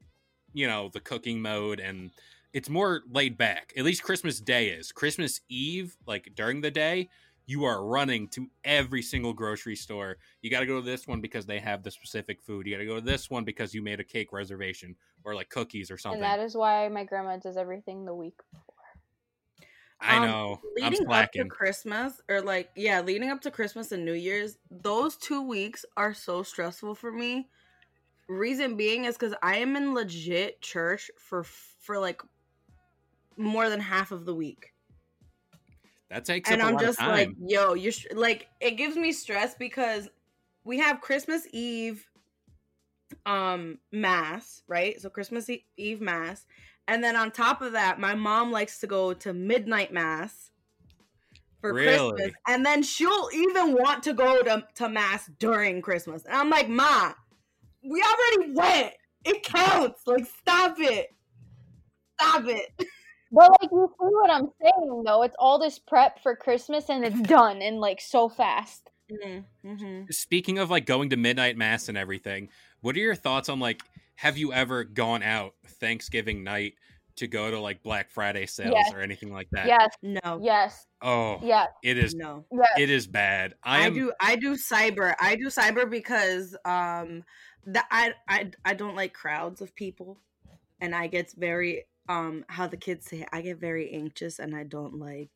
you 0.53 0.67
know 0.67 0.91
the 0.93 1.01
cooking 1.01 1.41
mode 1.41 1.79
and 1.79 2.11
it's 2.53 2.71
more 2.71 3.03
laid 3.11 3.37
back. 3.37 3.73
At 3.77 3.85
least 3.85 4.03
Christmas 4.03 4.41
Day 4.41 4.69
is. 4.69 4.91
Christmas 4.91 5.41
Eve, 5.49 5.97
like 6.07 6.33
during 6.35 6.63
the 6.63 6.71
day, 6.71 7.11
you 7.49 7.65
are 7.65 7.83
running 7.83 8.29
to 8.29 8.47
every 8.63 9.01
single 9.01 9.33
grocery 9.33 9.75
store. 9.75 10.19
You 10.43 10.51
got 10.51 10.61
to 10.61 10.67
go 10.67 10.81
to 10.81 10.85
this 10.87 11.09
one 11.09 11.23
because 11.23 11.47
they 11.47 11.59
have 11.61 11.83
the 11.83 11.91
specific 11.91 12.43
food. 12.43 12.67
You 12.67 12.75
got 12.75 12.81
to 12.81 12.87
go 12.87 12.95
to 12.97 13.01
this 13.01 13.31
one 13.31 13.45
because 13.45 13.73
you 13.75 13.81
made 13.81 14.01
a 14.01 14.05
cake 14.05 14.33
reservation 14.33 14.95
or 15.25 15.35
like 15.35 15.49
cookies 15.49 15.91
or 15.91 15.97
something. 15.97 16.23
and 16.23 16.31
that 16.31 16.45
is 16.45 16.55
why 16.55 16.87
my 16.91 17.05
grandma 17.05 17.39
does 17.39 17.57
everything 17.57 18.05
the 18.05 18.15
week 18.15 18.37
before. 18.53 18.75
I 19.99 20.17
Um, 20.19 20.27
know. 20.27 20.61
I'm 20.83 20.93
leading 20.93 21.11
up 21.11 21.33
to. 21.33 21.45
Christmas 21.47 22.21
or 22.29 22.43
like 22.43 22.71
yeah, 22.77 23.01
leading 23.01 23.31
up 23.31 23.41
to 23.41 23.51
Christmas 23.51 23.93
and 23.93 24.05
New 24.05 24.13
Year's, 24.13 24.59
those 24.71 25.17
two 25.17 25.41
weeks 25.43 25.87
are 25.97 26.13
so 26.13 26.43
stressful 26.43 26.95
for 26.97 27.11
me. 27.11 27.49
Reason 28.29 28.77
being 28.77 29.07
is 29.07 29.17
because 29.17 29.35
I 29.43 29.57
am 29.57 29.75
in 29.75 29.95
legit 29.95 30.61
church 30.61 31.11
for 31.19 31.45
for 31.45 31.99
like 31.99 32.21
more 33.39 33.71
than 33.71 33.81
half 33.81 34.13
of 34.13 34.27
the 34.27 34.35
week, 34.35 34.75
That 36.11 36.25
takes 36.25 36.51
and 36.51 36.63
I'm 36.63 36.79
just 36.79 36.99
like, 37.01 37.31
yo, 37.39 37.75
you're 37.75 37.93
sh- 37.93 38.07
like, 38.15 38.49
it 38.61 38.73
gives 38.73 38.97
me 38.97 39.13
stress 39.13 39.55
because 39.55 40.09
we 40.65 40.79
have 40.79 41.03
Christmas 41.03 41.47
Eve, 41.53 42.09
um, 43.27 43.79
mass, 43.93 44.63
right? 44.67 44.99
So 45.01 45.11
Christmas 45.11 45.51
Eve 45.77 46.01
mass, 46.01 46.47
and 46.87 47.05
then 47.05 47.15
on 47.15 47.31
top 47.31 47.61
of 47.61 47.73
that, 47.73 48.01
my 48.01 48.15
mom 48.15 48.51
likes 48.51 48.81
to 48.81 48.87
go 48.87 49.13
to 49.15 49.35
midnight 49.35 49.93
mass 49.93 50.51
for 51.61 51.75
Really? 51.75 52.13
Christmas, 52.13 52.35
and 52.47 52.65
then 52.65 52.83
she'll 52.83 53.29
even 53.35 53.75
want 53.75 54.03
to 54.05 54.15
go 54.15 54.43
to 54.43 54.67
to 54.77 54.89
mass 54.89 55.31
during 55.39 55.83
Christmas, 55.83 56.25
and 56.25 56.35
I'm 56.35 56.49
like, 56.49 56.71
ma, 56.71 57.13
we 57.83 58.03
already 58.03 58.53
went. 58.53 58.95
It 59.25 59.43
counts. 59.43 60.07
Like, 60.07 60.27
stop 60.27 60.77
it. 60.79 61.15
Stop 62.19 62.45
it. 62.47 62.73
But 63.31 63.51
like 63.61 63.71
you 63.71 63.89
see 63.91 64.07
what 64.07 64.31
I'm 64.31 64.49
saying 64.63 65.03
though, 65.05 65.23
it's 65.23 65.37
all 65.39 65.59
this 65.59 65.79
prep 65.79 66.23
for 66.23 66.35
Christmas 66.37 66.89
and 66.89 67.05
it's 67.05 67.21
done 67.21 67.61
and 67.63 67.79
like 67.81 68.01
so 68.01 68.29
fast. 68.29 68.91
Mm-hmm. 69.11 70.03
Speaking 70.11 70.59
of 70.59 70.71
like 70.71 70.87
going 70.87 71.11
to 71.11 71.17
midnight 71.17 71.57
mass 71.57 71.89
and 71.89 71.97
everything, 71.99 72.49
what 72.81 72.97
are 72.97 73.01
your 73.01 73.15
thoughts 73.15 73.49
on 73.49 73.61
like 73.61 73.83
have 74.17 74.37
you 74.37 74.53
ever 74.53 74.85
gone 74.85 75.23
out 75.23 75.55
Thanksgiving 75.67 76.43
night 76.43 76.75
to 77.17 77.27
go 77.27 77.51
to 77.51 77.61
like 77.61 77.83
Black 77.83 78.11
Friday 78.11 78.47
sales 78.47 78.75
Yes. 78.75 78.93
or 78.93 79.01
anything 79.01 79.33
like 79.33 79.49
that? 79.51 79.67
Yes, 79.67 79.91
No. 80.03 80.41
yes, 80.43 80.87
Oh, 81.03 81.39
yes, 81.43 81.69
it 81.83 81.99
is 81.99 82.15
No. 82.15 82.45
yes. 82.53 82.69
it 82.79 82.91
is 82.91 83.07
bad. 83.07 83.55
I 83.63 83.87
I, 83.87 83.91
do 83.91 84.13
I 84.21 84.37
do 84.37 84.57
cyber. 84.57 85.15
I 85.21 85.37
do 85.37 85.47
cyber 85.47 85.89
because 85.89 86.57
um 86.65 87.25
that 87.67 87.87
I 87.91 88.13
I 88.29 88.51
I 88.65 88.75
don't 88.75 88.95
like 88.97 89.13
crowds 89.15 89.61
of 89.61 89.75
people 89.75 90.19
and 90.81 90.95
I 90.95 91.07
get 91.07 91.33
very 91.37 91.85
um 92.09 92.45
how 92.49 92.67
the 92.67 92.77
kids 92.77 93.07
say 93.07 93.27
I 93.33 93.43
get 93.43 93.59
very 93.59 93.91
anxious 93.93 94.39
and 94.39 94.55
I 94.57 94.65
don't 94.65 94.95
like 94.99 95.31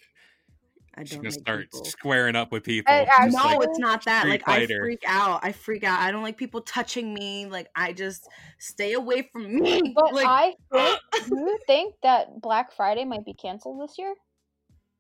I 0.95 1.05
she's 1.05 1.13
don't 1.13 1.23
gonna 1.23 1.31
like 1.31 1.41
start 1.41 1.61
people. 1.73 1.85
squaring 1.87 2.37
up 2.37 2.53
with 2.53 2.65
people. 2.65 2.93
I- 2.93 3.07
I 3.11 3.27
No, 3.29 3.39
like- 3.57 3.69
it's 3.69 3.79
not 3.79 4.05
that. 4.05 4.29
Like 4.29 4.45
Fighter. 4.45 4.77
I 4.83 4.85
freak 4.85 5.03
out. 5.07 5.41
I 5.43 5.53
freak 5.53 5.85
out. 5.85 6.01
I 6.01 6.13
don't 6.13 6.23
like 6.23 6.37
people 6.37 6.61
touching 6.61 7.15
me. 7.15 7.47
Like 7.47 7.69
I 7.75 7.95
just 7.95 8.29
stay 8.59 8.93
away 8.93 9.23
from 9.33 9.55
me. 9.59 9.95
But 9.95 10.13
like 10.15 10.27
I 10.27 10.55
think 10.71 11.01
do 11.31 11.37
you 11.39 11.59
think 11.67 11.95
that 12.03 12.41
Black 12.43 12.73
Friday 12.73 13.05
might 13.07 13.25
be 13.25 13.33
canceled 13.33 13.81
this 13.83 13.97
year? 13.99 14.15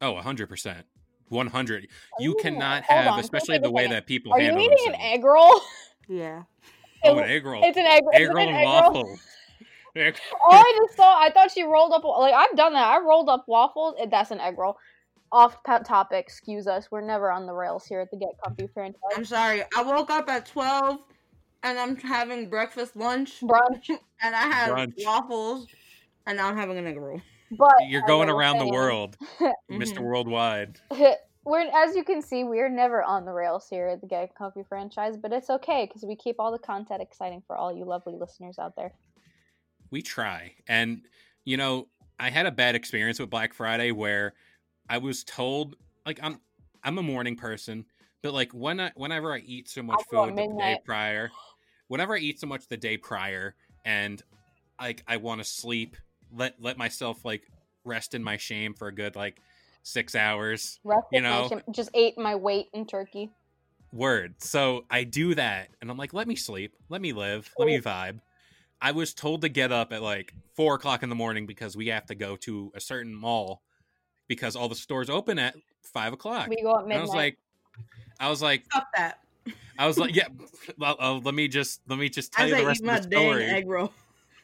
oh, 0.00 0.16
hundred 0.16 0.48
percent. 0.48 0.86
One 1.28 1.46
hundred. 1.46 1.88
You 2.18 2.36
cannot 2.40 2.84
hold 2.84 3.00
have, 3.00 3.12
on, 3.14 3.20
especially 3.20 3.58
the 3.58 3.70
way 3.70 3.86
that 3.86 4.06
people 4.06 4.32
Are 4.32 4.40
you 4.40 4.46
handle 4.46 4.62
eating 4.64 4.94
an 4.94 5.00
egg 5.00 5.24
roll? 5.24 5.60
yeah. 6.08 6.42
Oh, 7.04 7.18
an 7.18 7.24
egg 7.28 7.44
roll. 7.44 7.62
It's 7.64 7.76
an 7.76 7.84
egg, 7.86 8.02
egg 8.14 8.28
roll 8.28 8.38
an 8.38 8.48
and 8.48 8.56
egg 8.56 8.64
roll? 8.64 8.92
waffle. 8.92 9.18
Egg- 9.96 10.18
Oh, 10.44 10.50
I 10.52 10.78
just 10.86 10.96
saw. 10.96 11.20
I 11.20 11.30
thought 11.30 11.50
she 11.50 11.62
rolled 11.62 11.92
up. 11.92 12.04
Like 12.04 12.34
I've 12.34 12.56
done 12.56 12.72
that. 12.74 12.86
I 12.86 12.98
rolled 13.00 13.28
up 13.28 13.44
waffles. 13.46 13.94
and 14.00 14.10
That's 14.12 14.30
an 14.30 14.40
egg 14.40 14.58
roll. 14.58 14.76
Off 15.30 15.62
pa- 15.64 15.78
topic. 15.78 16.24
Excuse 16.24 16.66
us. 16.66 16.90
We're 16.90 17.00
never 17.00 17.30
on 17.30 17.46
the 17.46 17.52
rails 17.54 17.86
here 17.86 18.00
at 18.00 18.10
the 18.10 18.16
Get 18.18 18.30
Comfy 18.44 18.68
franchise. 18.72 19.00
I'm 19.16 19.24
sorry. 19.24 19.62
I 19.76 19.82
woke 19.82 20.10
up 20.10 20.28
at 20.28 20.46
12 20.46 20.98
and 21.62 21.78
I'm 21.78 21.96
having 21.96 22.50
breakfast 22.50 22.96
lunch 22.96 23.40
Brunch, 23.40 23.88
and 24.22 24.34
I 24.34 24.42
had 24.42 24.70
Brunch. 24.72 24.94
waffles 25.06 25.66
and 26.26 26.36
now 26.36 26.48
I'm 26.48 26.56
having 26.56 26.76
an 26.76 26.86
egg 26.86 26.96
roll. 26.98 27.20
but 27.52 27.72
You're 27.86 28.02
going 28.02 28.28
I 28.28 28.32
was 28.32 28.40
around 28.40 28.58
the 28.58 28.66
world. 28.68 29.16
Mr. 29.40 29.52
Mm-hmm. 29.70 30.02
Worldwide. 30.02 30.80
We're 31.44 31.60
as 31.74 31.96
you 31.96 32.04
can 32.04 32.22
see, 32.22 32.44
we're 32.44 32.68
never 32.68 33.02
on 33.02 33.24
the 33.24 33.32
rails 33.32 33.66
here 33.68 33.88
at 33.88 34.00
the 34.00 34.06
Get 34.06 34.34
Comfy 34.36 34.62
franchise, 34.68 35.16
but 35.16 35.32
it's 35.32 35.50
okay 35.50 35.86
because 35.86 36.04
we 36.06 36.14
keep 36.14 36.36
all 36.38 36.52
the 36.52 36.58
content 36.58 37.02
exciting 37.02 37.42
for 37.46 37.56
all 37.56 37.72
you 37.72 37.84
lovely 37.84 38.14
listeners 38.16 38.58
out 38.60 38.76
there. 38.76 38.92
We 39.92 40.02
try 40.02 40.52
and 40.66 41.02
you 41.44 41.56
know 41.56 41.86
i 42.18 42.30
had 42.30 42.46
a 42.46 42.50
bad 42.50 42.74
experience 42.74 43.20
with 43.20 43.30
black 43.30 43.54
friday 43.54 43.92
where 43.92 44.32
i 44.88 44.98
was 44.98 45.22
told 45.22 45.76
like 46.04 46.18
i'm 46.22 46.40
i'm 46.82 46.98
a 46.98 47.02
morning 47.02 47.36
person 47.36 47.84
but 48.22 48.34
like 48.34 48.52
when 48.52 48.80
I, 48.80 48.90
whenever 48.96 49.32
i 49.32 49.38
eat 49.38 49.68
so 49.68 49.82
much 49.84 50.00
at 50.00 50.06
food 50.08 50.36
the 50.36 50.48
day 50.58 50.80
prior 50.84 51.30
whenever 51.86 52.16
i 52.16 52.18
eat 52.18 52.40
so 52.40 52.48
much 52.48 52.66
the 52.66 52.76
day 52.76 52.96
prior 52.96 53.54
and 53.84 54.20
like 54.80 55.04
i 55.06 55.16
want 55.18 55.40
to 55.40 55.44
sleep 55.44 55.96
let 56.34 56.60
let 56.60 56.76
myself 56.76 57.24
like 57.24 57.42
rest 57.84 58.14
in 58.14 58.24
my 58.24 58.36
shame 58.36 58.74
for 58.74 58.88
a 58.88 58.92
good 58.92 59.14
like 59.14 59.38
six 59.82 60.14
hours 60.14 60.80
Rest 60.84 61.06
You 61.10 61.20
know. 61.20 61.48
just 61.70 61.90
ate 61.94 62.18
my 62.18 62.34
weight 62.34 62.68
in 62.72 62.86
turkey. 62.86 63.30
word. 63.92 64.34
So 64.38 64.84
I 64.90 65.04
do 65.04 65.34
that, 65.34 65.68
and 65.80 65.90
I'm 65.90 65.96
like, 65.96 66.14
let 66.14 66.26
me 66.26 66.36
sleep, 66.36 66.74
let 66.88 67.00
me 67.00 67.12
live, 67.12 67.50
let 67.58 67.66
me 67.66 67.80
vibe. 67.80 68.20
I 68.82 68.90
was 68.90 69.14
told 69.14 69.42
to 69.42 69.48
get 69.48 69.70
up 69.70 69.92
at 69.92 70.02
like 70.02 70.34
four 70.56 70.74
o'clock 70.74 71.02
in 71.04 71.08
the 71.08 71.14
morning 71.14 71.46
because 71.46 71.76
we 71.76 71.86
have 71.86 72.04
to 72.06 72.14
go 72.16 72.36
to 72.38 72.72
a 72.74 72.80
certain 72.80 73.14
mall 73.14 73.62
because 74.28 74.56
all 74.56 74.68
the 74.68 74.74
stores 74.74 75.08
open 75.08 75.38
at 75.38 75.54
five 75.82 76.12
o'clock. 76.12 76.48
We 76.48 76.60
go 76.62 76.74
at 76.74 76.80
And 76.80 76.88
midnight. 76.88 76.98
I 76.98 77.02
was 77.02 77.14
like, 77.14 77.38
I 78.20 78.28
was 78.28 78.42
like, 78.42 78.64
Stop 78.66 78.88
that. 78.96 79.18
I 79.78 79.86
was 79.86 79.98
like, 79.98 80.14
yeah. 80.14 80.28
Well, 80.78 80.96
uh, 80.98 81.14
let 81.14 81.34
me 81.34 81.48
just 81.48 81.80
let 81.88 81.98
me 81.98 82.08
just 82.08 82.32
tell 82.32 82.44
As 82.44 82.50
you 82.50 82.56
the 82.56 82.66
rest 82.66 82.82
of 82.84 82.90
the 82.90 83.02
story. 83.02 83.44
egg 83.44 83.68
roll. 83.68 83.92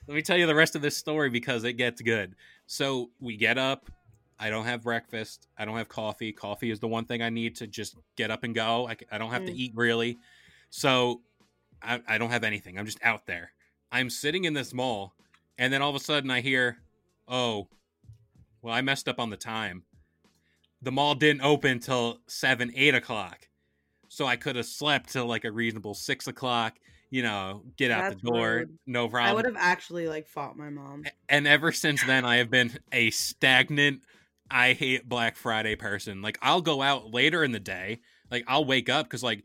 Let 0.06 0.14
me 0.14 0.22
tell 0.22 0.36
you 0.38 0.46
the 0.46 0.54
rest 0.54 0.74
of 0.76 0.82
this 0.82 0.96
story 0.96 1.30
because 1.30 1.64
it 1.64 1.74
gets 1.74 2.00
good. 2.00 2.34
So 2.66 3.10
we 3.20 3.36
get 3.36 3.58
up. 3.58 3.90
I 4.38 4.50
don't 4.50 4.64
have 4.66 4.82
breakfast. 4.84 5.48
I 5.58 5.64
don't 5.64 5.76
have 5.76 5.88
coffee. 5.88 6.32
Coffee 6.32 6.70
is 6.70 6.78
the 6.80 6.86
one 6.88 7.04
thing 7.06 7.22
I 7.22 7.28
need 7.30 7.56
to 7.56 7.66
just 7.66 7.96
get 8.16 8.30
up 8.30 8.44
and 8.44 8.54
go. 8.54 8.88
I, 8.88 8.96
I 9.10 9.18
don't 9.18 9.30
have 9.32 9.44
to 9.46 9.52
Mm. 9.52 9.56
eat 9.56 9.72
really. 9.74 10.16
So 10.70 11.22
I, 11.82 12.00
I 12.06 12.18
don't 12.18 12.30
have 12.30 12.44
anything. 12.44 12.78
I'm 12.78 12.86
just 12.86 13.00
out 13.02 13.26
there. 13.26 13.52
I'm 13.90 14.10
sitting 14.10 14.44
in 14.44 14.52
this 14.54 14.74
mall, 14.74 15.14
and 15.56 15.72
then 15.72 15.82
all 15.82 15.90
of 15.90 15.96
a 15.96 16.00
sudden 16.00 16.30
I 16.30 16.40
hear, 16.40 16.78
"Oh, 17.26 17.68
well, 18.62 18.74
I 18.74 18.80
messed 18.80 19.08
up 19.08 19.18
on 19.18 19.30
the 19.30 19.36
time. 19.36 19.84
The 20.82 20.92
mall 20.92 21.14
didn't 21.14 21.42
open 21.42 21.80
till 21.80 22.20
seven, 22.26 22.72
eight 22.76 22.94
o'clock, 22.94 23.48
so 24.08 24.26
I 24.26 24.36
could 24.36 24.56
have 24.56 24.66
slept 24.66 25.10
till 25.12 25.26
like 25.26 25.44
a 25.44 25.52
reasonable 25.52 25.94
six 25.94 26.26
o'clock. 26.26 26.76
You 27.10 27.22
know, 27.22 27.62
get 27.78 27.90
out 27.90 28.10
That's 28.10 28.22
the 28.22 28.30
door, 28.30 28.50
rude. 28.56 28.78
no 28.86 29.08
problem. 29.08 29.30
I 29.30 29.34
would 29.34 29.46
have 29.46 29.56
actually 29.58 30.08
like 30.08 30.28
fought 30.28 30.56
my 30.58 30.68
mom. 30.68 31.04
and 31.30 31.46
ever 31.46 31.72
since 31.72 32.04
then 32.04 32.26
i 32.26 32.36
have 32.36 32.50
been 32.50 32.78
a 32.92 33.08
stagnant 33.10 34.02
i 34.50 34.74
hate 34.74 35.08
black 35.08 35.36
friday 35.36 35.74
person 35.74 36.20
like 36.20 36.38
i'll 36.42 36.60
go 36.60 36.82
out 36.82 37.10
later 37.12 37.42
in 37.44 37.52
the 37.52 37.58
day 37.60 38.00
like 38.30 38.44
i'll 38.46 38.64
wake 38.66 38.90
up 38.90 39.06
because 39.06 39.22
like 39.22 39.42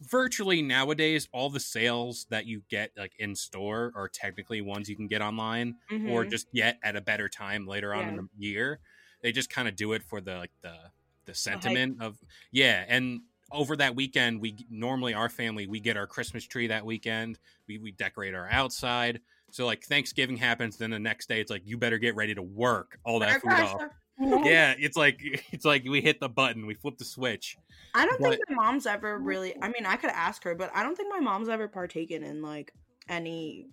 virtually 0.00 0.60
nowadays 0.62 1.28
all 1.32 1.48
the 1.50 1.60
sales 1.60 2.26
that 2.30 2.46
you 2.46 2.62
get 2.68 2.92
like 2.96 3.14
in 3.18 3.34
store 3.34 3.92
are 3.96 4.08
technically 4.08 4.60
ones 4.60 4.88
you 4.88 4.96
can 4.96 5.06
get 5.08 5.22
online 5.22 5.76
or 6.04 6.24
Mhm. 6.24 6.30
just 6.30 6.46
get 6.52 6.78
at 6.82 6.96
a 6.96 7.00
better 7.00 7.28
time 7.28 7.66
later 7.66 7.94
on 7.94 8.08
in 8.08 8.16
the 8.16 8.28
year. 8.36 8.80
They 9.22 9.32
just 9.32 9.50
kind 9.50 9.68
of 9.68 9.76
do 9.76 9.92
it 9.92 10.02
for 10.02 10.20
the 10.20 10.36
like 10.36 10.52
the 10.62 10.76
the 11.24 11.34
sentiment 11.34 12.00
of 12.00 12.18
yeah 12.52 12.84
and 12.88 13.22
over 13.52 13.76
that 13.76 13.94
weekend 13.96 14.40
we 14.40 14.56
normally 14.70 15.14
our 15.14 15.28
family 15.28 15.66
we 15.66 15.80
get 15.80 15.96
our 15.96 16.06
christmas 16.06 16.44
tree 16.44 16.66
that 16.68 16.84
weekend. 16.84 17.38
We, 17.68 17.78
we 17.78 17.92
decorate 17.92 18.34
our 18.34 18.48
outside. 18.50 19.20
So 19.50 19.66
like 19.66 19.84
thanksgiving 19.84 20.36
happens 20.36 20.76
then 20.76 20.90
the 20.90 20.98
next 20.98 21.28
day 21.28 21.40
it's 21.40 21.50
like 21.50 21.62
you 21.64 21.78
better 21.78 21.98
get 21.98 22.14
ready 22.14 22.34
to 22.34 22.42
work. 22.42 22.98
All 23.04 23.20
that 23.20 23.38
food 23.38 23.58
off 23.60 23.82
yeah 24.18 24.74
it's 24.78 24.96
like 24.96 25.20
it's 25.52 25.64
like 25.64 25.84
we 25.84 26.00
hit 26.00 26.20
the 26.20 26.28
button 26.28 26.66
we 26.66 26.74
flip 26.74 26.96
the 26.98 27.04
switch 27.04 27.56
I 27.94 28.04
don't 28.04 28.20
But- 28.20 28.30
think 28.32 28.42
my 28.50 28.56
mom's 28.56 28.84
ever 28.86 29.18
really. 29.18 29.54
I 29.62 29.68
mean, 29.68 29.86
I 29.86 29.96
could 29.96 30.10
ask 30.10 30.44
her, 30.44 30.54
but 30.54 30.70
I 30.74 30.82
don't 30.82 30.94
think 30.94 31.08
my 31.08 31.20
mom's 31.20 31.48
ever 31.48 31.66
partaken 31.66 32.22
in 32.22 32.42
like 32.42 32.74
any 33.08 33.68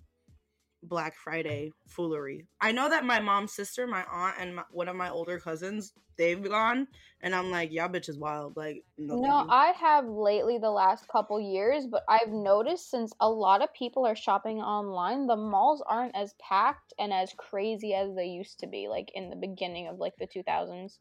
Black 0.84 1.16
Friday 1.16 1.72
foolery. 1.88 2.46
I 2.62 2.72
know 2.72 2.90
that 2.90 3.06
my 3.06 3.20
mom's 3.20 3.54
sister, 3.54 3.88
my 3.88 4.04
aunt, 4.12 4.36
and 4.40 4.56
my, 4.58 4.64
one 4.72 4.88
of 4.88 4.96
my 4.96 5.10
older 5.10 5.40
cousins, 5.40 5.94
they've 6.18 6.42
gone, 6.44 6.88
and 7.22 7.34
I'm 7.34 7.50
like, 7.52 7.72
y'all 7.72 7.90
bitch 7.90 8.10
is 8.10 8.18
wild. 8.18 8.56
Like, 8.58 8.84
no, 8.98 9.16
No. 9.20 9.46
I 9.50 9.74
have 9.80 10.06
lately 10.08 10.58
the 10.58 10.72
last 10.72 11.08
couple 11.08 11.40
years, 11.40 11.88
but 11.88 12.04
I've 12.08 12.30
noticed 12.30 12.92
since 12.92 13.14
a 13.20 13.30
lot 13.30 13.62
of 13.62 13.74
people 13.74 14.06
are 14.06 14.16
shopping 14.16 14.60
online, 14.62 15.28
the 15.28 15.38
malls 15.38 15.82
aren't 15.88 16.16
as 16.16 16.34
packed 16.40 16.94
and 17.00 17.14
as 17.14 17.34
crazy 17.38 17.94
as 17.94 18.14
they 18.16 18.28
used 18.28 18.60
to 18.60 18.68
be, 18.68 18.88
like 18.88 19.12
in 19.16 19.30
the 19.30 19.36
beginning 19.36 19.88
of 19.88 19.98
like 20.00 20.14
the 20.18 20.28
2000s. 20.28 20.98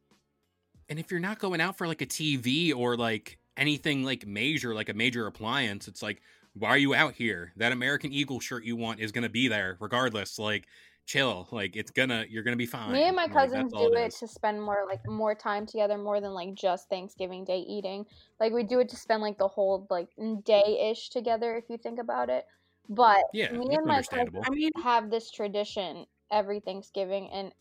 and 0.89 0.99
if 0.99 1.11
you're 1.11 1.21
not 1.21 1.39
going 1.39 1.61
out 1.61 1.79
for 1.79 1.87
like 1.87 2.03
a 2.03 2.07
tv 2.07 2.75
or 2.75 2.97
like 2.97 3.39
anything 3.57 4.03
like 4.03 4.27
major 4.27 4.75
like 4.75 4.89
a 4.89 4.95
major 4.95 5.27
appliance 5.27 5.87
it's 5.89 6.03
like 6.03 6.21
why 6.55 6.69
are 6.71 6.79
you 6.79 6.95
out 6.95 7.15
here 7.15 7.53
that 7.57 7.73
american 7.73 8.13
eagle 8.13 8.41
shirt 8.41 8.65
you 8.65 8.77
want 8.77 9.01
is 9.01 9.13
gonna 9.13 9.29
be 9.29 9.49
there 9.49 9.77
regardless 9.81 10.39
like 10.39 10.67
chill 11.05 11.49
like 11.51 11.77
it's 11.77 11.91
gonna 11.91 12.25
you're 12.29 12.43
gonna 12.43 12.57
be 12.57 12.67
fine 12.67 12.93
Me 12.93 13.05
and 13.05 13.17
my 13.17 13.25
Like, 13.25 13.33
cousins 13.33 13.73
all 13.73 13.91
do 13.91 13.97
it 13.97 14.09
is. 14.09 14.19
to 14.21 14.29
spend 14.29 14.63
more 14.63 14.85
like 14.89 15.07
more 15.09 15.35
time 15.35 15.67
together, 15.67 15.99
more 15.99 16.21
than 16.21 16.33
like 16.33 16.55
just 16.55 16.89
Thanksgiving 16.89 17.45
Day 17.45 17.59
eating. 17.59 18.05
Like 18.39 18.53
we 18.53 18.63
do 18.63 18.79
it 18.81 18.89
to 18.91 18.97
spend 18.97 19.23
like 19.23 19.39
the 19.39 19.49
whole 19.49 19.87
like 19.91 20.09
day 20.45 20.91
ish 20.91 21.09
together, 21.11 21.57
if 21.57 21.65
you 21.69 21.77
think 21.77 21.99
about 21.99 22.29
it. 22.31 22.45
But 22.89 23.25
yeah 23.33 23.53
me 23.53 23.75
and 23.75 23.87
my 23.87 24.03
cousins 24.03 24.45
I 24.47 24.51
mean, 24.51 24.71
have 24.83 25.11
this 25.11 25.31
tradition 25.31 26.07
every 26.31 26.61
Thanksgiving, 26.61 27.29
and 27.33 27.53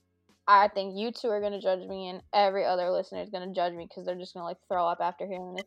I 0.48 0.68
think 0.68 0.98
you 0.98 1.12
two 1.12 1.30
are 1.30 1.42
gonna 1.42 1.62
judge 1.62 1.88
me, 1.88 2.10
and 2.10 2.22
every 2.34 2.66
other 2.66 2.90
listener 2.92 3.22
is 3.22 3.30
gonna 3.30 3.54
judge 3.54 3.74
me 3.74 3.88
because 3.88 4.06
they're 4.06 4.16
just 4.16 4.34
gonna 4.34 4.46
like 4.46 4.58
throw 4.68 4.88
up 4.88 5.00
after 5.02 5.26
hearing 5.26 5.56
this. 5.56 5.66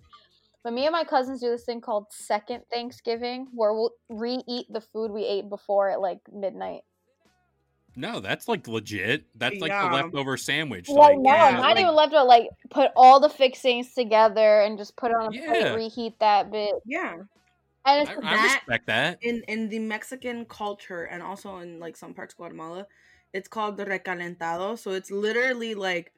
But 0.65 0.73
me 0.73 0.87
and 0.87 0.93
my 0.93 1.05
cousins 1.05 1.41
do 1.41 1.51
this 1.51 1.65
thing 1.65 1.83
called 1.83 2.07
Second 2.11 2.63
Thanksgiving, 2.73 3.49
where 3.53 3.75
we'll 3.75 3.93
re-eat 4.09 4.67
the 4.73 4.81
food 4.81 5.11
we 5.11 5.25
ate 5.25 5.49
before 5.51 5.91
at 5.91 6.01
like 6.01 6.21
midnight. 6.33 6.81
no 7.97 8.19
that's 8.19 8.49
like 8.49 8.67
legit 8.67 9.25
that's 9.37 9.61
like 9.61 9.71
Yeah. 9.71 9.87
the 9.89 9.95
leftover 9.95 10.37
sandwich 10.37 10.89
Like 10.89 10.99
like, 11.15 11.19
no, 11.19 11.33
yeah, 11.33 11.51
not 11.53 11.61
like- 11.63 11.79
even 11.79 11.95
left 11.95 12.13
out. 12.13 12.27
Like 12.27 12.49
put 12.71 12.91
all 12.97 13.21
the 13.21 13.29
fixings 13.29 13.95
together 13.95 14.63
and 14.63 14.77
just 14.77 14.97
put 14.97 15.13
it 15.13 15.17
on 15.17 15.33
a 15.33 15.37
Yeah. 15.37 15.47
plate, 15.47 15.75
reheat 15.77 16.19
that 16.19 16.51
bit, 16.51 16.75
yeah. 16.87 17.19
and 17.87 18.03
it's 18.03 18.11
I, 18.11 18.15
the 18.17 18.27
I 18.27 18.37
that- 18.37 18.55
respect 18.67 18.87
that 18.89 19.19
In 19.23 19.45
in 19.47 19.69
the 19.69 19.79
Mexican 19.79 20.45
culture 20.47 21.05
and 21.05 21.23
also 21.23 21.59
in 21.59 21.79
like 21.79 21.97
some 21.97 22.15
parts 22.15 22.35
of 22.35 22.39
Guatemala, 22.39 22.87
it's 23.33 23.47
called 23.49 23.77
the 23.77 23.85
recalentado. 23.87 24.77
So 24.77 24.91
it's 24.91 25.13
literally 25.13 25.75
like 25.77 26.13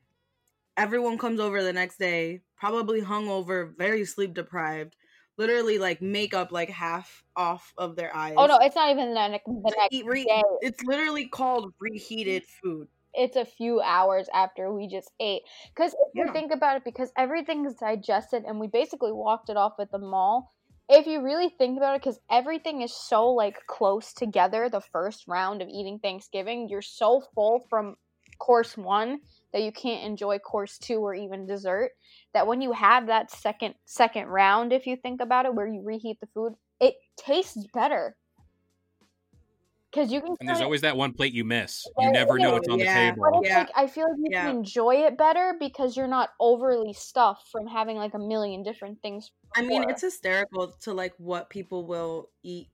everyone 0.77 1.19
comes 1.19 1.41
over 1.41 1.62
the 1.62 1.73
next 1.73 1.99
day, 1.99 2.43
probably 2.57 3.01
hungover, 3.01 3.77
very 3.77 4.05
sleep 4.05 4.35
deprived, 4.35 4.95
literally 5.39 5.79
like 5.79 6.03
makeup 6.03 6.53
like 6.53 6.71
half 6.71 7.25
off 7.35 7.73
of 7.77 7.97
their 7.97 8.11
oh, 8.15 8.19
eyes. 8.19 8.35
Oh 8.37 8.47
no, 8.47 8.59
it's 8.61 8.77
not 8.77 8.91
even 8.91 9.15
the, 9.15 9.29
ne- 9.29 9.41
the 9.47 9.75
next 9.77 10.07
re- 10.07 10.25
day. 10.25 10.43
it's 10.61 10.83
literally 10.85 11.27
called 11.29 11.73
reheated 11.81 12.45
food. 12.62 12.89
It's 13.15 13.37
a 13.37 13.47
few 13.47 13.81
hours 13.81 14.29
after 14.35 14.73
we 14.73 14.89
just 14.89 15.11
ate. 15.21 15.43
Because 15.75 15.93
if 15.93 16.09
you 16.15 16.31
think 16.35 16.53
about 16.53 16.77
it, 16.77 16.85
because 16.85 17.11
everything 17.17 17.65
is 17.65 17.75
digested 17.75 18.45
and 18.45 18.61
we 18.61 18.67
basically 18.67 19.12
walked 19.12 19.49
it 19.49 19.57
off 19.57 19.73
at 19.81 19.91
the 19.91 19.99
mall. 19.99 20.53
If 20.89 21.07
you 21.07 21.23
really 21.23 21.49
think 21.49 21.79
about 21.79 21.97
it, 21.97 22.03
because 22.03 22.21
everything 22.31 22.83
is 22.83 22.95
so 22.95 23.31
like 23.31 23.57
close 23.67 24.12
together, 24.12 24.69
the 24.69 24.83
first 24.83 25.25
round 25.27 25.62
of 25.62 25.69
eating 25.69 25.99
Thanksgiving, 25.99 26.69
you're 26.69 26.83
so 26.83 27.23
full 27.35 27.67
from 27.71 27.97
course 28.39 28.77
one 28.77 29.21
that 29.53 29.63
you 29.63 29.73
can't 29.73 30.05
enjoy 30.05 30.39
course 30.39 30.79
two 30.79 30.99
or 31.01 31.15
even 31.15 31.47
dessert. 31.47 31.93
That 32.35 32.47
when 32.47 32.61
you 32.61 32.73
have 32.73 33.07
that 33.07 33.31
second 33.31 33.75
second 33.87 34.27
round, 34.29 34.73
if 34.73 34.87
you 34.87 34.97
think 34.97 35.21
about 35.21 35.47
it, 35.47 35.55
where 35.55 35.67
you 35.69 35.83
reheat 35.83 36.21
the 36.21 36.29
food, 36.35 36.55
it 36.81 36.97
tastes 37.17 37.67
better. 37.73 38.17
Because 39.91 40.13
you 40.13 40.21
can 40.21 40.37
and 40.41 40.49
there's 40.49 40.61
always 40.61 40.83
that 40.83 40.97
one 40.97 41.13
plate 41.13 41.33
you 41.33 41.45
miss 41.45 41.87
you 41.99 42.11
never 42.11 42.39
know 42.39 42.53
what's 42.53 42.69
on 42.69 42.79
Yeah. 42.79 42.85
the 42.85 42.87
but 43.19 43.33
table 43.33 43.41
it's 43.41 43.49
Yeah. 43.49 43.57
like 43.57 43.71
I 43.75 43.87
feel 43.87 44.05
like 44.09 44.19
you 44.19 44.31
Yeah. 44.31 44.49
can 44.49 44.57
enjoy 44.57 45.07
it 45.07 45.17
better 45.17 45.55
because 45.59 45.97
you're 45.97 46.07
not 46.07 46.31
overly 46.41 46.93
stuffed 46.93 47.49
from 47.49 47.67
having 47.67 47.97
like 47.97 48.15
a 48.15 48.19
million 48.19 48.63
different 48.63 49.01
things. 49.03 49.31
I 49.55 49.63
mean, 49.63 49.85
it's 49.89 50.03
hysterical 50.03 50.73
to 50.83 50.93
like 50.93 51.15
what 51.17 51.49
people 51.51 51.87
will 51.87 52.31
eat 52.43 52.69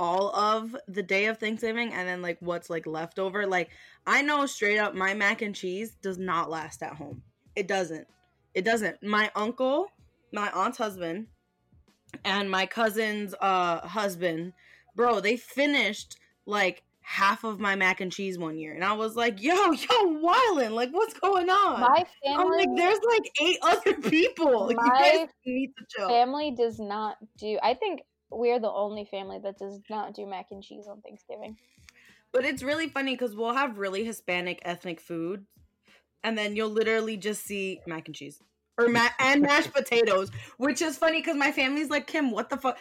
all 0.00 0.34
of 0.34 0.74
the 0.88 1.02
day 1.02 1.26
of 1.26 1.36
Thanksgiving 1.38 1.92
and 1.92 2.08
then 2.08 2.22
like 2.22 2.38
what's 2.40 2.70
like 2.70 2.86
left 2.86 3.18
over. 3.18 3.46
Like 3.46 3.68
I 4.06 4.22
know 4.22 4.46
straight 4.46 4.78
up 4.78 4.94
my 4.94 5.12
mac 5.12 5.42
and 5.42 5.54
cheese 5.54 5.94
does 6.02 6.16
not 6.18 6.48
last 6.50 6.82
at 6.82 6.94
home. 6.94 7.22
It 7.54 7.68
doesn't. 7.68 8.06
It 8.54 8.64
doesn't. 8.64 9.02
My 9.02 9.30
uncle, 9.36 9.88
my 10.32 10.50
aunt's 10.52 10.78
husband, 10.78 11.26
and 12.24 12.50
my 12.50 12.64
cousin's 12.64 13.34
uh 13.40 13.86
husband, 13.86 14.54
bro, 14.96 15.20
they 15.20 15.36
finished 15.36 16.16
like 16.46 16.82
half 17.02 17.44
of 17.44 17.60
my 17.60 17.74
mac 17.74 18.00
and 18.00 18.10
cheese 18.10 18.38
one 18.38 18.56
year. 18.56 18.72
And 18.72 18.84
I 18.84 18.92
was 18.94 19.16
like, 19.16 19.42
yo, 19.42 19.54
yo, 19.72 20.20
wildin'. 20.22 20.70
Like, 20.70 20.90
what's 20.92 21.12
going 21.14 21.50
on? 21.50 21.80
my 21.80 22.04
family 22.24 22.42
I'm 22.42 22.48
like, 22.50 22.68
there's 22.76 23.00
like 23.06 23.30
eight 23.42 23.58
other 23.62 23.94
people. 24.10 24.70
you 24.70 24.76
My 24.76 24.88
guys 24.88 25.28
need 25.44 25.72
to 25.76 25.84
chill. 25.90 26.08
family 26.08 26.54
does 26.56 26.78
not 26.78 27.16
do. 27.36 27.58
I 27.62 27.74
think 27.74 28.00
we're 28.30 28.60
the 28.60 28.70
only 28.70 29.04
family 29.04 29.38
that 29.42 29.58
does 29.58 29.80
not 29.88 30.14
do 30.14 30.26
mac 30.26 30.46
and 30.50 30.62
cheese 30.62 30.86
on 30.88 31.00
Thanksgiving. 31.00 31.56
But 32.32 32.44
it's 32.44 32.62
really 32.62 32.88
funny 32.88 33.14
because 33.14 33.34
we'll 33.34 33.54
have 33.54 33.78
really 33.78 34.04
Hispanic 34.04 34.60
ethnic 34.64 35.00
food, 35.00 35.46
and 36.22 36.38
then 36.38 36.54
you'll 36.54 36.70
literally 36.70 37.16
just 37.16 37.44
see 37.44 37.80
mac 37.86 38.06
and 38.06 38.14
cheese 38.14 38.40
or 38.78 38.88
ma- 38.88 39.08
and 39.18 39.42
mashed 39.42 39.72
potatoes, 39.74 40.30
which 40.56 40.82
is 40.82 40.96
funny 40.96 41.20
because 41.20 41.36
my 41.36 41.52
family's 41.52 41.90
like, 41.90 42.06
Kim, 42.06 42.30
what 42.30 42.50
the 42.50 42.56
fuck? 42.56 42.78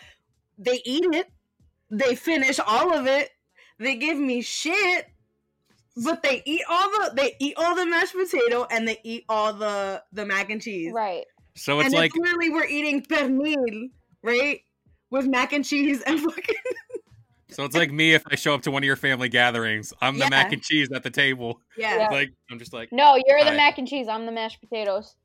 They 0.57 0.81
eat 0.85 1.05
it, 1.13 1.27
they 1.89 2.15
finish 2.15 2.59
all 2.59 2.93
of 2.93 3.07
it, 3.07 3.29
they 3.79 3.95
give 3.95 4.17
me 4.17 4.41
shit, 4.41 5.07
but 6.03 6.21
they 6.21 6.41
eat 6.45 6.61
all 6.69 6.89
the 6.89 7.11
they 7.15 7.35
eat 7.39 7.55
all 7.57 7.75
the 7.75 7.85
mashed 7.85 8.13
potato 8.13 8.67
and 8.71 8.87
they 8.87 8.99
eat 9.03 9.25
all 9.29 9.53
the 9.53 10.03
the 10.13 10.25
mac 10.25 10.49
and 10.49 10.61
cheese. 10.61 10.93
Right. 10.93 11.25
so 11.55 11.79
it's 11.79 11.87
and 11.87 11.95
like 11.95 12.11
it's 12.13 12.17
literally 12.17 12.49
we're 12.49 12.65
eating 12.67 13.01
pernil, 13.01 13.89
right? 14.21 14.61
With 15.11 15.27
mac 15.27 15.53
and 15.53 15.65
cheese 15.65 16.01
and 16.01 16.19
fucking 16.19 16.55
So 17.51 17.65
it's 17.65 17.75
like 17.75 17.91
me 17.91 18.13
if 18.13 18.23
I 18.29 18.35
show 18.35 18.53
up 18.53 18.61
to 18.63 18.71
one 18.71 18.83
of 18.83 18.85
your 18.85 18.95
family 18.95 19.27
gatherings. 19.27 19.91
I'm 20.01 20.19
the 20.19 20.25
Yeah. 20.25 20.29
mac 20.29 20.51
and 20.53 20.61
cheese 20.61 20.89
at 20.93 21.01
the 21.01 21.09
table. 21.09 21.61
yeah. 21.77 21.97
Yeah. 21.97 22.09
Like 22.09 22.29
I'm 22.51 22.59
just 22.59 22.73
like 22.73 22.89
No, 22.91 23.15
you're 23.25 23.43
the 23.43 23.53
mac 23.53 23.77
and 23.79 23.87
cheese. 23.87 24.07
I'm 24.07 24.25
the 24.25 24.31
mashed 24.31 24.59
potatoes. 24.61 25.15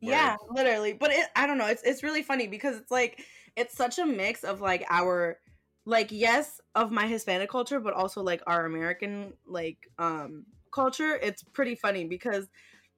Yeah, 0.00 0.36
literally. 0.50 0.92
But 0.92 1.10
it, 1.10 1.26
I 1.36 1.46
don't 1.46 1.58
know. 1.58 1.66
It's 1.66 1.82
it's 1.82 2.02
really 2.02 2.22
funny 2.22 2.46
because 2.46 2.76
it's 2.76 2.90
like 2.90 3.22
it's 3.56 3.76
such 3.76 3.98
a 3.98 4.06
mix 4.06 4.44
of 4.44 4.60
like 4.60 4.86
our 4.88 5.38
like 5.84 6.12
yes 6.12 6.60
of 6.74 6.90
my 6.90 7.06
Hispanic 7.06 7.50
culture, 7.50 7.80
but 7.80 7.94
also 7.94 8.22
like 8.22 8.42
our 8.46 8.64
American 8.64 9.34
like 9.46 9.76
um 9.98 10.44
culture. 10.72 11.16
It's 11.16 11.42
pretty 11.42 11.74
funny 11.74 12.04
because 12.04 12.46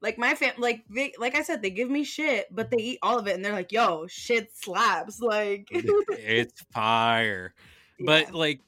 like 0.02 0.18
my 0.18 0.34
fam 0.34 0.54
like 0.58 0.84
they 0.88 1.12
like 1.18 1.34
I 1.34 1.42
said 1.42 1.62
they 1.62 1.70
give 1.70 1.90
me 1.90 2.04
shit, 2.04 2.46
but 2.54 2.70
they 2.70 2.78
eat 2.78 2.98
all 3.02 3.18
of 3.18 3.26
it 3.26 3.34
and 3.34 3.44
they're 3.44 3.52
like, 3.52 3.72
"Yo, 3.72 4.06
shit 4.08 4.50
slaps." 4.54 5.20
Like 5.20 5.66
it's 5.72 6.62
fire. 6.72 7.54
But 7.98 8.28
Yeah. 8.28 8.34
like 8.36 8.60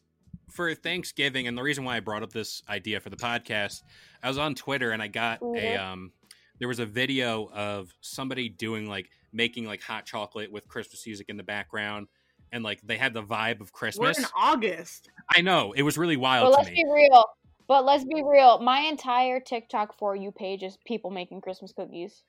for 0.51 0.75
Thanksgiving, 0.75 1.47
and 1.47 1.57
the 1.57 1.63
reason 1.63 1.85
why 1.85 1.97
I 1.97 2.01
brought 2.01 2.23
up 2.23 2.33
this 2.33 2.63
idea 2.69 3.01
for 3.01 3.09
the 3.11 3.17
podcast, 3.17 3.83
I 4.23 4.29
was 4.29 4.37
on 4.39 4.55
Twitter 4.55 4.91
and 4.91 5.03
I 5.03 5.09
got 5.09 5.41
a 5.57 5.77
um 5.77 6.13
there 6.59 6.69
was 6.69 6.79
a 6.79 6.87
video 6.87 7.49
of 7.53 7.93
somebody 8.03 8.49
doing 8.49 8.89
like 8.89 9.09
making 9.33 9.65
like 9.67 9.83
hot 9.83 10.05
chocolate 10.07 10.53
with 10.53 10.69
Christmas 10.69 11.07
music 11.07 11.29
in 11.29 11.37
the 11.37 11.43
background. 11.43 12.07
and 12.53 12.63
like 12.63 12.83
they 12.83 12.99
had 12.99 13.15
the 13.15 13.23
vibe 13.23 13.63
of 13.63 13.73
We're 13.73 13.79
Christmas. 13.79 14.19
in 14.19 14.27
August. 14.37 15.09
I 15.35 15.41
know 15.41 15.73
it 15.73 15.81
was 15.83 15.97
really 15.97 16.17
But 16.17 16.23
wild 16.23 16.53
to 16.53 16.59
let's 16.59 16.69
me. 16.71 16.77
be 16.77 16.85
real. 16.93 17.25
But 17.73 17.87
let's 17.87 18.05
be 18.05 18.23
real. 18.23 18.59
My 18.59 18.81
entire 18.81 19.41
TikTok 19.41 19.97
for 19.97 20.15
you 20.15 20.31
page 20.31 20.63
is 20.63 20.77
people 20.85 21.11
making 21.11 21.41
Christmas 21.41 21.73
cookies. 21.73 22.23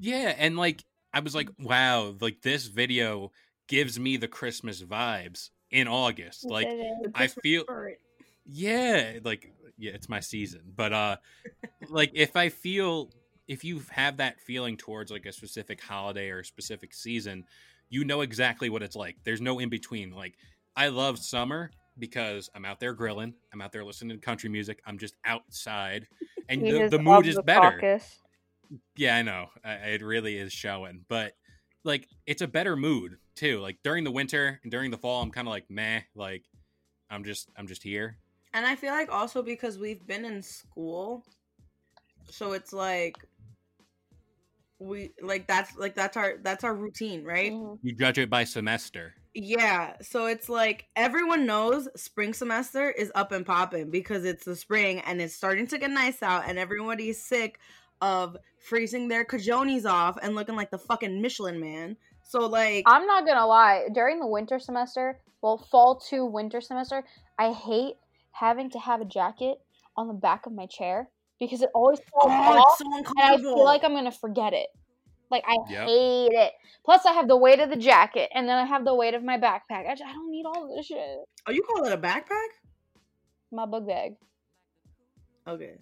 Yeah, 0.00 0.34
and 0.36 0.56
like 0.56 0.84
I 1.14 1.20
was 1.20 1.36
like, 1.36 1.50
wow, 1.60 2.16
like 2.20 2.42
this 2.42 2.66
video 2.66 3.30
gives 3.68 4.00
me 4.00 4.16
the 4.16 4.26
Christmas 4.26 4.82
vibes 4.82 5.50
in 5.70 5.86
August. 5.86 6.50
Like 6.50 6.66
It 6.66 6.80
is. 6.80 6.96
The 7.04 7.10
I 7.14 7.28
feel- 7.28 7.64
yeah, 8.44 9.20
like 9.22 9.52
yeah, 9.78 9.92
it's 9.92 10.08
my 10.08 10.18
season. 10.18 10.62
But 10.74 10.92
uh 10.92 11.16
like 11.88 12.10
if 12.14 12.34
I 12.34 12.48
feel 12.48 13.10
if 13.46 13.62
you 13.62 13.82
have 13.92 14.16
that 14.16 14.40
feeling 14.40 14.76
towards 14.76 15.12
like 15.12 15.26
a 15.26 15.32
specific 15.32 15.80
holiday 15.80 16.28
or 16.30 16.40
a 16.40 16.44
specific 16.44 16.92
season, 16.92 17.44
you 17.88 18.02
know 18.02 18.22
exactly 18.22 18.68
what 18.68 18.82
it's 18.82 18.96
like. 18.96 19.18
There's 19.22 19.40
no 19.40 19.60
in 19.60 19.68
between. 19.68 20.10
Like 20.10 20.34
I 20.74 20.88
love 20.88 21.20
summer 21.20 21.70
because 21.98 22.50
I'm 22.54 22.64
out 22.64 22.80
there 22.80 22.92
grilling, 22.92 23.34
I'm 23.52 23.60
out 23.60 23.72
there 23.72 23.84
listening 23.84 24.18
to 24.18 24.24
country 24.24 24.48
music, 24.48 24.80
I'm 24.86 24.98
just 24.98 25.14
outside 25.24 26.06
and 26.48 26.62
the, 26.62 26.70
just 26.70 26.90
the 26.90 26.98
mood 26.98 27.26
is 27.26 27.36
the 27.36 27.42
better. 27.42 27.72
caucus. 27.72 28.20
Yeah, 28.96 29.16
I 29.16 29.22
know. 29.22 29.48
I, 29.64 29.72
it 29.74 30.02
really 30.02 30.36
is 30.36 30.52
showing. 30.52 31.04
But 31.08 31.34
like 31.84 32.08
it's 32.26 32.42
a 32.42 32.46
better 32.46 32.76
mood 32.76 33.18
too. 33.34 33.60
Like 33.60 33.78
during 33.82 34.04
the 34.04 34.10
winter 34.10 34.60
and 34.62 34.70
during 34.70 34.90
the 34.90 34.98
fall, 34.98 35.22
I'm 35.22 35.30
kind 35.30 35.46
of 35.46 35.52
like 35.52 35.70
meh. 35.70 36.00
Like 36.14 36.44
I'm 37.10 37.24
just 37.24 37.50
I'm 37.56 37.66
just 37.66 37.82
here. 37.82 38.16
And 38.54 38.66
I 38.66 38.76
feel 38.76 38.92
like 38.92 39.10
also 39.10 39.42
because 39.42 39.78
we've 39.78 40.06
been 40.06 40.24
in 40.24 40.42
school, 40.42 41.24
so 42.28 42.52
it's 42.52 42.72
like 42.72 43.16
we 44.82 45.12
like 45.22 45.46
that's 45.46 45.76
like 45.76 45.94
that's 45.94 46.16
our 46.16 46.34
that's 46.42 46.64
our 46.64 46.74
routine, 46.74 47.24
right? 47.24 47.52
Mhm. 47.52 47.78
You 47.82 47.94
judge 47.94 48.18
it 48.18 48.30
by 48.30 48.44
semester. 48.44 49.14
Yeah, 49.34 49.94
so 50.02 50.26
it's 50.26 50.48
like 50.48 50.86
everyone 50.94 51.46
knows 51.46 51.88
spring 51.96 52.34
semester 52.34 52.90
is 52.90 53.10
up 53.14 53.32
and 53.32 53.46
popping 53.46 53.90
because 53.90 54.24
it's 54.24 54.44
the 54.44 54.56
spring 54.56 55.00
and 55.00 55.22
it's 55.22 55.34
starting 55.34 55.66
to 55.68 55.78
get 55.78 55.90
nice 55.90 56.22
out 56.22 56.44
and 56.46 56.58
everybody's 56.58 57.22
sick 57.22 57.58
of 58.02 58.36
freezing 58.58 59.08
their 59.08 59.24
cajones 59.24 59.86
off 59.86 60.18
and 60.22 60.34
looking 60.34 60.56
like 60.56 60.70
the 60.70 60.78
fucking 60.78 61.22
Michelin 61.22 61.60
man. 61.60 61.96
So 62.22 62.46
like 62.46 62.84
I'm 62.86 63.06
not 63.06 63.26
gonna 63.26 63.46
lie. 63.46 63.88
During 63.94 64.20
the 64.20 64.26
winter 64.26 64.58
semester, 64.58 65.20
well, 65.40 65.58
fall 65.70 65.96
to 66.10 66.26
winter 66.26 66.60
semester, 66.60 67.04
I 67.38 67.52
hate 67.52 67.94
having 68.32 68.70
to 68.70 68.78
have 68.78 69.00
a 69.00 69.06
jacket 69.06 69.58
on 69.96 70.08
the 70.08 70.14
back 70.14 70.46
of 70.46 70.52
my 70.52 70.66
chair 70.66 71.08
because 71.42 71.60
it 71.60 71.70
always 71.74 71.98
falls 71.98 72.26
oh, 72.26 72.30
off, 72.30 72.66
it's 72.70 72.78
so 72.78 72.84
and 72.96 73.06
I 73.20 73.36
feel 73.36 73.64
like 73.64 73.82
I'm 73.82 73.94
gonna 73.94 74.12
forget 74.12 74.52
it. 74.52 74.68
Like 75.28 75.42
I 75.44 75.56
Yep. 75.68 75.88
hate 75.88 76.32
it. 76.32 76.52
Plus, 76.84 77.04
I 77.04 77.12
have 77.12 77.26
the 77.26 77.36
weight 77.36 77.58
of 77.58 77.68
the 77.68 77.76
jacket, 77.76 78.30
and 78.32 78.48
then 78.48 78.56
I 78.56 78.64
have 78.64 78.84
the 78.84 78.94
weight 78.94 79.14
of 79.14 79.24
my 79.24 79.38
backpack. 79.38 79.88
I, 79.88 79.94
just, 79.94 80.04
I 80.04 80.12
don't 80.12 80.30
need 80.30 80.46
all 80.46 80.72
this 80.76 80.86
shit. 80.86 81.18
oh, 81.46 81.50
you 81.50 81.62
call 81.62 81.84
it 81.84 81.92
a 81.92 81.98
backpack? 81.98 82.48
My 83.50 83.66
book 83.66 83.88
bag. 83.88 84.14
Okay. 85.48 85.78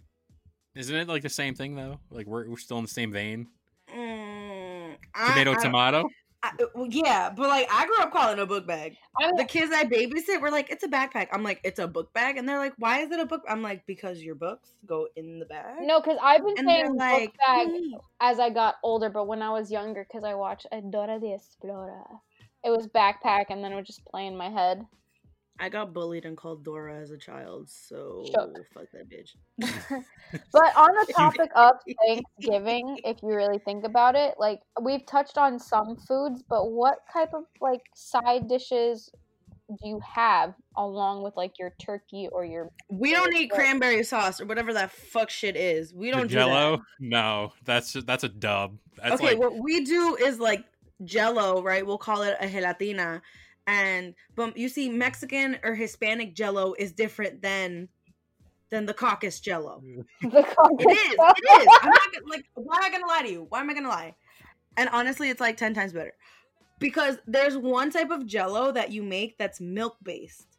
Isn't 0.74 0.96
it 0.96 1.08
like 1.08 1.22
the 1.22 1.28
same 1.28 1.54
thing 1.54 1.74
though? 1.74 2.00
Like 2.10 2.26
we're 2.26 2.48
we're 2.48 2.56
still 2.56 2.78
in 2.78 2.84
the 2.84 2.88
same 2.88 3.12
vein. 3.12 3.48
Mm, 3.94 4.96
I- 5.14 5.28
Tomato, 5.28 5.52
I- 5.52 5.62
tomato. 5.62 6.08
I- 6.42 6.52
well, 6.74 6.86
yeah, 6.88 7.30
but 7.30 7.48
like 7.48 7.68
I 7.70 7.86
grew 7.86 7.98
up 7.98 8.12
calling 8.12 8.38
it 8.38 8.42
a 8.42 8.46
book 8.46 8.66
bag. 8.66 8.96
I'm, 9.20 9.36
The 9.36 9.44
kids 9.44 9.72
I 9.74 9.84
babysit 9.84 10.40
were 10.40 10.50
like, 10.50 10.70
"It's 10.70 10.82
a 10.84 10.88
backpack." 10.88 11.28
I'm 11.32 11.42
like, 11.42 11.60
"It's 11.64 11.78
a 11.78 11.86
book 11.86 12.12
bag," 12.14 12.38
and 12.38 12.48
they're 12.48 12.58
like, 12.58 12.72
"Why 12.78 13.00
is 13.00 13.10
it 13.10 13.20
a 13.20 13.26
book?" 13.26 13.42
I'm 13.46 13.60
like, 13.62 13.84
"Because 13.86 14.22
your 14.22 14.34
books 14.34 14.70
go 14.86 15.08
in 15.16 15.38
the 15.38 15.44
bag." 15.44 15.76
no, 15.82 16.00
because 16.00 16.18
I've 16.22 16.42
been 16.42 16.56
and 16.56 16.66
saying 16.66 16.96
like, 16.96 17.32
book 17.32 17.36
bag 17.46 17.68
"Mm." 17.68 18.00
as 18.20 18.40
I 18.40 18.48
got 18.50 18.76
older, 18.82 19.10
but 19.10 19.26
when 19.26 19.42
I 19.42 19.50
was 19.50 19.70
younger, 19.70 20.04
because 20.04 20.24
I 20.24 20.34
watched 20.34 20.66
Adora 20.72 21.20
the 21.20 21.34
Explorer, 21.34 22.06
it 22.64 22.70
was 22.70 22.86
backpack, 22.88 23.46
and 23.50 23.62
then 23.62 23.72
it 23.72 23.74
would 23.74 23.86
just 23.86 24.04
play 24.06 24.26
in 24.26 24.36
my 24.36 24.48
head. 24.48 24.86
I 25.60 25.68
got 25.68 25.92
bullied 25.92 26.24
and 26.24 26.36
called 26.36 26.64
Dora 26.64 26.98
as 27.00 27.10
a 27.10 27.18
child, 27.18 27.68
so 27.68 28.24
Shook. 28.26 28.56
fuck 28.72 28.86
that 28.92 29.08
bitch. 29.10 29.36
But 30.52 30.76
on 30.76 30.88
the 30.94 31.12
topic 31.16 31.50
of 31.54 31.74
Thanksgiving, 32.06 32.98
if 33.04 33.18
you 33.22 33.28
really 33.34 33.58
think 33.58 33.84
about 33.84 34.14
it, 34.16 34.36
like 34.38 34.60
we've 34.80 35.04
touched 35.04 35.36
on 35.36 35.58
some 35.58 35.96
foods, 36.08 36.42
but 36.48 36.70
what 36.70 36.98
type 37.12 37.34
of 37.34 37.44
like 37.60 37.82
side 37.94 38.48
dishes 38.48 39.10
do 39.68 39.88
you 39.88 40.00
have 40.00 40.54
along 40.76 41.22
with 41.22 41.36
like 41.36 41.58
your 41.58 41.74
turkey 41.78 42.28
or 42.32 42.44
your 42.44 42.70
We 42.88 43.12
don't 43.12 43.34
eat 43.36 43.50
cranberry 43.50 44.02
sauce 44.02 44.40
or 44.40 44.46
whatever 44.46 44.72
that 44.72 44.90
fuck 44.90 45.30
shit 45.30 45.56
is. 45.56 45.92
We 45.92 46.10
don't 46.10 46.26
do 46.26 46.34
Jello? 46.34 46.78
that. 46.78 46.82
No, 47.00 47.52
that's 47.64 47.92
that's 47.92 48.24
a 48.24 48.28
dub. 48.28 48.78
That's 48.96 49.16
okay, 49.16 49.34
like 49.34 49.38
what 49.38 49.62
we 49.62 49.84
do 49.84 50.16
is 50.16 50.40
like 50.40 50.64
Jello, 51.04 51.62
right? 51.62 51.86
We'll 51.86 51.98
call 51.98 52.22
it 52.22 52.36
a 52.40 52.46
gelatina, 52.46 53.20
and 53.66 54.14
but 54.34 54.56
you 54.56 54.68
see, 54.68 54.88
Mexican 54.88 55.58
or 55.62 55.74
Hispanic 55.74 56.34
Jello 56.34 56.74
is 56.78 56.92
different 56.92 57.42
than 57.42 57.88
than 58.70 58.86
the 58.86 58.94
caucus 58.94 59.40
Jello. 59.40 59.82
the 60.22 60.28
It 60.78 60.90
is. 60.90 61.14
It 61.18 61.62
is. 61.62 61.68
I'm 61.82 61.90
not 61.90 62.12
gonna, 62.12 62.26
like. 62.28 62.44
Why 62.54 62.76
am 62.76 62.84
I 62.84 62.90
gonna 62.90 63.06
lie 63.06 63.22
to 63.22 63.30
you? 63.30 63.46
Why 63.48 63.60
am 63.60 63.70
I 63.70 63.74
gonna 63.74 63.88
lie? 63.88 64.14
And 64.76 64.88
honestly, 64.92 65.30
it's 65.30 65.40
like 65.40 65.56
ten 65.56 65.74
times 65.74 65.92
better 65.92 66.14
because 66.78 67.18
there's 67.26 67.56
one 67.56 67.90
type 67.90 68.10
of 68.10 68.26
Jello 68.26 68.72
that 68.72 68.90
you 68.90 69.02
make 69.02 69.38
that's 69.38 69.60
milk 69.60 69.96
based, 70.02 70.49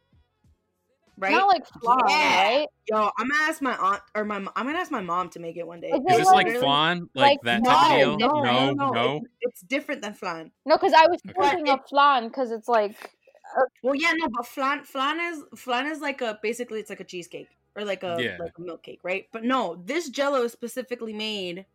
right? 1.22 1.32
Not 1.32 1.48
like 1.48 1.66
flan, 1.68 1.98
Yeah. 2.10 2.44
right? 2.44 2.68
Yo, 2.90 3.10
I'm 3.18 3.30
gonna 3.30 3.44
ask 3.44 3.62
my 3.62 3.78
aunt 3.78 4.02
or 4.16 4.26
my. 4.26 4.40
mo- 4.40 4.52
I'm 4.56 4.66
gonna 4.66 4.80
ask 4.80 4.92
my 4.92 5.02
mom 5.02 5.30
to 5.30 5.40
make 5.40 5.56
it 5.56 5.66
one 5.66 5.80
day. 5.80 5.90
Is 5.90 6.00
is 6.00 6.18
this 6.18 6.26
like- 6.28 6.48
like 6.48 6.58
flan? 6.58 7.10
Like, 7.14 7.24
like- 7.30 7.42
that 7.44 7.62
No, 7.64 7.70
type 7.70 7.92
of 8.08 8.18
deal? 8.18 8.18
no, 8.18 8.42
no, 8.44 8.72
no, 8.74 8.90
no, 8.92 9.16
It's, 9.18 9.26
it's 9.42 9.62
different 9.62 10.02
than 10.02 10.14
flan. 10.14 10.52
No, 10.66 10.76
because 10.76 10.94
I 10.94 11.08
was 11.08 11.22
Okay. 11.30 11.50
thinking 11.50 11.70
of 11.74 11.88
flan 11.88 12.28
because 12.28 12.52
it's 12.52 12.68
like 12.68 13.12
uh, 13.58 13.62
Well, 13.84 13.96
yeah, 13.96 14.14
no, 14.16 14.28
but 14.30 14.46
flan, 14.48 14.84
flan 14.84 15.20
is 15.20 15.44
flan 15.56 15.86
is 15.88 16.00
like 16.02 16.22
a 16.22 16.40
basically 16.42 16.80
it's 16.80 16.90
like 16.90 17.02
a 17.02 17.06
cheesecake 17.06 17.50
or 17.76 17.84
like 17.86 18.04
a 18.04 18.18
Yeah. 18.20 18.38
like 18.40 18.54
a 18.58 18.62
milk 18.62 18.82
cake, 18.84 19.00
right? 19.04 19.28
But 19.32 19.44
no, 19.44 19.82
this 19.86 20.10
Jello 20.10 20.44
is 20.44 20.52
specifically 20.52 21.14
made 21.14 21.66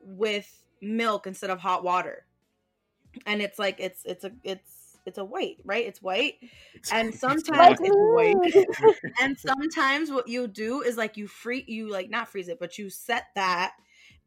with 0.00 0.64
milk 0.80 1.26
instead 1.26 1.50
of 1.50 1.58
hot 1.60 1.84
water, 1.84 2.26
and 3.26 3.40
it's 3.42 3.58
like 3.58 3.78
it's 3.80 4.04
it's 4.04 4.24
a 4.24 4.32
it's 4.44 4.81
it's 5.06 5.18
a 5.18 5.24
white, 5.24 5.56
right? 5.64 5.86
It's 5.86 6.02
white, 6.02 6.34
and 6.92 7.14
sometimes 7.14 7.78
it's 7.80 7.90
white. 7.90 8.96
and 9.20 9.38
sometimes 9.38 10.10
what 10.10 10.28
you 10.28 10.46
do 10.48 10.82
is 10.82 10.96
like 10.96 11.16
you 11.16 11.26
free 11.26 11.64
you 11.66 11.90
like 11.90 12.10
not 12.10 12.28
freeze 12.28 12.48
it, 12.48 12.58
but 12.60 12.78
you 12.78 12.90
set 12.90 13.26
that, 13.34 13.72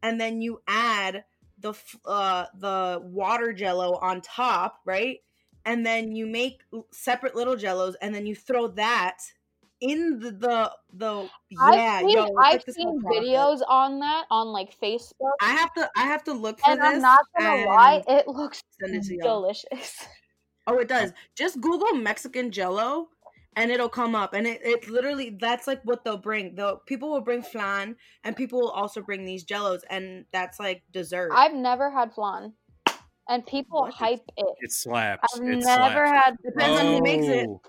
and 0.02 0.20
then 0.20 0.40
you 0.40 0.60
add 0.66 1.24
the 1.58 1.74
uh 2.04 2.46
the 2.58 3.00
water 3.02 3.52
Jello 3.52 3.94
on 3.96 4.20
top, 4.20 4.80
right? 4.84 5.18
And 5.64 5.84
then 5.84 6.12
you 6.12 6.26
make 6.26 6.62
separate 6.92 7.34
little 7.34 7.56
Jellos, 7.56 7.94
and 8.00 8.14
then 8.14 8.26
you 8.26 8.36
throw 8.36 8.68
that 8.68 9.18
in 9.80 10.18
the 10.18 10.30
the, 10.30 10.72
the 10.92 11.28
yeah. 11.50 11.60
I've 11.60 12.00
seen, 12.00 12.10
yo, 12.10 12.22
I've 12.24 12.30
like 12.30 12.64
this 12.64 12.76
whole 12.78 13.00
seen 13.00 13.22
videos 13.22 13.60
on 13.68 14.00
that 14.00 14.24
on 14.30 14.48
like 14.48 14.78
Facebook, 14.80 15.32
I 15.40 15.52
have 15.52 15.72
to 15.74 15.90
I 15.96 16.06
have 16.06 16.24
to 16.24 16.32
look 16.32 16.60
for 16.60 16.70
and 16.70 16.80
this. 16.80 16.94
I'm 16.94 17.00
not 17.00 17.20
gonna 17.38 17.66
lie, 17.66 18.02
it 18.08 18.28
looks 18.28 18.62
send 18.80 19.04
y'all. 19.04 19.42
delicious. 19.42 20.06
Oh, 20.66 20.78
it 20.78 20.88
does. 20.88 21.10
Oh. 21.10 21.18
Just 21.34 21.60
Google 21.60 21.94
Mexican 21.94 22.50
Jello, 22.50 23.08
and 23.56 23.70
it'll 23.70 23.88
come 23.88 24.14
up. 24.14 24.34
And 24.34 24.46
it, 24.46 24.60
it 24.64 24.88
literally 24.88 25.36
that's 25.40 25.66
like 25.66 25.80
what 25.84 26.04
they'll 26.04 26.16
bring. 26.16 26.54
The 26.54 26.76
people 26.86 27.10
will 27.10 27.20
bring 27.20 27.42
flan, 27.42 27.96
and 28.24 28.36
people 28.36 28.60
will 28.60 28.70
also 28.70 29.00
bring 29.00 29.24
these 29.24 29.44
Jellos, 29.44 29.82
and 29.90 30.24
that's 30.32 30.58
like 30.60 30.82
dessert. 30.92 31.30
I've 31.34 31.54
never 31.54 31.90
had 31.90 32.12
flan, 32.14 32.52
and 33.28 33.46
people 33.46 33.82
What? 33.82 33.94
hype 33.94 34.22
it. 34.36 34.46
It 34.60 34.72
slaps. 34.72 35.28
I've 35.36 35.42
it 35.42 35.58
never 35.58 36.06
slaps. 36.06 36.10
had. 36.10 36.36
Depends 36.44 36.80
on 36.80 36.86
who 36.86 37.02
makes 37.02 37.26
it. 37.26 37.46
Oh. 37.48 37.60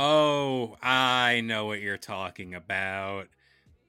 Oh, 0.00 0.76
I 0.80 1.40
know 1.40 1.66
what 1.66 1.80
you're 1.80 1.96
talking 1.98 2.54
about. 2.54 3.26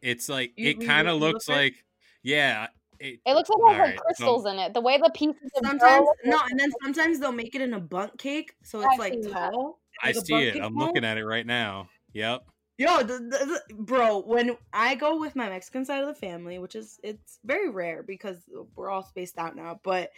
It's 0.02 0.28
like 0.28 0.54
You- 0.58 0.70
it 0.72 0.82
kind 0.86 1.08
of 1.08 1.20
looks 1.20 1.48
look 1.48 1.56
like 1.56 1.86
yeah. 2.24 2.68
It, 3.00 3.20
It 3.26 3.34
looks 3.34 3.50
like 3.50 3.60
it 3.60 3.68
has 3.68 3.76
Alright, 3.80 3.90
like 3.90 3.98
so- 3.98 4.04
crystals 4.04 4.46
in 4.46 4.60
it. 4.60 4.74
The 4.74 4.82
way 4.82 4.98
the 4.98 5.10
pieces 5.14 5.36
of 5.56 5.66
sometimes 5.68 5.82
dough 5.82 6.06
look 6.06 6.18
no, 6.26 6.40
and 6.50 6.60
then 6.60 6.70
sometimes 6.84 7.20
they'll 7.20 7.32
make 7.32 7.56
it 7.56 7.62
in 7.62 7.74
a 7.74 7.80
bundt 7.80 8.18
cake, 8.18 8.54
so 8.64 8.80
it's 8.80 8.90
I've 8.94 9.00
like 9.00 9.22
tall. 9.32 9.80
I 10.04 10.08
like 10.08 10.16
a 10.18 10.22
see 10.22 10.36
it. 10.36 10.56
I'm 10.62 10.74
mold. 10.74 10.88
looking 10.90 11.06
at 11.06 11.18
it 11.18 11.26
right 11.26 11.46
now. 11.46 11.90
Yep. 12.14 12.44
Yo, 12.78 12.98
the, 13.00 13.14
the, 13.18 13.62
the- 13.70 13.76
bro, 13.76 14.20
when 14.20 14.56
I 14.72 14.96
go 14.96 15.20
with 15.20 15.36
my 15.36 15.50
Mexican 15.50 15.84
side 15.86 16.02
of 16.02 16.08
the 16.08 16.14
family, 16.14 16.60
which 16.60 16.76
is 16.76 17.00
it's 17.04 17.40
very 17.44 17.70
rare 17.70 18.04
because 18.04 18.38
we're 18.76 18.90
all 18.90 19.04
spaced 19.04 19.38
out 19.38 19.56
now, 19.56 19.80
but 19.84 20.12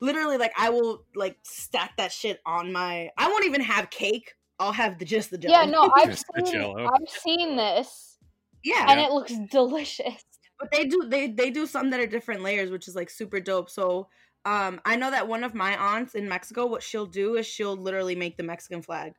literally 0.00 0.36
like 0.36 0.52
I 0.56 0.70
will 0.70 1.04
like 1.14 1.36
stack 1.42 1.96
that 1.96 2.12
shit 2.12 2.40
on 2.46 2.72
my 2.72 3.10
I 3.16 3.28
won't 3.28 3.44
even 3.46 3.60
have 3.62 3.90
cake. 3.90 4.34
I'll 4.60 4.72
have 4.72 4.98
the 4.98 5.04
just 5.04 5.30
the 5.30 5.38
jello. 5.38 5.54
Yeah, 5.56 5.64
no, 5.66 5.90
I've 5.94 6.10
Just 6.10 6.26
the 6.34 6.44
seen, 6.44 6.54
Jell-O. 6.54 6.84
I've 6.86 7.08
seen 7.08 7.56
this, 7.56 8.18
yeah. 8.64 8.86
and 8.88 8.98
it 8.98 9.10
looks 9.12 9.32
delicious. 9.52 10.24
But 10.58 10.70
they 10.72 10.84
do 10.86 11.04
they 11.08 11.28
they 11.30 11.50
do 11.50 11.66
some 11.66 11.90
that 11.90 12.00
are 12.00 12.06
different 12.06 12.42
layers, 12.42 12.70
which 12.70 12.88
is 12.88 12.96
like 12.96 13.10
super 13.10 13.40
dope. 13.40 13.70
So 13.70 14.08
um 14.44 14.80
I 14.84 14.96
know 14.96 15.10
that 15.10 15.28
one 15.28 15.44
of 15.44 15.54
my 15.54 15.76
aunts 15.76 16.14
in 16.14 16.28
Mexico, 16.28 16.66
what 16.66 16.82
she'll 16.82 17.06
do 17.06 17.36
is 17.36 17.46
she'll 17.46 17.76
literally 17.76 18.16
make 18.16 18.36
the 18.36 18.42
Mexican 18.42 18.82
flag 18.82 19.12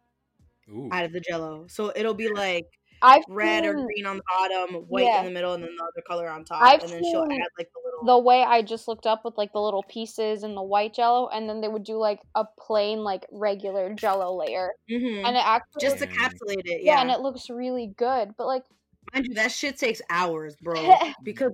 Ooh. 0.70 0.90
out 0.92 1.06
of 1.06 1.14
the 1.14 1.20
jello. 1.22 1.68
So 1.68 1.92
it'll 1.96 2.14
be 2.14 2.30
like 2.30 2.66
I've 3.02 3.24
red 3.30 3.66
or 3.66 3.74
green 3.76 4.06
on 4.06 4.18
the 4.18 4.24
bottom, 4.28 4.76
white 4.90 5.06
Yeah. 5.06 5.20
in 5.20 5.26
the 5.26 5.32
middle, 5.32 5.54
and 5.54 5.64
then 5.64 5.74
the 5.78 5.84
other 5.84 6.04
color 6.06 6.30
on 6.30 6.44
top. 6.44 6.62
I've 6.62 6.84
and 6.84 6.92
then 6.92 7.04
she'll 7.04 7.24
add 7.24 7.48
like 7.58 7.70
the 7.74 7.82
little 7.86 8.06
the 8.06 8.20
way 8.20 8.44
I 8.44 8.62
just 8.62 8.90
looked 8.90 9.08
up 9.08 9.24
with 9.24 9.38
like 9.38 9.54
the 9.54 9.62
little 9.62 9.84
pieces 9.84 10.44
and 10.44 10.58
the 10.58 10.64
white 10.64 10.94
jello, 10.94 11.30
and 11.30 11.48
then 11.48 11.62
they 11.62 11.70
would 11.70 11.86
do 11.86 11.98
like 11.98 12.20
a 12.36 12.46
plain 12.60 13.00
like 13.06 13.26
regular 13.32 13.94
jello 13.94 14.36
layer, 14.36 14.72
Mhm. 14.92 15.24
and 15.26 15.38
it 15.38 15.44
actually 15.46 15.80
just 15.80 16.02
looks- 16.02 16.14
Mm. 16.14 16.18
encapsulate 16.18 16.66
it. 16.68 16.84
yeah, 16.84 16.96
Yeah, 16.96 17.02
and 17.02 17.10
it 17.12 17.22
looks 17.22 17.50
really 17.50 17.88
good. 17.88 18.36
But 18.38 18.48
like 18.48 18.66
mind 19.14 19.28
you, 19.28 19.34
that 19.36 19.52
shit 19.52 19.78
takes 19.78 20.02
hours, 20.10 20.56
bro. 20.56 20.96
because 21.24 21.54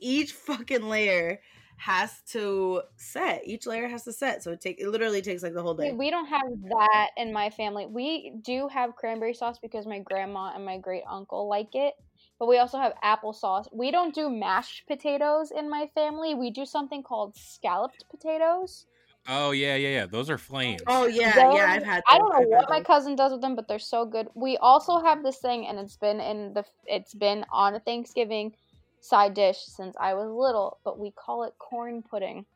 each 0.00 0.32
fucking 0.32 0.88
layer 0.88 1.40
has 1.80 2.20
to 2.30 2.82
set. 2.96 3.42
Each 3.46 3.66
layer 3.66 3.88
has 3.88 4.04
to 4.04 4.12
set, 4.12 4.42
so 4.42 4.52
it 4.52 4.60
take 4.60 4.78
it 4.80 4.88
literally 4.88 5.22
takes 5.22 5.42
like 5.42 5.54
the 5.54 5.62
whole 5.62 5.74
day. 5.74 5.92
we 5.92 6.10
don't 6.10 6.26
have 6.26 6.42
that 6.68 7.10
in 7.16 7.32
my 7.32 7.48
family. 7.48 7.86
We 7.86 8.34
do 8.42 8.68
have 8.68 8.96
cranberry 8.96 9.32
sauce 9.32 9.58
because 9.58 9.86
my 9.86 10.00
grandma 10.00 10.52
and 10.54 10.64
my 10.64 10.76
great 10.78 11.04
uncle 11.08 11.48
like 11.48 11.74
it. 11.74 11.94
But 12.38 12.48
we 12.48 12.58
also 12.58 12.78
have 12.78 12.94
applesauce. 13.04 13.66
We 13.72 13.90
don't 13.90 14.14
do 14.14 14.30
mashed 14.30 14.86
potatoes 14.86 15.50
in 15.50 15.68
my 15.70 15.88
family. 15.94 16.34
We 16.34 16.50
do 16.50 16.64
something 16.66 17.02
called 17.02 17.36
scalloped 17.36 18.04
potatoes. 18.10 18.86
Oh 19.28 19.50
yeah, 19.50 19.76
yeah, 19.76 19.88
yeah. 19.90 20.06
Those 20.06 20.30
are 20.30 20.38
flames. 20.38 20.80
Oh 20.86 21.06
yeah, 21.06 21.34
Those- 21.34 21.56
yeah, 21.56 21.66
I've 21.70 21.82
had. 21.84 22.02
I 22.10 22.18
don't 22.18 22.30
know 22.30 22.48
what 22.56 22.70
my 22.70 22.80
cousin 22.80 23.16
does 23.16 23.32
with 23.32 23.40
them, 23.40 23.54
but 23.54 23.68
they're 23.68 23.78
so 23.78 24.04
good. 24.04 24.28
We 24.34 24.56
also 24.56 24.98
have 24.98 25.22
this 25.22 25.38
thing, 25.38 25.66
and 25.66 25.78
it's 25.78 25.96
been 25.96 26.20
in 26.20 26.54
the 26.54 26.64
it's 26.86 27.14
been 27.14 27.44
on 27.52 27.74
a 27.74 27.80
Thanksgiving 27.80 28.54
side 29.00 29.34
dish 29.34 29.58
since 29.58 29.94
I 30.00 30.14
was 30.14 30.30
little, 30.30 30.78
but 30.84 30.98
we 30.98 31.10
call 31.12 31.44
it 31.44 31.54
corn 31.58 32.02
pudding. 32.02 32.46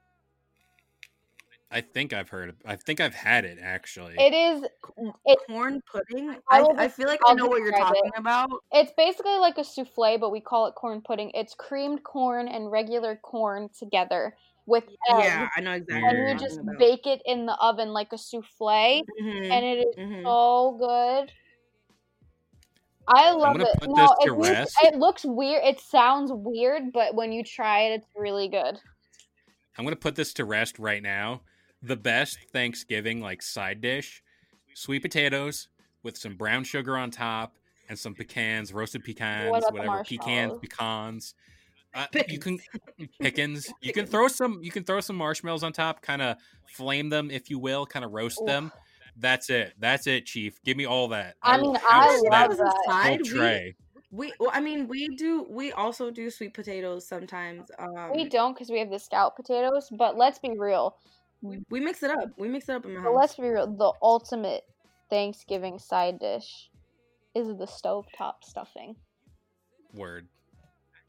I 1.71 1.81
think 1.81 2.13
I've 2.13 2.29
heard. 2.29 2.51
Of, 2.51 2.57
I 2.65 2.77
think 2.77 3.01
I've 3.01 3.15
had 3.15 3.45
it 3.45 3.59
actually. 3.61 4.15
It 4.17 4.33
is 4.33 4.65
it, 5.27 5.39
corn 5.49 5.83
pudding. 5.91 6.37
I 6.51 6.61
I, 6.61 6.85
I 6.85 6.89
feel 6.89 7.09
like 7.09 7.21
I 7.27 7.31
I'll 7.31 7.37
know 7.37 7.47
what 7.47 7.59
you're 7.59 7.73
describe 7.73 7.95
it. 7.95 7.97
talking 7.97 8.13
about. 8.17 8.51
it's 8.73 8.93
basically 8.97 9.37
like 9.39 9.59
a 9.59 9.65
souffle, 9.65 10.19
but 10.19 10.31
we 10.31 10.41
call 10.41 10.67
it 10.67 10.75
corn 10.77 11.03
pudding. 11.03 11.31
It's 11.35 11.55
creamed 11.55 12.05
corn 12.05 12.49
and 12.49 12.71
regular 12.71 13.17
corn 13.17 13.69
together 13.77 14.37
with 14.67 14.85
Yeah, 15.09 15.49
I 15.57 15.61
know 15.61 15.73
exactly. 15.73 16.09
and 16.09 16.25
what 16.25 16.41
you 16.41 16.47
just 16.49 16.61
about. 16.61 16.79
bake 16.79 17.07
it 17.07 17.21
in 17.27 17.47
the 17.47 17.55
oven 17.57 17.91
like 17.93 18.13
a 18.13 18.19
souffle, 18.19 19.03
Mhm, 19.21 19.51
and 19.51 19.65
it 19.65 19.87
is 19.89 19.97
mhm. 19.97 20.23
so 20.23 20.77
good. 20.79 21.33
I 23.07 23.33
love 23.33 23.61
it. 23.61 23.69
no, 23.87 24.17
it, 24.21 24.31
looks- 24.33 24.75
it 24.83 24.95
looks 24.97 25.25
weird. 25.27 25.63
It 25.65 25.79
sounds 25.81 26.31
weird, 26.33 26.93
but 26.93 27.15
when 27.15 27.33
you 27.33 27.45
try 27.45 27.81
it, 27.83 27.93
it's 28.01 28.07
really 28.17 28.49
good. 28.49 28.81
I'm 29.77 29.85
gonna 29.85 29.97
put 29.97 30.15
this 30.15 30.33
to 30.35 30.45
rest 30.45 30.79
right 30.79 31.03
now. 31.03 31.43
The 31.83 31.97
best 31.97 32.39
Thanksgiving 32.53 33.21
like 33.21 33.43
side 33.43 33.83
dish: 33.83 34.23
sweet 34.75 35.01
potatoes 35.03 35.69
with 36.03 36.17
some 36.17 36.37
brown 36.37 36.65
sugar 36.65 36.97
on 36.97 37.11
top 37.11 37.57
and 37.91 37.99
some 37.99 38.15
pecans, 38.15 38.73
roasted 38.73 39.05
pecans, 39.05 39.65
the 39.67 39.73
whatever 39.75 40.03
pecans, 40.05 40.57
pecans. 40.59 41.35
Uh, 41.95 42.07
you 42.29 42.39
can 42.39 42.59
pickens. 43.21 43.73
You 43.81 43.93
can 43.93 44.07
throw 44.07 44.29
some. 44.29 44.61
You 44.63 44.71
can 44.71 44.85
throw 44.85 45.01
some 45.01 45.17
marshmallows 45.17 45.63
on 45.63 45.73
top. 45.73 46.03
Kind 46.03 46.23
of 46.23 46.37
flame 46.67 47.09
them, 47.09 47.31
if 47.31 47.51
you 47.51 47.59
will. 47.59 47.87
Kind 47.87 48.05
of 48.05 48.13
roast 48.13 48.41
Oof. 48.41 48.47
them. 48.47 48.73
That's 49.17 49.49
it. 49.49 49.75
That's 49.79 50.07
it, 50.07 50.27
Chief. 50.27 50.61
Give 50.65 50.77
me 50.77 50.87
all 50.87 51.09
that. 51.09 51.37
I 51.43 51.57
will 51.57 51.73
mean, 51.73 51.75
house 51.77 51.87
I 51.91 52.21
that 52.31 52.31
love 52.31 52.51
Potatoes 52.51 52.59
that. 52.59 52.75
whole 52.87 52.95
aside, 52.95 53.21
we, 53.23 53.29
tray. 53.29 53.77
we 54.11 54.33
well, 54.41 54.51
I 54.53 54.61
mean, 54.61 54.89
we 54.89 55.09
do. 55.17 55.47
We 55.49 55.71
also 55.73 56.11
do 56.11 56.31
sweet 56.31 56.53
potatoes 56.53 57.07
sometimes. 57.07 57.71
Um, 57.79 58.11
We 58.13 58.29
don't 58.29 58.55
because 58.55 58.71
we 58.71 58.81
have 58.81 58.91
the 58.91 58.99
scout 58.99 59.37
potatoes, 59.37 59.89
but 59.93 60.17
let's 60.17 60.39
be 60.41 60.51
real. 60.59 60.97
we 61.43 61.79
mix 61.79 62.03
it 62.03 62.11
up. 62.11 62.31
We 62.39 62.49
mix 62.49 62.69
it 62.69 62.75
up 62.75 62.85
in 62.87 62.95
my 62.95 63.01
But 63.03 63.11
house. 63.11 63.17
let's 63.19 63.35
be 63.37 63.49
real. 63.49 63.69
The 63.69 63.93
ultimate 64.03 64.65
Thanksgiving 65.11 65.79
side 65.79 66.19
dish 66.19 66.71
is 67.37 67.49
the 67.49 67.67
stovetop 67.67 68.43
stuffing. 68.43 68.97
Word. 69.93 70.27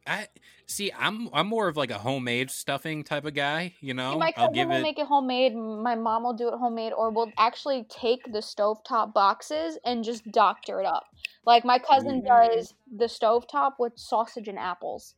I 0.07 0.27
see. 0.67 0.91
I'm 0.97 1.29
I'm 1.33 1.47
more 1.47 1.67
of 1.67 1.77
like 1.77 1.89
a 1.91 1.97
homemade 1.97 2.51
stuffing 2.51 3.03
type 3.03 3.25
of 3.25 3.33
guy. 3.33 3.73
You 3.81 3.93
know, 3.93 4.11
See, 4.13 4.17
my 4.19 4.25
I'll 4.37 4.47
cousin 4.47 4.53
give 4.53 4.69
will 4.69 4.75
it. 4.77 4.81
make 4.83 4.99
it 4.99 5.07
homemade. 5.07 5.55
My 5.55 5.95
mom 5.95 6.23
will 6.23 6.33
do 6.33 6.47
it 6.49 6.53
homemade, 6.57 6.93
or 6.93 7.09
we'll 7.09 7.31
actually 7.37 7.85
take 7.89 8.23
the 8.31 8.39
stovetop 8.39 9.13
boxes 9.13 9.79
and 9.85 10.03
just 10.03 10.29
doctor 10.31 10.79
it 10.79 10.85
up. 10.85 11.03
Like 11.45 11.65
my 11.65 11.79
cousin 11.79 12.19
Ooh. 12.19 12.27
does 12.27 12.73
the 12.95 13.05
stovetop 13.05 13.73
with 13.79 13.93
sausage 13.95 14.47
and 14.47 14.59
apples. 14.59 15.15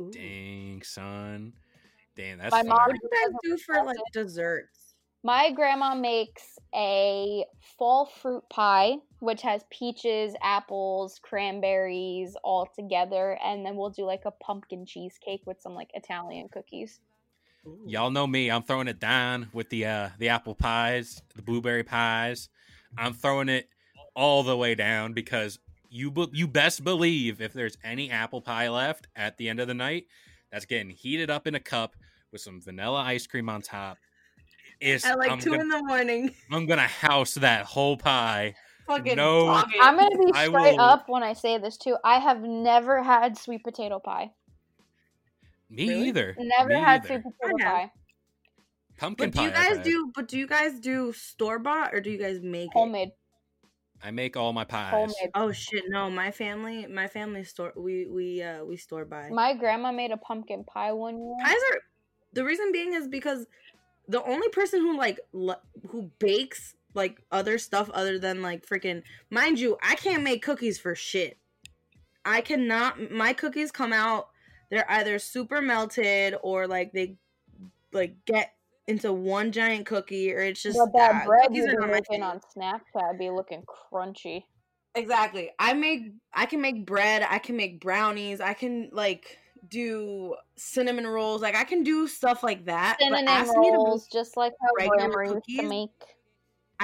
Ooh. 0.00 0.10
Dang, 0.12 0.82
son. 0.84 1.52
Damn, 2.16 2.38
that's 2.38 2.52
My 2.52 2.62
fire. 2.62 2.68
mom- 2.68 2.78
What 2.86 2.92
do 2.92 3.00
you 3.02 3.10
guys 3.26 3.34
do 3.42 3.56
for 3.58 3.84
like 3.84 3.96
desserts? 4.12 4.94
My 5.24 5.50
grandma 5.52 5.94
makes 5.94 6.42
a 6.74 7.44
fall 7.78 8.06
fruit 8.06 8.44
pie, 8.50 8.96
which 9.24 9.42
has 9.42 9.64
peaches, 9.70 10.34
apples, 10.42 11.18
cranberries 11.22 12.36
all 12.44 12.66
together, 12.66 13.38
and 13.42 13.64
then 13.64 13.76
we'll 13.76 13.90
do 13.90 14.04
like 14.04 14.22
a 14.24 14.30
pumpkin 14.30 14.84
cheesecake 14.86 15.42
with 15.46 15.60
some 15.60 15.74
like 15.74 15.90
Italian 15.94 16.48
cookies. 16.48 17.00
Ooh. 17.66 17.80
Y'all 17.86 18.10
know 18.10 18.26
me. 18.26 18.50
I'm 18.50 18.62
throwing 18.62 18.88
it 18.88 19.00
down 19.00 19.48
with 19.52 19.70
the 19.70 19.86
uh 19.86 20.08
the 20.18 20.28
apple 20.28 20.54
pies, 20.54 21.22
the 21.34 21.42
blueberry 21.42 21.84
pies. 21.84 22.48
I'm 22.96 23.14
throwing 23.14 23.48
it 23.48 23.68
all 24.14 24.42
the 24.42 24.56
way 24.56 24.74
down 24.74 25.12
because 25.12 25.58
you 25.88 26.10
be- 26.10 26.30
you 26.32 26.46
best 26.46 26.84
believe 26.84 27.40
if 27.40 27.52
there's 27.52 27.78
any 27.82 28.10
apple 28.10 28.42
pie 28.42 28.68
left 28.68 29.06
at 29.16 29.36
the 29.38 29.48
end 29.48 29.60
of 29.60 29.68
the 29.68 29.74
night, 29.74 30.06
that's 30.52 30.66
getting 30.66 30.90
heated 30.90 31.30
up 31.30 31.46
in 31.46 31.54
a 31.54 31.60
cup 31.60 31.96
with 32.32 32.40
some 32.40 32.60
vanilla 32.60 33.00
ice 33.00 33.26
cream 33.26 33.48
on 33.48 33.62
top. 33.62 33.98
It's, 34.80 35.04
At 35.04 35.18
like 35.18 35.30
I'm, 35.30 35.38
2 35.38 35.50
gonna, 35.50 35.62
in 35.62 35.68
the 35.68 35.82
morning. 35.82 36.34
I'm 36.50 36.66
gonna 36.66 36.82
house 36.82 37.34
that 37.34 37.64
whole 37.64 37.96
pie. 37.96 38.54
Fucking 38.86 39.16
No. 39.16 39.46
dog. 39.46 39.66
I'm 39.80 39.96
gonna 39.96 40.10
be 40.18 40.32
straight 40.32 40.50
will- 40.74 40.80
up 40.80 41.08
when 41.08 41.22
I 41.22 41.32
say 41.32 41.58
this 41.58 41.76
too. 41.76 41.96
I 42.04 42.18
have 42.18 42.42
never 42.42 43.02
had 43.02 43.38
sweet 43.38 43.64
potato 43.64 43.98
pie. 43.98 44.32
Me 45.70 45.88
Really? 45.88 46.08
either. 46.08 46.36
Never 46.38 46.68
Me 46.68 46.74
had 46.74 47.00
either. 47.04 47.22
sweet 47.22 47.22
potato 47.40 47.56
I 47.58 47.62
have. 47.64 47.72
pie. 47.90 47.92
Pumpkin 48.98 49.30
But 49.30 49.36
do 49.38 49.44
you 49.44 49.50
pie. 49.50 49.56
I've 49.66 49.76
guys 49.76 49.84
do? 49.84 50.12
But 50.14 50.28
do 50.28 50.38
you 50.38 50.46
guys 50.46 50.78
do 50.78 51.12
store 51.12 51.58
bought 51.58 51.94
or 51.94 52.00
do 52.00 52.10
you 52.10 52.18
guys 52.18 52.40
make 52.40 52.66
it? 52.66 52.72
Homemade. 52.74 53.10
I 54.02 54.10
make 54.10 54.36
all 54.36 54.52
my 54.52 54.64
pies. 54.64 54.90
Homemade. 54.92 55.30
Oh 55.34 55.50
shit! 55.50 55.84
No, 55.88 56.10
my 56.10 56.30
family, 56.30 56.86
my 56.86 57.08
family 57.08 57.42
store. 57.42 57.72
We 57.74 58.06
we 58.06 58.42
uh 58.42 58.62
we 58.64 58.76
store 58.76 59.04
buy. 59.06 59.30
My 59.30 59.54
grandma 59.54 59.90
made 59.92 60.10
a 60.10 60.16
pumpkin 60.18 60.62
pie 60.64 60.92
one 60.92 61.16
year. 61.18 61.34
pies 61.42 61.56
are. 61.72 61.80
The 62.34 62.44
reason 62.44 62.70
being 62.70 62.92
is 62.92 63.08
because 63.08 63.46
the 64.08 64.22
only 64.22 64.48
person 64.50 64.80
who 64.80 64.96
like 64.98 65.18
l- 65.34 65.62
who 65.88 66.10
bakes 66.18 66.74
like 66.94 67.20
other 67.30 67.58
stuff 67.58 67.90
other 67.92 68.18
than 68.18 68.42
like 68.42 68.66
freaking 68.66 69.02
mind 69.30 69.58
you, 69.58 69.76
I 69.82 69.96
can't 69.96 70.22
make 70.22 70.42
cookies 70.42 70.78
for 70.78 70.94
shit. 70.94 71.38
I 72.24 72.40
cannot. 72.40 73.10
My 73.10 73.32
cookies 73.32 73.70
come 73.70 73.92
out. 73.92 74.28
They're 74.70 74.90
either 74.90 75.18
super 75.18 75.60
melted 75.60 76.34
or 76.42 76.66
like 76.66 76.92
they 76.92 77.16
like 77.92 78.16
get 78.26 78.54
into 78.86 79.12
one 79.12 79.52
giant 79.52 79.86
cookie 79.86 80.32
or 80.32 80.40
it's 80.40 80.62
just 80.62 80.78
but 80.78 80.92
that 80.98 81.22
uh, 81.22 81.26
bread 81.26 81.46
cookies 81.48 81.64
you 81.64 81.64
are 81.64 81.70
be 81.70 81.76
not 81.76 81.86
my 81.88 81.92
making 81.92 82.22
on 82.22 82.40
Snapchat 82.56 83.18
be 83.18 83.30
looking 83.30 83.62
crunchy. 83.62 84.44
Exactly. 84.94 85.50
I 85.58 85.74
make 85.74 86.12
I 86.32 86.46
can 86.46 86.60
make 86.60 86.86
bread, 86.86 87.26
I 87.28 87.38
can 87.38 87.56
make 87.56 87.80
brownies, 87.80 88.40
I 88.40 88.54
can 88.54 88.90
like 88.92 89.38
do 89.68 90.34
cinnamon 90.56 91.06
rolls, 91.06 91.42
like 91.42 91.56
I 91.56 91.64
can 91.64 91.82
do 91.82 92.06
stuff 92.06 92.42
like 92.42 92.66
that. 92.66 92.96
but 92.98 93.04
Cinnamon 93.06 93.28
ask 93.28 93.56
me 93.56 93.70
to 93.70 93.76
rolls, 93.76 94.06
make- 94.06 94.12
just 94.12 94.36
like 94.36 94.52
how 94.60 94.84
used 94.84 95.12
to 95.12 95.34
cookies? 95.34 95.68
make. 95.68 95.90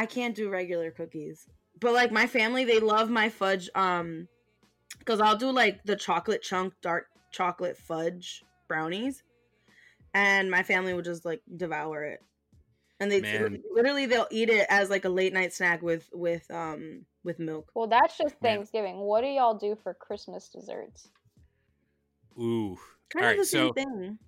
I 0.00 0.06
can't 0.06 0.34
do 0.34 0.48
regular 0.48 0.90
cookies. 0.90 1.46
But 1.78 1.92
like 1.92 2.10
my 2.10 2.26
family, 2.26 2.64
they 2.64 2.80
love 2.80 3.10
my 3.10 3.28
fudge 3.28 3.68
um 3.74 4.28
cuz 5.04 5.20
I'll 5.20 5.36
do 5.36 5.50
like 5.52 5.84
the 5.84 5.96
chocolate 5.96 6.42
chunk 6.42 6.72
dark 6.80 7.06
chocolate 7.30 7.76
fudge 7.76 8.42
brownies 8.66 9.22
and 10.14 10.50
my 10.50 10.62
family 10.62 10.94
will 10.94 11.02
just 11.02 11.24
like 11.24 11.42
devour 11.56 12.04
it. 12.04 12.20
And 12.98 13.10
they 13.12 13.20
Man. 13.20 13.62
literally 13.72 14.06
they'll 14.06 14.26
eat 14.30 14.48
it 14.50 14.66
as 14.70 14.90
like 14.90 15.04
a 15.04 15.08
late 15.08 15.32
night 15.34 15.52
snack 15.52 15.82
with 15.82 16.08
with 16.12 16.50
um 16.50 17.04
with 17.22 17.38
milk. 17.38 17.70
Well, 17.74 17.86
that's 17.86 18.16
just 18.16 18.40
Man. 18.42 18.56
Thanksgiving. 18.56 18.96
What 19.00 19.20
do 19.20 19.28
y'all 19.28 19.54
do 19.54 19.76
for 19.82 19.92
Christmas 19.94 20.48
desserts? 20.48 21.10
Ooh. 22.38 22.78
Kind 23.10 23.24
All 23.24 23.30
of 23.32 23.36
right, 23.36 23.38
the 23.38 23.44
same 23.44 23.68
so- 23.68 23.72
thing. 23.74 24.18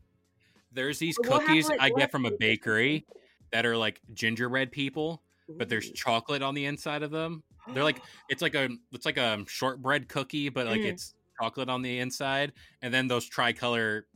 There's 0.75 0.99
these 0.99 1.17
But 1.19 1.29
we'll 1.29 1.39
have, 1.41 1.49
cookies 1.49 1.69
like, 1.69 1.81
I 1.81 1.91
get 1.91 2.11
from 2.11 2.25
a 2.25 2.31
bakery 2.31 3.07
that 3.53 3.67
are 3.67 3.77
like 3.77 4.01
gingerbread 4.15 4.73
people, 4.73 5.23
but 5.49 5.69
there's 5.69 5.91
chocolate 5.93 6.43
on 6.43 6.55
the 6.55 6.65
inside 6.67 7.03
of 7.03 7.11
them. 7.11 7.43
They're 7.73 7.85
like 7.85 8.01
it's 8.29 8.43
like 8.43 8.55
a 8.55 8.69
it's 8.93 9.07
like 9.07 9.17
a 9.19 9.45
shortbread 9.47 10.09
cookie, 10.09 10.49
but 10.49 10.67
like 10.67 10.81
Mm. 10.81 10.87
it's 10.93 11.15
chocolate 11.41 11.69
on 11.69 11.83
the 11.83 11.99
inside, 11.99 12.53
and 12.83 12.93
then 12.93 13.09
those 13.09 13.25
tricolor 13.29 14.07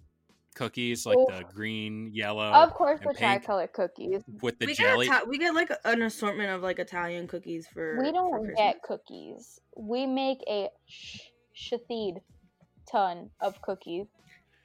cookies, 0.54 1.04
like 1.04 1.18
Oof. 1.18 1.28
the 1.28 1.44
green, 1.52 2.10
yellow, 2.14 2.50
of 2.50 2.72
course, 2.72 3.00
and 3.00 3.10
the 3.10 3.14
pink. 3.14 3.42
tricolor 3.44 3.66
cookies. 3.66 4.22
with 4.42 4.58
the 4.58 4.66
we 4.66 4.74
jelly. 4.74 5.06
Get 5.06 5.22
Ita- 5.22 5.28
we 5.28 5.38
get 5.38 5.54
like 5.54 5.70
an 5.84 6.02
assortment 6.02 6.50
of 6.50 6.62
like 6.62 6.78
Italian 6.78 7.26
cookies 7.28 7.66
for. 7.66 7.98
We 8.02 8.10
don't 8.12 8.32
Christmas. 8.32 8.56
get 8.56 8.82
cookies. 8.82 9.60
We 9.76 10.06
make 10.06 10.38
a 10.48 10.68
sh- 10.86 11.20
shatid 11.54 12.18
ton 12.90 13.30
of 13.40 13.60
cookies. 13.62 14.06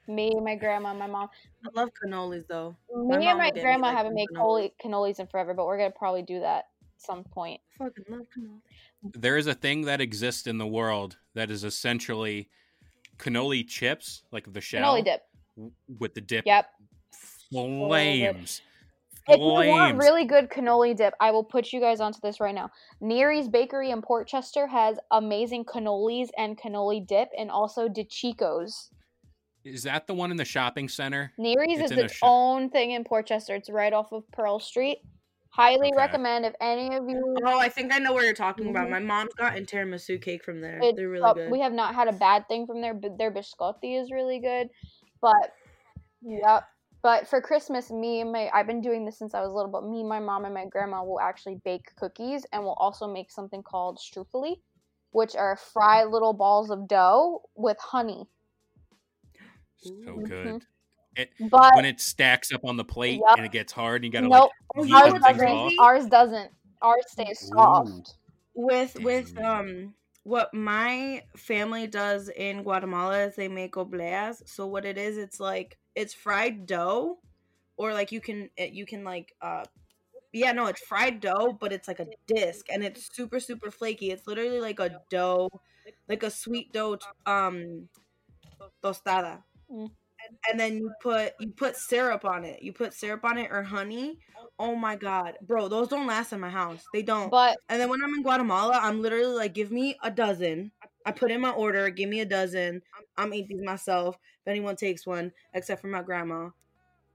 Me, 0.08 0.32
my 0.42 0.56
grandma, 0.56 0.92
my 0.94 1.06
mom. 1.06 1.28
I 1.64 1.80
love 1.80 1.90
cannolis 2.02 2.46
though. 2.48 2.76
Me 2.94 3.18
mom 3.18 3.22
and 3.22 3.38
my 3.38 3.50
grandma 3.50 3.88
like, 3.88 3.96
haven't 3.96 4.14
made 4.14 4.28
cannolis. 4.34 4.72
cannolis 4.84 5.20
in 5.20 5.26
forever, 5.26 5.54
but 5.54 5.66
we're 5.66 5.78
gonna 5.78 5.90
probably 5.90 6.22
do 6.22 6.40
that 6.40 6.58
at 6.58 6.66
some 6.98 7.24
point. 7.24 7.60
Fucking 7.78 8.04
love 8.08 8.26
cannoli. 8.36 8.60
there 9.14 9.36
is 9.36 9.46
a 9.46 9.54
thing 9.54 9.82
that 9.82 10.00
exists 10.00 10.46
in 10.46 10.58
the 10.58 10.66
world 10.66 11.18
that 11.34 11.50
is 11.50 11.64
essentially 11.64 12.48
cannoli 13.18 13.66
chips, 13.66 14.22
like 14.32 14.52
the 14.52 14.60
shell, 14.60 14.94
Cannoli 14.94 15.04
dip. 15.04 15.22
with 15.98 16.14
the 16.14 16.20
dip. 16.20 16.44
Yep. 16.46 16.66
Flames. 17.50 18.62
If 19.28 19.38
you 19.38 19.44
want 19.44 19.66
Flames. 19.68 19.98
really 19.98 20.24
good 20.24 20.50
cannoli 20.50 20.96
dip, 20.96 21.14
I 21.20 21.30
will 21.30 21.44
put 21.44 21.72
you 21.72 21.78
guys 21.80 22.00
onto 22.00 22.18
this 22.20 22.40
right 22.40 22.54
now. 22.54 22.70
Neary's 23.00 23.48
Bakery 23.48 23.90
in 23.90 24.02
Port 24.02 24.26
Chester 24.26 24.66
has 24.66 24.98
amazing 25.12 25.64
cannolis 25.64 26.28
and 26.36 26.58
cannoli 26.58 27.06
dip, 27.06 27.28
and 27.38 27.50
also 27.50 27.88
DeChico's. 27.88 28.90
Is 29.64 29.84
that 29.84 30.06
the 30.06 30.14
one 30.14 30.30
in 30.30 30.36
the 30.36 30.44
shopping 30.44 30.88
center? 30.88 31.32
Neary's 31.38 31.78
It's 31.78 31.90
is 31.92 31.98
in 31.98 32.04
its 32.04 32.14
shop. 32.14 32.28
own 32.28 32.70
thing 32.70 32.92
in 32.92 33.04
Port 33.04 33.26
Chester. 33.26 33.54
It's 33.54 33.70
right 33.70 33.92
off 33.92 34.12
of 34.12 34.28
Pearl 34.32 34.58
Street. 34.58 34.98
Highly 35.50 35.88
Okay. 35.88 35.96
recommend 35.96 36.46
if 36.46 36.54
any 36.60 36.94
of 36.96 37.08
you. 37.08 37.36
Oh, 37.44 37.58
I 37.58 37.68
think 37.68 37.92
I 37.92 37.98
know 37.98 38.12
what 38.12 38.24
you're 38.24 38.32
talking 38.32 38.70
about. 38.70 38.86
Mhm. 38.88 38.90
My 38.90 38.98
mom's 39.00 39.34
gotten 39.34 39.66
tiramisu 39.66 40.20
cake 40.20 40.42
from 40.42 40.60
there. 40.62 40.80
It's 40.82 40.96
They're 40.96 41.08
really 41.08 41.24
up- 41.24 41.36
good. 41.36 41.50
We 41.50 41.60
have 41.60 41.74
not 41.74 41.94
had 41.94 42.08
a 42.08 42.12
bad 42.12 42.48
thing 42.48 42.66
from 42.66 42.80
there, 42.80 42.94
but 42.94 43.18
their 43.18 43.30
biscotti 43.30 44.00
is 44.00 44.10
really 44.10 44.38
good. 44.38 44.70
But 45.20 45.52
yep. 46.22 46.64
But 47.02 47.26
for 47.28 47.40
Christmas, 47.40 47.90
me 47.90 48.20
and 48.20 48.32
my 48.32 48.48
I've 48.54 48.66
been 48.66 48.80
doing 48.80 49.04
this 49.04 49.18
since 49.18 49.34
I 49.34 49.40
was 49.42 49.52
little, 49.52 49.70
but 49.70 49.84
me, 49.84 50.02
my 50.02 50.20
mom, 50.20 50.44
and 50.44 50.54
my 50.54 50.64
grandma 50.66 51.02
will 51.04 51.20
actually 51.20 51.56
bake 51.56 51.94
cookies 51.96 52.46
and 52.52 52.62
we'll 52.62 52.74
also 52.74 53.06
make 53.06 53.30
something 53.30 53.62
called 53.62 53.98
struffoli, 53.98 54.60
which 55.10 55.36
are 55.36 55.56
fried 55.56 56.08
little 56.08 56.32
balls 56.32 56.70
of 56.70 56.88
dough 56.88 57.42
with 57.56 57.78
honey. 57.78 58.26
So 59.82 60.18
Ooh. 60.18 60.24
good. 60.24 60.66
But 61.50 61.74
When 61.74 61.84
it 61.84 62.00
stacks 62.00 62.52
up 62.52 62.64
on 62.64 62.76
the 62.76 62.84
plate 62.84 63.20
Yup. 63.20 63.36
and 63.36 63.46
it 63.46 63.52
gets 63.52 63.72
hard, 63.72 63.96
and 63.96 64.04
you 64.04 64.10
gotta 64.10 64.28
nope, 64.28 64.50
like 64.76 64.92
ours 64.92 65.12
doesn't. 65.22 65.48
off. 65.48 65.74
Ours 65.78 66.06
doesn't. 66.06 66.52
Ours 66.80 67.04
stays 67.08 67.40
Ooh. 67.44 67.56
soft. 67.56 68.16
with 68.54 68.96
with 69.00 69.36
um 69.38 69.94
what 70.24 70.52
my 70.54 71.22
family 71.36 71.86
does 71.86 72.28
in 72.28 72.62
Guatemala 72.62 73.26
is 73.26 73.36
they 73.36 73.48
make 73.48 73.72
obleas. 73.74 74.46
So 74.48 74.66
what 74.66 74.84
it 74.84 74.98
is, 74.98 75.16
it's 75.18 75.40
like 75.40 75.78
it's 75.94 76.14
fried 76.14 76.66
dough, 76.66 77.18
or 77.76 77.92
like 77.92 78.12
you 78.12 78.20
can 78.20 78.50
it, 78.56 78.72
you 78.72 78.86
can 78.86 79.04
like 79.04 79.34
uh 79.42 79.64
yeah 80.32 80.52
no 80.52 80.66
it's 80.66 80.82
fried 80.82 81.20
dough, 81.20 81.56
but 81.60 81.72
it's 81.72 81.88
like 81.88 82.00
a 82.00 82.08
disc 82.26 82.66
and 82.70 82.84
it's 82.84 83.14
super 83.14 83.40
super 83.40 83.70
flaky. 83.70 84.10
It's 84.10 84.26
literally 84.26 84.60
like 84.60 84.80
a 84.80 85.00
dough, 85.10 85.48
like 86.08 86.22
a 86.22 86.30
sweet 86.30 86.72
dough 86.72 86.96
t- 86.96 87.06
um 87.26 87.88
tostada. 88.82 89.44
Mm. 89.72 89.90
And, 90.24 90.38
and 90.50 90.60
then 90.60 90.76
you 90.76 90.92
put 91.00 91.32
you 91.40 91.50
put 91.50 91.76
syrup 91.76 92.24
on 92.24 92.44
it. 92.44 92.62
You 92.62 92.72
put 92.72 92.94
syrup 92.94 93.24
on 93.24 93.38
it 93.38 93.50
or 93.50 93.62
honey. 93.62 94.18
Oh 94.58 94.76
my 94.76 94.94
god, 94.94 95.34
bro, 95.42 95.68
those 95.68 95.88
don't 95.88 96.06
last 96.06 96.32
in 96.32 96.40
my 96.40 96.50
house. 96.50 96.84
They 96.92 97.02
don't. 97.02 97.30
But 97.30 97.56
And 97.68 97.80
then 97.80 97.88
when 97.88 98.02
I'm 98.04 98.14
in 98.14 98.22
Guatemala, 98.22 98.78
I'm 98.80 99.02
literally 99.02 99.34
like, 99.34 99.54
give 99.54 99.72
me 99.72 99.96
a 100.02 100.10
dozen. 100.10 100.70
I 101.04 101.10
put 101.10 101.32
in 101.32 101.40
my 101.40 101.50
order, 101.50 101.90
give 101.90 102.08
me 102.08 102.20
a 102.20 102.24
dozen. 102.26 102.82
I'm 103.16 103.34
eat 103.34 103.48
these 103.48 103.64
myself. 103.64 104.16
If 104.42 104.48
anyone 104.50 104.76
takes 104.76 105.06
one, 105.06 105.32
except 105.54 105.80
for 105.80 105.88
my 105.88 106.02
grandma, 106.02 106.50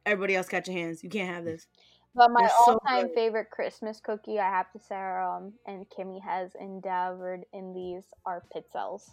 everybody 0.05 0.35
else 0.35 0.49
catch 0.49 0.67
your 0.67 0.77
hands. 0.77 1.03
You 1.03 1.09
can't 1.09 1.33
have 1.33 1.45
this. 1.45 1.67
But 2.15 2.31
my 2.31 2.41
They're 2.41 2.49
so 2.65 2.71
all-time 2.73 3.07
good. 3.07 3.15
favorite 3.15 3.51
Christmas 3.51 3.99
cookie, 3.99 4.39
I 4.39 4.49
have 4.49 4.71
to 4.71 4.79
say, 4.79 4.95
um, 4.95 5.53
and 5.67 5.85
Kimmy 5.89 6.21
has 6.23 6.51
endeavored 6.59 7.45
in 7.53 7.73
these 7.73 8.05
are 8.25 8.43
pizzelles. 8.53 9.03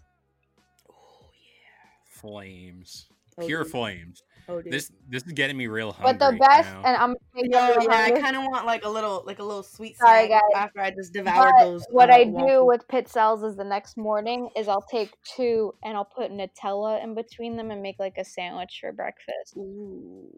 Oh 0.91 1.27
yeah, 1.35 2.21
flames, 2.21 3.07
Oh, 3.39 3.47
pure 3.47 3.65
flames. 3.65 4.23
Oh. 4.49 4.61
This 4.65 4.93
this 5.09 5.23
is 5.23 5.33
getting 5.33 5.57
me 5.57 5.67
real 5.69 5.93
hungry. 5.93 6.19
But 6.19 6.33
the 6.33 6.39
best, 6.39 6.71
now. 6.71 6.83
and 6.85 6.97
I'm 6.97 7.15
Yo, 7.35 7.69
making 7.69 7.91
yeah, 7.91 7.99
I 7.99 8.11
kind 8.21 8.37
of 8.37 8.43
want 8.43 8.67
like 8.67 8.85
a 8.85 8.89
little, 8.89 9.23
like 9.27 9.39
a 9.39 9.43
little 9.43 9.63
sweet 9.63 9.97
Sorry, 9.97 10.27
snack 10.27 10.43
guys. 10.53 10.63
after 10.65 10.81
I 10.81 10.91
just 10.91 11.13
devoured 11.15 11.55
but 11.59 11.65
those. 11.65 11.87
what 11.91 12.11
uh, 12.11 12.15
I 12.15 12.25
do 12.25 12.33
waffles. 12.33 12.83
with 12.91 13.09
cells 13.09 13.43
is 13.43 13.57
the 13.57 13.65
next 13.65 13.97
morning 13.97 14.51
is 14.55 14.69
I'll 14.69 14.83
take 14.83 15.15
two 15.25 15.75
and 15.83 15.97
I'll 15.97 16.05
put 16.05 16.31
Nutella 16.31 17.03
in 17.03 17.15
between 17.15 17.57
them 17.57 17.71
and 17.71 17.81
make 17.83 17.99
like 17.99 18.19
a 18.19 18.25
sandwich 18.25 18.79
for 18.81 18.93
breakfast. 18.93 19.57
Ooh. 19.57 20.29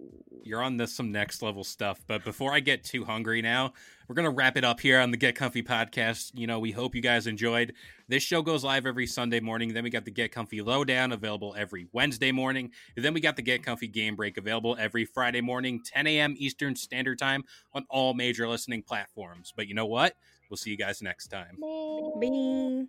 You're 0.44 0.62
on 0.62 0.76
this 0.76 0.94
some 0.94 1.10
next 1.10 1.42
level 1.42 1.64
stuff. 1.64 2.04
But 2.06 2.24
before 2.24 2.52
I 2.52 2.60
get 2.60 2.84
too 2.84 3.04
hungry 3.04 3.42
now, 3.42 3.72
we're 4.08 4.14
gonna 4.14 4.30
wrap 4.30 4.56
it 4.56 4.64
up 4.64 4.80
here 4.80 5.00
on 5.00 5.10
the 5.10 5.16
Get 5.16 5.34
Comfy 5.34 5.62
podcast. 5.62 6.30
You 6.34 6.46
know, 6.46 6.58
we 6.58 6.70
hope 6.70 6.94
you 6.94 7.00
guys 7.00 7.26
enjoyed. 7.26 7.74
This 8.08 8.22
show 8.22 8.42
goes 8.42 8.62
live 8.62 8.86
every 8.86 9.06
Sunday 9.06 9.40
morning. 9.40 9.74
Then 9.74 9.84
we 9.84 9.90
got 9.90 10.04
the 10.04 10.10
Get 10.10 10.32
Comfy 10.32 10.62
Lowdown 10.62 11.12
available 11.12 11.54
every 11.58 11.88
Wednesday 11.92 12.32
morning. 12.32 12.70
And 12.94 13.04
then 13.04 13.14
we 13.14 13.20
got 13.20 13.36
the 13.36 13.42
Get 13.42 13.62
Comfy 13.62 13.88
Game 13.88 14.16
Break 14.16 14.38
available 14.38 14.76
every 14.78 15.04
Friday 15.04 15.40
morning, 15.40 15.82
10 15.84 16.06
a.m. 16.06 16.34
Eastern 16.38 16.76
Standard 16.76 17.18
Time 17.18 17.44
on 17.72 17.84
all 17.90 18.14
major 18.14 18.48
listening 18.48 18.82
platforms. 18.82 19.52
But 19.56 19.66
you 19.66 19.74
know 19.74 19.86
what? 19.86 20.14
We'll 20.48 20.56
see 20.56 20.70
you 20.70 20.76
guys 20.76 21.02
next 21.02 21.28
time. 21.28 21.58
Bing. 22.20 22.88